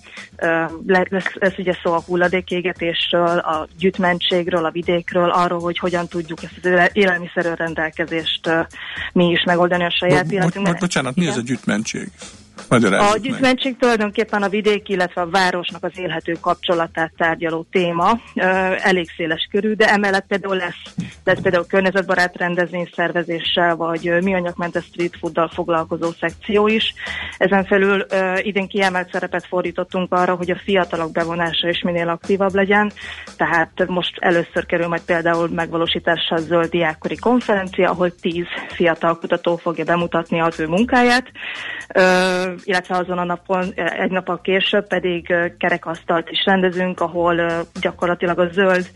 Lesz, 0.86 1.34
lesz 1.34 1.58
ugye 1.58 1.74
szó 1.84 1.94
a 1.94 2.04
hulladékégetésről, 2.06 3.38
a 3.38 3.68
gyűjtmentségről, 3.78 4.66
a 4.66 4.72
vidékről, 4.72 5.30
arról, 5.30 5.60
hogy 5.60 5.78
hogyan 5.78 6.08
tudjuk 6.08 6.44
ezt 6.44 6.66
az 6.66 6.90
élelmiszerről 6.94 7.56
rendelkezést 7.56 8.50
mi 9.14 9.26
is 9.26 9.44
megoldani 9.46 9.84
a 9.84 9.96
saját 10.00 10.32
életünkben. 10.32 10.64
Bo- 10.64 10.80
bocsánat, 10.80 11.16
mi 11.16 11.28
ez 11.28 11.38
a 11.38 11.42
gyűjtmentség? 11.42 12.12
Magyarázzuk 12.68 13.16
a 13.16 13.18
gyűjtmentség 13.18 13.78
tulajdonképpen 13.78 14.44
a 14.44 14.50
vidék, 14.50 14.90
illetve 14.90 15.22
a 15.22 15.30
városnak 15.30 15.84
az 15.84 15.92
élhető 15.96 16.38
kapcsolatát 16.42 17.12
tárgyaló 17.18 17.66
téma, 17.72 18.20
elég 18.84 19.10
széles 19.16 19.48
körű, 19.52 19.74
de 19.74 19.90
emellett 19.90 20.28
például 20.28 20.56
lesz, 20.56 20.96
lesz 21.24 21.42
például 21.42 21.66
környezetbarát 21.68 22.38
rendezvény 22.38 22.90
szervezéssel, 22.96 23.76
vagy 23.76 24.04
műanyagmentes 24.24 24.84
street 24.84 25.18
fooddal 25.20 25.48
foglalkozó 25.54 26.12
szekció 26.20 26.68
is. 26.68 26.94
Ezen 27.38 27.66
felül 27.66 28.06
idén 28.42 28.68
kiemelt 28.68 29.12
szerepet 29.12 29.46
fordítottunk 29.48 30.14
arra, 30.14 30.36
hogy 30.36 30.52
a 30.52 30.62
fiatalok 30.64 31.12
bevonása 31.12 31.70
is 31.70 31.82
minél 31.82 32.10
aktívabb 32.10 32.54
legyen, 32.54 32.92
tehát 33.38 33.88
most 33.88 34.14
először 34.20 34.66
kerül 34.66 34.88
majd 34.88 35.02
például 35.02 35.50
megvalósításra 35.50 36.36
a 36.36 36.40
zöld 36.40 36.70
diákkori 36.70 37.18
konferencia, 37.18 37.90
ahol 37.90 38.16
tíz 38.16 38.46
fiatal 38.70 39.18
kutató 39.18 39.56
fogja 39.56 39.84
bemutatni 39.84 40.42
az 40.42 40.60
ő 40.60 40.68
munkáját 40.68 41.26
illetve 42.64 42.98
azon 42.98 43.18
a 43.18 43.24
napon, 43.24 43.74
egy 43.76 44.12
nappal 44.12 44.42
később 44.42 44.88
pedig 44.88 45.34
kerekasztalt 45.58 46.30
is 46.30 46.46
rendezünk, 46.46 47.00
ahol 47.00 47.66
gyakorlatilag 47.82 48.40
a 48.40 48.50
zöld 48.52 48.92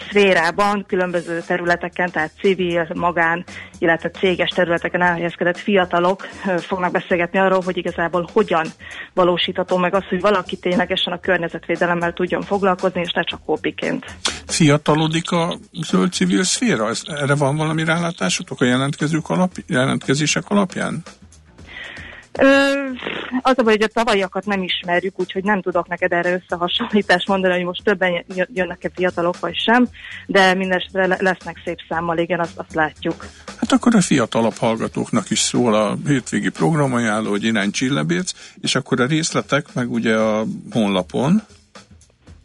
szférában, 0.00 0.84
különböző 0.88 1.42
területeken, 1.46 2.10
tehát 2.10 2.30
civil, 2.40 2.86
magán, 2.94 3.44
illetve 3.78 4.10
céges 4.10 4.48
területeken 4.48 5.02
elhelyezkedett 5.02 5.58
fiatalok 5.58 6.26
fognak 6.58 6.92
beszélgetni 6.92 7.38
arról, 7.38 7.60
hogy 7.64 7.76
igazából 7.76 8.28
hogyan 8.32 8.66
valósítható 9.14 9.76
meg 9.76 9.94
az, 9.94 10.04
hogy 10.08 10.20
valaki 10.20 10.56
ténylegesen 10.56 11.12
a 11.12 11.20
környezetvédelemmel 11.20 12.12
tudjon 12.12 12.42
foglalkozni, 12.42 13.00
és 13.00 13.12
ne 13.12 13.22
csak 13.22 13.40
hobbiként. 13.44 14.04
Fiatalodik 14.46 15.30
a 15.30 15.58
zöld 15.72 16.12
civil 16.12 16.44
szféra? 16.44 16.90
erre 17.04 17.34
van 17.34 17.56
valami 17.56 17.84
rálátásotok 17.84 18.60
a 18.60 18.64
jelentkezők 18.64 19.28
alap, 19.28 19.50
jelentkezések 19.66 20.44
alapján? 20.48 21.02
Az 23.42 23.58
a 23.58 23.62
baj, 23.62 23.72
hogy 23.72 23.82
a 23.82 24.00
tavalyakat 24.02 24.46
nem 24.46 24.62
ismerjük, 24.62 25.20
úgyhogy 25.20 25.44
nem 25.44 25.62
tudok 25.62 25.88
neked 25.88 26.12
erre 26.12 26.32
összehasonlítást 26.32 27.28
mondani, 27.28 27.54
hogy 27.54 27.64
most 27.64 27.84
többen 27.84 28.24
jönnek-e 28.52 28.90
fiatalok 28.94 29.40
vagy 29.40 29.56
sem, 29.56 29.86
de 30.26 30.54
mindesetre 30.54 31.06
lesznek 31.06 31.60
szép 31.64 31.78
számmal, 31.88 32.18
igen, 32.18 32.40
azt, 32.40 32.58
azt 32.58 32.74
látjuk. 32.74 33.26
Hát 33.46 33.72
akkor 33.72 33.94
a 33.94 34.00
fiatalabb 34.00 34.56
hallgatóknak 34.56 35.30
is 35.30 35.38
szól 35.38 35.74
a 35.74 35.96
hétvégi 36.06 36.48
programajánló, 36.48 37.30
hogy 37.30 37.44
irány 37.44 37.70
Csillebéc, 37.70 38.32
és 38.60 38.74
akkor 38.74 39.00
a 39.00 39.06
részletek 39.06 39.66
meg 39.74 39.90
ugye 39.90 40.16
a 40.16 40.44
honlapon, 40.70 41.42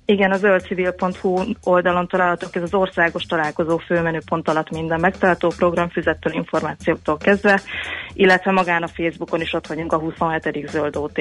igen, 0.09 0.31
az 0.31 0.39
zöldcivil.hu 0.39 1.41
oldalon 1.63 2.07
találhatók, 2.07 2.55
ez 2.55 2.61
az 2.61 2.73
országos 2.73 3.23
találkozó 3.23 3.77
főmenüpont 3.77 4.47
alatt 4.47 4.69
minden 4.69 4.99
megtalálható 4.99 5.53
programfüzettől, 5.57 6.33
információktól 6.33 7.17
kezdve, 7.17 7.61
illetve 8.13 8.51
magán 8.51 8.83
a 8.83 8.87
Facebookon 8.87 9.41
is 9.41 9.53
ott 9.53 9.67
vagyunk 9.67 9.93
a 9.93 9.97
27. 9.97 10.69
Zöld 10.69 10.95
OT 10.95 11.19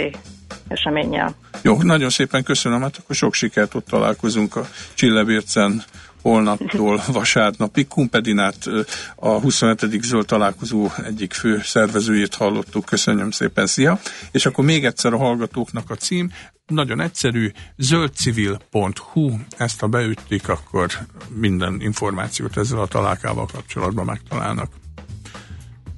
eseménnyel. 0.68 1.34
Jó, 1.62 1.82
nagyon 1.82 2.10
szépen 2.10 2.42
köszönöm, 2.42 2.80
hát 2.80 2.96
akkor 3.02 3.16
sok 3.16 3.34
sikert 3.34 3.74
ott 3.74 3.86
találkozunk 3.86 4.56
a 4.56 4.66
Csillebércen 4.94 5.82
holnaptól 6.22 7.02
vasárnapig. 7.12 7.88
Kumpedinát 7.88 8.68
a 9.16 9.28
27. 9.28 10.02
zöld 10.02 10.26
találkozó 10.26 10.88
egyik 11.06 11.32
fő 11.32 11.60
szervezőjét 11.62 12.34
hallottuk. 12.34 12.84
Köszönöm 12.84 13.30
szépen, 13.30 13.66
szia! 13.66 14.00
És 14.30 14.46
akkor 14.46 14.64
még 14.64 14.84
egyszer 14.84 15.12
a 15.12 15.18
hallgatóknak 15.18 15.90
a 15.90 15.94
cím, 15.94 16.30
nagyon 16.66 17.00
egyszerű, 17.00 17.50
zöldcivil.hu, 17.76 19.30
ezt 19.56 19.80
ha 19.80 19.86
beütték, 19.86 20.48
akkor 20.48 20.92
minden 21.34 21.80
információt 21.80 22.56
ezzel 22.56 22.78
a 22.78 22.86
találkával 22.86 23.46
kapcsolatban 23.52 24.04
megtalálnak. 24.04 24.70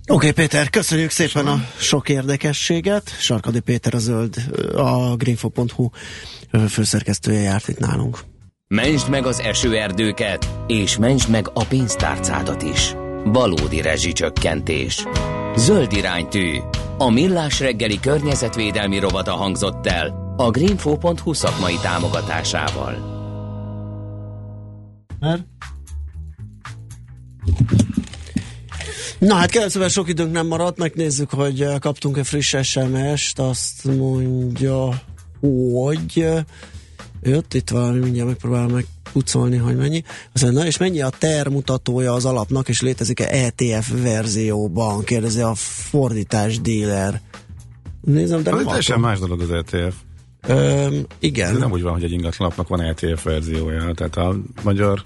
Oké, 0.07 0.29
okay, 0.29 0.33
Péter, 0.33 0.71
köszönjük 0.71 1.11
szépen 1.11 1.47
a 1.47 1.65
sok 1.79 2.09
érdekességet. 2.09 3.17
Sarkadi 3.19 3.61
Péter 3.61 3.95
a 3.95 3.99
zöld, 3.99 4.37
a 4.75 5.17
greenfo.hu 5.17 5.91
főszerkesztője 6.69 7.41
járt 7.41 7.69
itt 7.69 7.79
nálunk. 7.79 8.30
Mentsd 8.75 9.09
meg 9.09 9.27
az 9.27 9.41
esőerdőket, 9.41 10.51
és 10.67 10.99
mentsd 10.99 11.31
meg 11.31 11.47
a 11.53 11.65
pénztárcádat 11.65 12.63
is. 12.63 12.95
Valódi 13.25 13.81
rezsicsökkentés. 13.81 15.07
Zöld 15.57 15.93
iránytű. 15.93 16.59
A 16.99 17.11
millás 17.11 17.61
reggeli 17.61 18.01
környezetvédelmi 18.01 18.99
rovata 18.99 19.33
hangzott 19.33 19.87
el 19.87 20.35
a 20.37 20.51
greenfo.hu 20.51 21.33
szakmai 21.33 21.75
támogatásával. 21.83 22.95
Mert? 25.21 25.45
Na 29.19 29.35
hát 29.35 29.51
kérdezően 29.51 29.89
sok 29.89 30.09
időnk 30.09 30.33
nem 30.33 30.47
maradt, 30.47 30.79
megnézzük, 30.79 31.31
hogy 31.31 31.67
kaptunk-e 31.79 32.25
friss 32.25 32.57
SMS-t, 32.63 33.39
azt 33.39 33.85
mondja, 33.85 35.03
hogy 35.41 36.45
jött 37.23 37.55
itt 37.55 37.71
valami, 37.71 37.99
mindjárt 37.99 38.29
megpróbálom 38.29 38.73
megpucolni, 38.73 39.57
hogy 39.57 39.77
mennyi. 39.77 40.03
Azt 40.33 40.43
mondja, 40.43 40.61
na 40.61 40.67
és 40.67 40.77
mennyi 40.77 41.01
a 41.01 41.11
termutatója 41.19 42.13
az 42.13 42.25
alapnak, 42.25 42.69
és 42.69 42.81
létezik-e 42.81 43.29
ETF 43.31 44.03
verzióban? 44.03 45.05
Kérdezi 45.05 45.41
a 45.41 45.55
fordítás 45.55 46.61
dealer. 46.61 47.21
Nézem, 48.01 48.43
de 48.43 48.51
nem 48.51 48.81
sem 48.81 49.01
más 49.01 49.19
dolog 49.19 49.41
az 49.41 49.51
ETF. 49.51 49.95
Öm, 50.47 51.07
igen. 51.19 51.51
Ez 51.51 51.59
nem 51.59 51.71
úgy 51.71 51.83
van, 51.83 51.93
hogy 51.93 52.05
egy 52.05 52.13
ingatlanapnak 52.13 52.69
van 52.69 52.81
ETF 52.81 53.23
verziója, 53.23 53.93
tehát 53.95 54.17
a 54.17 54.37
magyar 54.63 55.03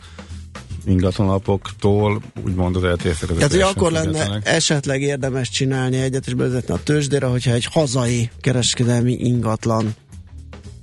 ingatlanlapoktól 0.86 2.22
úgymond 2.44 2.76
az 2.76 2.84
ETF-eket. 2.84 3.36
Tehát, 3.36 3.50
hogy 3.50 3.60
akkor 3.60 3.92
lenne 3.92 4.40
esetleg 4.42 5.02
érdemes 5.02 5.48
csinálni 5.48 5.96
egyet 5.96 6.26
és 6.26 6.34
bevezetni 6.34 6.74
a 6.74 6.82
tőzsdére, 6.82 7.26
hogyha 7.26 7.52
egy 7.52 7.64
hazai 7.64 8.30
kereskedelmi 8.40 9.12
ingatlan 9.12 9.94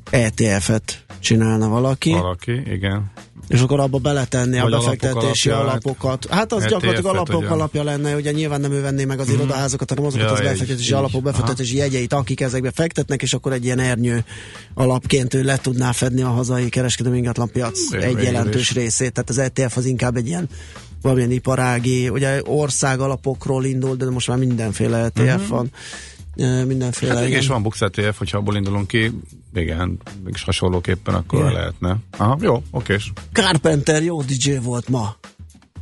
ETF-et 0.09 1.05
csinálna 1.21 1.69
valaki. 1.69 2.11
Valaki, 2.11 2.51
igen. 2.51 3.11
És 3.47 3.61
akkor 3.61 3.79
abba 3.79 3.97
beletenni 3.97 4.59
Vagy 4.59 4.73
a 4.73 4.77
befektetési 4.77 5.49
alapokat. 5.49 6.27
Hát 6.29 6.53
az 6.53 6.65
gyakorlatilag 6.65 7.15
alapok 7.15 7.41
ugye. 7.41 7.49
alapja 7.49 7.83
lenne, 7.83 8.15
ugye 8.15 8.31
nyilván 8.31 8.61
nem 8.61 8.71
ő 8.71 8.81
venné 8.81 9.05
meg 9.05 9.19
az 9.19 9.29
mm. 9.29 9.33
irodaházakat, 9.33 9.89
hanem 9.89 10.05
azokat 10.05 10.27
ja, 10.27 10.33
az 10.33 10.39
befektetési 10.39 10.93
alapok, 10.93 11.23
befektetési 11.23 11.75
Aha. 11.75 11.83
jegyeit, 11.83 12.13
akik 12.13 12.41
ezekbe 12.41 12.71
fektetnek, 12.71 13.21
és 13.21 13.33
akkor 13.33 13.53
egy 13.53 13.63
ilyen 13.63 13.79
ernyő 13.79 14.23
alapként 14.73 15.33
ő 15.33 15.43
le 15.43 15.57
tudná 15.57 15.91
fedni 15.91 16.21
a 16.21 16.29
hazai 16.29 16.69
kereskedelmi 16.69 17.17
ingatlanpiac 17.17 17.79
egy 17.91 18.01
végül 18.01 18.21
jelentős 18.21 18.69
is. 18.69 18.73
részét. 18.75 19.13
Tehát 19.13 19.29
az 19.29 19.37
ETF 19.37 19.77
az 19.77 19.85
inkább 19.85 20.15
egy 20.15 20.27
ilyen 20.27 20.49
valamilyen 21.01 21.31
iparági, 21.31 22.09
ugye 22.09 22.41
ország 22.45 22.99
alapokról 22.99 23.65
indul, 23.65 23.95
de 23.95 24.09
most 24.09 24.27
már 24.27 24.37
mindenféle 24.37 24.97
ETF 24.97 25.19
uh-huh. 25.19 25.47
van 25.47 25.71
mindenféle. 26.65 27.13
Hát 27.13 27.27
és 27.27 27.47
van 27.47 27.63
Bux 27.63 27.81
ETF, 27.81 28.17
hogyha 28.17 28.37
abból 28.37 28.55
indulunk 28.55 28.87
ki, 28.87 29.11
igen, 29.53 29.99
mégis 30.23 30.43
hasonlóképpen 30.43 31.13
akkor 31.13 31.39
yeah. 31.39 31.53
lehetne. 31.53 31.97
Aha, 32.17 32.37
jó, 32.41 32.63
okés. 32.71 33.13
Carpenter 33.31 34.03
jó 34.03 34.21
DJ 34.21 34.51
volt 34.61 34.89
ma. 34.89 35.15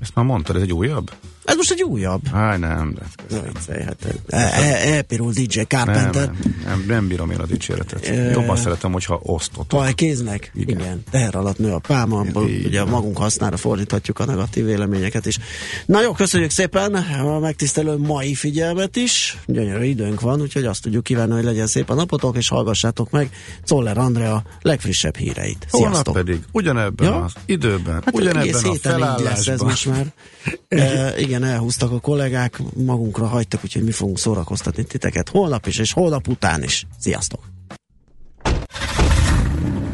Ezt 0.01 0.15
már 0.15 0.25
mondtad, 0.25 0.55
ez 0.55 0.61
egy 0.61 0.73
újabb? 0.73 1.11
Ez 1.49 1.55
most 1.55 1.71
egy 1.71 1.83
újabb. 1.83 2.27
Háj, 2.27 2.57
nem. 2.57 2.95
De 3.29 3.83
hát, 3.85 4.53
elpirul 4.85 5.31
DJ 5.31 5.59
Carpenter. 5.61 6.25
Nem, 6.25 6.37
nem, 6.43 6.53
nem, 6.65 6.83
nem 6.87 7.07
bírom 7.07 7.31
én 7.31 7.39
a 7.39 7.45
dicséretet. 7.45 8.05
E, 8.05 8.13
Jobban 8.13 8.55
szeretem, 8.55 8.91
hogyha 8.91 9.19
osztott. 9.23 9.71
Ha 9.71 9.85
kéznek? 9.93 10.51
Igen. 10.55 10.79
Igen. 10.79 11.03
Teher 11.11 11.35
alatt 11.35 11.57
nő 11.57 11.71
a 11.71 11.79
pálma, 11.79 12.21
ugye 12.65 12.83
magunk 12.83 13.17
hasznára 13.17 13.57
fordíthatjuk 13.57 14.19
a 14.19 14.25
negatív 14.25 14.65
véleményeket 14.65 15.25
is. 15.25 15.37
Na 15.85 16.01
jó, 16.01 16.11
köszönjük 16.11 16.51
szépen 16.51 16.93
a 16.93 17.39
megtisztelő 17.39 17.97
mai 17.97 18.33
figyelmet 18.33 18.95
is. 18.95 19.37
Gyönyörű 19.45 19.85
időnk 19.85 20.21
van, 20.21 20.41
úgyhogy 20.41 20.65
azt 20.65 20.81
tudjuk 20.81 21.03
kívánni, 21.03 21.33
hogy 21.33 21.43
legyen 21.43 21.67
szép 21.67 21.89
a 21.89 21.93
napotok, 21.93 22.37
és 22.37 22.49
hallgassátok 22.49 23.09
meg 23.09 23.29
Czoller 23.63 23.97
Andrea 23.97 24.43
legfrissebb 24.61 25.15
híreit. 25.15 25.67
Sziasztok! 25.69 25.79
Holnap 25.79 26.13
pedig 26.13 26.41
ugyanebben 26.51 27.07
ja? 27.07 27.23
az 27.23 27.33
időben, 27.45 27.93
hát 27.93 28.15
ugyanebben 28.15 28.65
a 28.65 28.75
felállásban. 28.75 29.23
Lesz 29.23 29.47
ez 29.47 29.61
most 29.61 29.85
már. 29.85 30.13
e, 30.67 31.13
igen, 31.19 31.38
elhúztak 31.43 31.91
a 31.91 31.99
kollégák, 31.99 32.61
magunkra 32.75 33.27
hagytak, 33.27 33.63
úgyhogy 33.63 33.83
mi 33.83 33.91
fogunk 33.91 34.19
szórakoztatni 34.19 34.83
titeket 34.83 35.29
holnap 35.29 35.65
is, 35.65 35.77
és 35.77 35.93
holnap 35.93 36.27
után 36.27 36.63
is. 36.63 36.87
Sziasztok! 36.99 37.39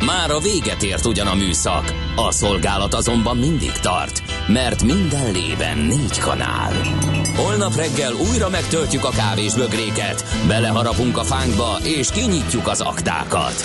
Már 0.06 0.32
a 0.32 0.40
véget 0.40 0.84
ért 0.84 1.06
ugyan 1.06 1.28
a 1.28 1.36
műszak, 1.36 1.94
a 2.16 2.32
szolgálat 2.32 2.94
azonban 2.94 3.38
mindig 3.38 3.72
tart, 3.72 4.22
mert 4.48 4.84
minden 4.84 5.32
lében 5.32 5.78
négy 5.78 6.20
kanál. 6.20 6.74
Holnap 7.36 7.76
reggel 7.76 8.14
újra 8.32 8.50
megtöltjük 8.50 9.04
a 9.04 9.10
kávés 9.10 9.54
bögréket, 9.54 10.26
beleharapunk 10.48 11.18
a 11.18 11.24
fánkba 11.24 11.78
és 11.84 12.10
kinyitjuk 12.12 12.68
az 12.68 12.82
aktákat. 12.82 13.56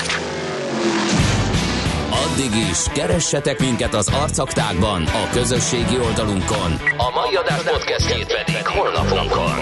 Addig 2.10 2.54
is, 2.70 2.78
keressetek 2.92 3.60
minket 3.60 3.94
az 3.94 4.08
arcaktákban, 4.08 5.02
a 5.02 5.28
közösségi 5.32 5.98
oldalunkon. 5.98 6.72
A 6.96 7.10
mai 7.14 7.34
adás 7.34 7.62
podcastjét 7.62 8.26
pedig 8.26 8.66
holnapunkon. 8.66 9.52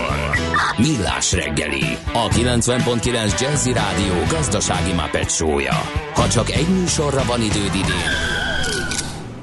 Millás 0.76 1.32
reggeli, 1.32 1.96
a 2.12 2.28
90.9 2.28 3.40
Jazzy 3.40 3.72
Rádió 3.72 4.14
gazdasági 4.28 4.92
mapetsója. 4.92 5.76
Ha 6.14 6.28
csak 6.28 6.50
egy 6.50 6.68
műsorra 6.68 7.24
van 7.24 7.42
időd 7.42 7.74
idén, 7.74 8.10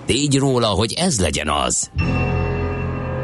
tégy 0.06 0.38
róla, 0.38 0.68
hogy 0.68 0.93
ez 0.93 1.20
legyen 1.20 1.49
az. 1.49 1.89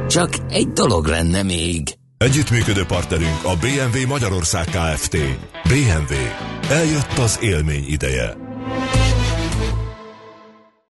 Csak 0.07 0.29
egy 0.49 0.67
dolog 0.67 1.05
lenne 1.05 1.43
még. 1.43 1.95
Együttműködő 2.17 2.85
partnerünk 2.85 3.43
a 3.43 3.55
BMW 3.55 4.07
Magyarország 4.07 4.65
Kft. 4.65 5.17
BMW. 5.63 6.15
Eljött 6.69 7.17
az 7.17 7.37
élmény 7.41 7.85
ideje. 7.87 8.35